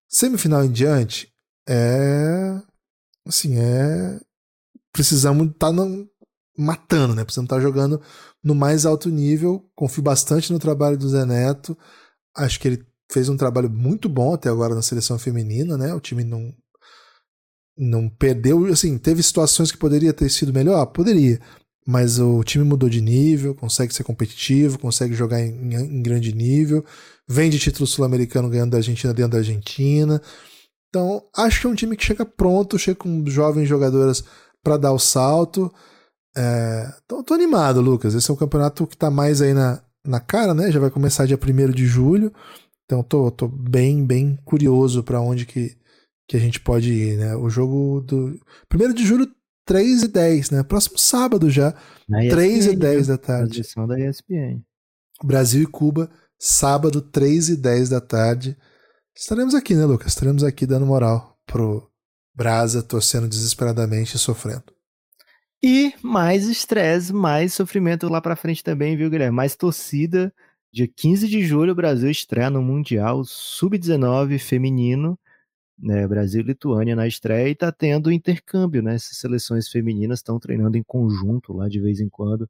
Semifinal 0.07 0.63
em 0.63 0.71
diante, 0.71 1.27
é. 1.67 2.61
Assim, 3.25 3.57
é. 3.57 4.19
Precisamos 4.93 5.47
estar 5.47 5.73
tá 5.73 5.87
matando, 6.55 7.15
né? 7.15 7.23
Precisamos 7.23 7.47
estar 7.47 7.55
tá 7.55 7.61
jogando 7.61 7.99
no 8.43 8.53
mais 8.53 8.85
alto 8.85 9.09
nível. 9.09 9.67
Confio 9.75 10.03
bastante 10.03 10.53
no 10.53 10.59
trabalho 10.59 10.99
do 10.99 11.09
Zé 11.09 11.25
Neto. 11.25 11.75
Acho 12.35 12.59
que 12.59 12.67
ele 12.67 12.85
fez 13.11 13.27
um 13.27 13.37
trabalho 13.37 13.71
muito 13.71 14.07
bom 14.07 14.35
até 14.35 14.49
agora 14.49 14.75
na 14.75 14.83
seleção 14.83 15.17
feminina, 15.17 15.77
né? 15.77 15.95
O 15.95 15.99
time 15.99 16.23
não 16.23 16.53
não 17.79 18.09
perdeu, 18.09 18.65
assim, 18.65 18.97
teve 18.97 19.23
situações 19.23 19.71
que 19.71 19.77
poderia 19.77 20.11
ter 20.11 20.29
sido 20.29 20.53
melhor, 20.53 20.85
poderia, 20.87 21.39
mas 21.87 22.19
o 22.19 22.43
time 22.43 22.63
mudou 22.65 22.89
de 22.89 23.01
nível, 23.01 23.55
consegue 23.55 23.93
ser 23.93 24.03
competitivo, 24.03 24.77
consegue 24.77 25.15
jogar 25.15 25.41
em, 25.41 25.73
em 25.73 26.01
grande 26.03 26.35
nível, 26.35 26.85
vem 27.27 27.49
de 27.49 27.57
título 27.57 27.87
sul-americano 27.87 28.49
ganhando 28.49 28.71
da 28.71 28.77
Argentina 28.77 29.13
dentro 29.13 29.31
da 29.31 29.37
Argentina. 29.37 30.21
Então, 30.89 31.23
acho 31.35 31.61
que 31.61 31.67
é 31.67 31.69
um 31.69 31.75
time 31.75 31.95
que 31.95 32.05
chega 32.05 32.25
pronto, 32.25 32.77
chega 32.77 32.97
com 32.97 33.25
jovens 33.27 33.67
jogadoras 33.67 34.23
para 34.63 34.77
dar 34.77 34.91
o 34.91 34.99
salto. 34.99 35.73
É, 36.35 36.93
então, 37.05 37.23
tô 37.23 37.33
animado, 37.33 37.81
Lucas. 37.81 38.13
Esse 38.13 38.29
é 38.29 38.33
um 38.33 38.37
campeonato 38.37 38.85
que 38.85 38.97
tá 38.97 39.09
mais 39.09 39.41
aí 39.41 39.53
na, 39.53 39.81
na 40.05 40.19
cara, 40.19 40.53
né? 40.53 40.71
Já 40.71 40.79
vai 40.79 40.89
começar 40.89 41.25
dia 41.25 41.39
1 41.41 41.71
de 41.71 41.85
julho. 41.85 42.33
Então, 42.85 43.03
tô, 43.03 43.31
tô 43.31 43.47
bem, 43.47 44.05
bem 44.05 44.37
curioso 44.45 45.03
para 45.03 45.21
onde 45.21 45.45
que, 45.45 45.75
que 46.29 46.37
a 46.37 46.39
gente 46.39 46.59
pode 46.59 46.93
ir, 46.93 47.17
né? 47.17 47.35
O 47.35 47.49
jogo 47.49 48.01
do. 48.01 48.39
1 48.71 48.93
de 48.93 49.03
julho, 49.03 49.27
3 49.65 50.03
e 50.03 50.07
10, 50.07 50.51
né? 50.51 50.63
Próximo 50.63 50.99
sábado 50.99 51.49
já. 51.49 51.73
Na 52.07 52.19
3 52.19 52.67
ESPN, 52.67 52.71
e 52.71 52.75
10 52.75 53.07
da 53.07 53.17
tarde. 53.17 53.49
Transmissão 53.49 53.87
da 53.87 53.99
ESPN. 53.99 54.61
Brasil 55.23 55.63
e 55.63 55.65
Cuba, 55.65 56.07
sábado, 56.37 57.01
3 57.01 57.49
e 57.49 57.57
10 57.57 57.89
da 57.89 57.99
tarde. 57.99 58.55
Estaremos 59.17 59.55
aqui, 59.55 59.73
né, 59.73 59.83
Lucas? 59.85 60.09
Estaremos 60.09 60.43
aqui 60.43 60.67
dando 60.67 60.85
moral 60.85 61.35
pro 61.47 61.89
Brasa, 62.35 62.83
torcendo 62.83 63.27
desesperadamente 63.27 64.15
e 64.15 64.19
sofrendo. 64.19 64.71
E 65.63 65.93
mais 66.03 66.47
estresse, 66.47 67.11
mais 67.11 67.55
sofrimento 67.55 68.07
lá 68.07 68.21
pra 68.21 68.35
frente 68.35 68.63
também, 68.63 68.95
viu, 68.95 69.09
Guilherme? 69.09 69.35
Mais 69.35 69.55
torcida. 69.55 70.31
Dia 70.71 70.87
15 70.87 71.27
de 71.27 71.43
julho, 71.43 71.71
o 71.71 71.75
Brasil 71.75 72.11
estreia 72.11 72.51
no 72.51 72.61
Mundial 72.61 73.23
Sub-19 73.25 74.37
feminino 74.37 75.17
né, 75.81 76.07
Brasil 76.07 76.41
e 76.41 76.43
Lituânia 76.43 76.95
na 76.95 77.07
estreia 77.07 77.47
e 77.49 77.53
está 77.53 77.71
tendo 77.71 78.11
intercâmbio, 78.11 78.81
né? 78.81 78.95
Essas 78.95 79.17
seleções 79.17 79.69
femininas 79.69 80.19
estão 80.19 80.39
treinando 80.39 80.77
em 80.77 80.83
conjunto 80.83 81.53
lá 81.53 81.69
de 81.69 81.79
vez 81.79 81.99
em 81.99 82.09
quando. 82.09 82.49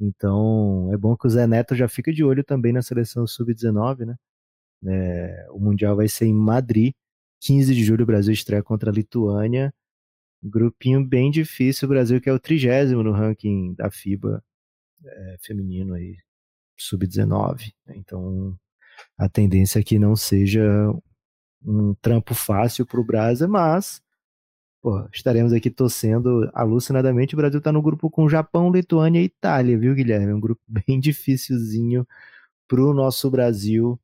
Então 0.00 0.90
é 0.92 0.96
bom 0.96 1.16
que 1.16 1.26
o 1.26 1.30
Zé 1.30 1.46
Neto 1.46 1.74
já 1.76 1.88
fica 1.88 2.12
de 2.12 2.24
olho 2.24 2.44
também 2.44 2.72
na 2.72 2.82
seleção 2.82 3.26
sub-19, 3.26 4.06
né? 4.06 4.16
É, 4.86 5.48
o 5.50 5.60
Mundial 5.60 5.96
vai 5.96 6.08
ser 6.08 6.26
em 6.26 6.34
Madrid, 6.34 6.92
15 7.40 7.74
de 7.74 7.84
julho 7.84 8.04
o 8.04 8.06
Brasil 8.06 8.32
estreia 8.32 8.62
contra 8.62 8.90
a 8.90 8.94
Lituânia. 8.94 9.72
Grupinho 10.42 11.04
bem 11.06 11.30
difícil, 11.30 11.86
o 11.86 11.90
Brasil 11.90 12.20
que 12.20 12.28
é 12.28 12.32
o 12.32 12.40
trigésimo 12.40 13.02
no 13.02 13.12
ranking 13.12 13.74
da 13.74 13.90
FIBA 13.90 14.42
é, 15.04 15.36
feminino 15.40 15.94
aí, 15.94 16.16
sub-19. 16.78 17.72
Né? 17.86 17.96
Então 17.96 18.58
a 19.18 19.28
tendência 19.28 19.80
é 19.80 19.82
que 19.84 19.98
não 19.98 20.16
seja 20.16 20.62
um 21.64 21.94
trampo 21.94 22.34
fácil 22.34 22.86
para 22.86 23.00
o 23.00 23.04
Brasa, 23.04 23.46
mas 23.46 24.02
pô, 24.82 25.06
estaremos 25.12 25.52
aqui 25.52 25.70
torcendo 25.70 26.50
alucinadamente. 26.52 27.34
O 27.34 27.36
Brasil 27.36 27.58
está 27.58 27.70
no 27.70 27.80
grupo 27.80 28.10
com 28.10 28.28
Japão, 28.28 28.70
Lituânia 28.70 29.20
e 29.20 29.24
Itália, 29.24 29.78
viu, 29.78 29.94
Guilherme? 29.94 30.32
Um 30.32 30.40
grupo 30.40 30.60
bem 30.66 30.98
dificilzinho 30.98 32.06
para 32.66 32.82
o 32.82 32.92
nosso 32.92 33.30
Brasil, 33.30 33.98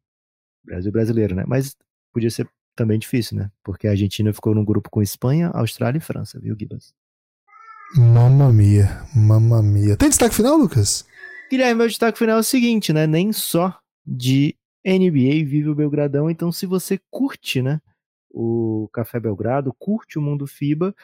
Brasil 0.64 0.92
brasileiro, 0.92 1.34
né? 1.34 1.44
Mas 1.46 1.76
podia 2.12 2.30
ser 2.30 2.48
também 2.76 2.98
difícil, 2.98 3.36
né? 3.36 3.50
Porque 3.64 3.88
a 3.88 3.90
Argentina 3.90 4.32
ficou 4.32 4.54
no 4.54 4.64
grupo 4.64 4.88
com 4.88 5.02
Espanha, 5.02 5.48
Austrália 5.48 5.98
e 5.98 6.02
França, 6.02 6.38
viu, 6.38 6.56
Gibas? 6.58 6.94
Mamma 7.96 8.52
mia, 8.52 9.02
mamma 9.14 9.62
mia. 9.62 9.96
Tem 9.96 10.10
destaque 10.10 10.34
final, 10.34 10.56
Lucas? 10.56 11.06
Guilherme, 11.50 11.76
meu 11.76 11.88
destaque 11.88 12.18
final 12.18 12.36
é 12.36 12.40
o 12.40 12.44
seguinte, 12.44 12.92
né? 12.92 13.06
Nem 13.06 13.32
só 13.32 13.76
de 14.06 14.54
NBA 14.92 15.44
vive 15.44 15.68
o 15.68 15.74
Belgradão, 15.74 16.30
então 16.30 16.52
se 16.52 16.66
você 16.66 16.98
curte, 17.10 17.60
né, 17.60 17.80
o 18.30 18.88
Café 18.92 19.18
Belgrado, 19.18 19.74
curte 19.78 20.18
o 20.18 20.22
mundo 20.22 20.46
FIBA, 20.46 20.94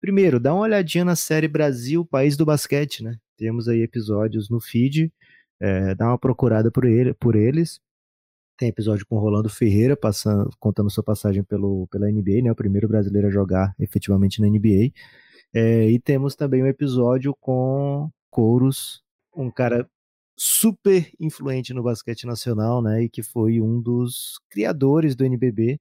primeiro, 0.00 0.38
dá 0.40 0.52
uma 0.52 0.64
olhadinha 0.64 1.04
na 1.04 1.16
série 1.16 1.48
Brasil, 1.48 2.04
País 2.04 2.36
do 2.36 2.44
Basquete, 2.44 3.02
né? 3.02 3.16
Temos 3.36 3.68
aí 3.68 3.80
episódios 3.80 4.50
no 4.50 4.60
feed, 4.60 5.12
é, 5.60 5.94
dá 5.94 6.08
uma 6.08 6.18
procurada 6.18 6.70
por, 6.70 6.84
ele, 6.84 7.14
por 7.14 7.36
eles. 7.36 7.80
Tem 8.56 8.68
episódio 8.68 9.06
com 9.06 9.18
Rolando 9.18 9.48
Ferreira, 9.48 9.96
passando, 9.96 10.50
contando 10.58 10.90
sua 10.90 11.04
passagem 11.04 11.42
pelo, 11.42 11.86
pela 11.88 12.10
NBA, 12.10 12.42
né? 12.42 12.52
O 12.52 12.56
primeiro 12.56 12.88
brasileiro 12.88 13.28
a 13.28 13.30
jogar 13.30 13.74
efetivamente 13.78 14.40
na 14.40 14.48
NBA. 14.48 14.92
É, 15.54 15.88
e 15.90 15.98
temos 15.98 16.34
também 16.34 16.62
um 16.62 16.66
episódio 16.66 17.34
com 17.40 18.10
Couros, 18.30 19.02
um 19.36 19.50
cara 19.50 19.88
super 20.36 21.10
influente 21.20 21.74
no 21.74 21.82
basquete 21.82 22.26
nacional, 22.26 22.82
né, 22.82 23.04
e 23.04 23.08
que 23.08 23.22
foi 23.22 23.60
um 23.60 23.80
dos 23.80 24.40
criadores 24.50 25.14
do 25.14 25.24
NBB 25.24 25.78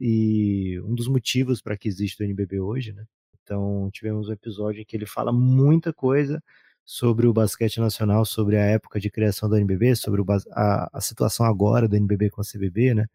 e 0.00 0.80
um 0.84 0.94
dos 0.94 1.08
motivos 1.08 1.60
para 1.62 1.76
que 1.76 1.88
existe 1.88 2.22
o 2.22 2.24
NBB 2.24 2.60
hoje, 2.60 2.92
né? 2.92 3.04
Então, 3.42 3.88
tivemos 3.92 4.28
um 4.28 4.32
episódio 4.32 4.82
em 4.82 4.84
que 4.84 4.96
ele 4.96 5.06
fala 5.06 5.32
muita 5.32 5.92
coisa 5.92 6.42
sobre 6.84 7.26
o 7.26 7.32
basquete 7.32 7.80
nacional, 7.80 8.24
sobre 8.24 8.56
a 8.56 8.64
época 8.64 9.00
de 9.00 9.10
criação 9.10 9.48
do 9.48 9.56
NBB, 9.56 9.96
sobre 9.96 10.22
a, 10.52 10.90
a 10.92 11.00
situação 11.00 11.46
agora 11.46 11.88
do 11.88 11.96
NBB 11.96 12.30
com 12.30 12.40
a 12.42 12.44
CBB, 12.44 12.94
né? 12.94 13.06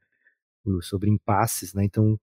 Sobre 0.81 1.09
impasses, 1.09 1.73
né? 1.73 1.83
Então, 1.83 2.19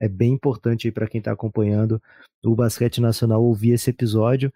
é 0.00 0.08
bem 0.08 0.32
importante 0.32 0.90
para 0.92 1.06
quem 1.08 1.18
está 1.18 1.32
acompanhando 1.32 2.02
o 2.44 2.54
basquete 2.54 3.00
nacional 3.00 3.42
ouvir 3.42 3.72
esse 3.72 3.90
episódio. 3.90 4.52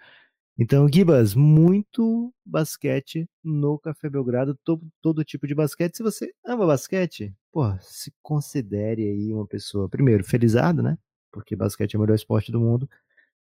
Então, 0.60 0.88
Gibas, 0.92 1.36
muito 1.36 2.34
basquete 2.44 3.28
no 3.44 3.78
Café 3.78 4.10
Belgrado, 4.10 4.58
todo, 4.64 4.84
todo 5.00 5.24
tipo 5.24 5.46
de 5.46 5.54
basquete. 5.54 5.96
Se 5.96 6.02
você 6.02 6.32
ama 6.44 6.66
basquete, 6.66 7.32
pô, 7.52 7.62
se 7.80 8.12
considere 8.20 9.02
aí 9.02 9.32
uma 9.32 9.46
pessoa, 9.46 9.88
primeiro, 9.88 10.24
felizado, 10.24 10.82
né? 10.82 10.98
Porque 11.30 11.54
basquete 11.54 11.94
é 11.94 11.96
o 11.96 12.00
melhor 12.00 12.16
esporte 12.16 12.50
do 12.50 12.58
mundo. 12.58 12.90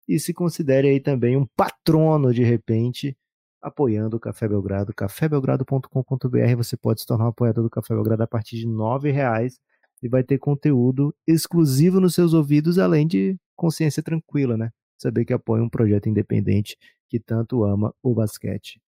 E 0.08 0.20
se 0.20 0.34
considere 0.34 0.90
aí 0.90 1.00
também 1.00 1.38
um 1.38 1.46
patrono, 1.56 2.34
de 2.34 2.44
repente, 2.44 3.16
apoiando 3.62 4.18
o 4.18 4.20
Café 4.20 4.48
Belgrado. 4.48 4.92
cafébelgrado.com.br 4.92 6.56
você 6.58 6.76
pode 6.76 7.02
se 7.02 7.06
tornar 7.06 7.26
um 7.26 7.30
apoiador 7.30 7.64
do 7.64 7.70
Café 7.70 7.94
Belgrado 7.94 8.24
a 8.24 8.28
partir 8.28 8.58
de 8.58 8.66
R$ 8.66 9.12
reais 9.12 9.60
e 10.02 10.10
vai 10.10 10.24
ter 10.24 10.40
conteúdo 10.40 11.16
exclusivo 11.28 12.00
nos 12.00 12.16
seus 12.16 12.34
ouvidos, 12.34 12.80
além 12.80 13.06
de 13.06 13.38
consciência 13.56 14.02
tranquila, 14.02 14.58
né? 14.58 14.72
Saber 14.98 15.26
que 15.26 15.34
apoia 15.34 15.62
um 15.62 15.70
projeto 15.70 16.10
independente 16.10 16.76
que 17.14 17.20
tanto 17.20 17.64
ama 17.64 17.94
o 18.02 18.16
basquete. 18.16 18.82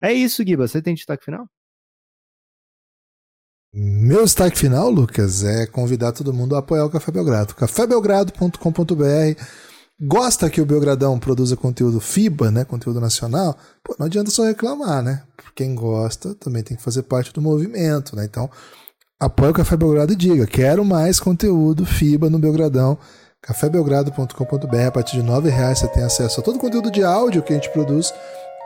É 0.00 0.10
isso, 0.10 0.42
Guiba. 0.42 0.66
Você 0.66 0.80
tem 0.80 0.94
destaque 0.94 1.26
final? 1.26 1.46
Meu 3.70 4.24
destaque 4.24 4.58
final, 4.58 4.88
Lucas, 4.88 5.44
é 5.44 5.66
convidar 5.66 6.12
todo 6.12 6.32
mundo 6.32 6.56
a 6.56 6.60
apoiar 6.60 6.86
o 6.86 6.90
Café 6.90 7.12
Belgrado. 7.12 7.54
cafébelgrado.com.br 7.54 9.42
Gosta 10.00 10.48
que 10.48 10.62
o 10.62 10.64
Belgradão 10.64 11.18
produza 11.18 11.56
conteúdo 11.56 12.00
FIBA, 12.00 12.50
né? 12.50 12.64
Conteúdo 12.64 13.02
nacional? 13.02 13.58
Pô, 13.84 13.94
não 13.98 14.06
adianta 14.06 14.30
só 14.30 14.44
reclamar, 14.44 15.02
né? 15.02 15.24
Quem 15.54 15.74
gosta 15.74 16.34
também 16.36 16.62
tem 16.62 16.74
que 16.74 16.82
fazer 16.82 17.02
parte 17.02 17.34
do 17.34 17.42
movimento, 17.42 18.16
né? 18.16 18.24
Então, 18.24 18.48
apoie 19.20 19.50
o 19.50 19.54
Café 19.54 19.76
Belgrado 19.76 20.14
e 20.14 20.16
diga: 20.16 20.46
quero 20.46 20.82
mais 20.86 21.20
conteúdo 21.20 21.84
FIBA 21.84 22.30
no 22.30 22.38
Belgradão 22.38 22.96
cafébelgrado.com.br. 23.42 24.86
A 24.86 24.90
partir 24.90 25.20
de 25.20 25.28
R$ 25.28 25.50
reais 25.50 25.78
você 25.78 25.88
tem 25.88 26.02
acesso 26.02 26.40
a 26.40 26.42
todo 26.42 26.56
o 26.56 26.60
conteúdo 26.60 26.90
de 26.90 27.02
áudio 27.02 27.42
que 27.42 27.52
a 27.52 27.56
gente 27.56 27.70
produz. 27.70 28.12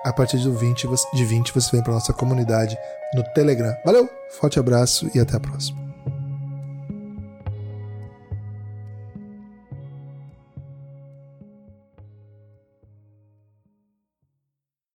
A 0.04 0.12
partir 0.12 0.38
de 0.38 0.50
20, 0.50 0.88
de 1.14 1.24
20 1.24 1.54
você 1.54 1.70
vem 1.72 1.82
para 1.82 1.92
nossa 1.92 2.12
comunidade 2.12 2.76
no 3.14 3.22
Telegram. 3.34 3.74
Valeu, 3.84 4.08
forte 4.30 4.58
abraço 4.58 5.10
e 5.14 5.20
até 5.20 5.36
a 5.36 5.40
próxima. 5.40 5.82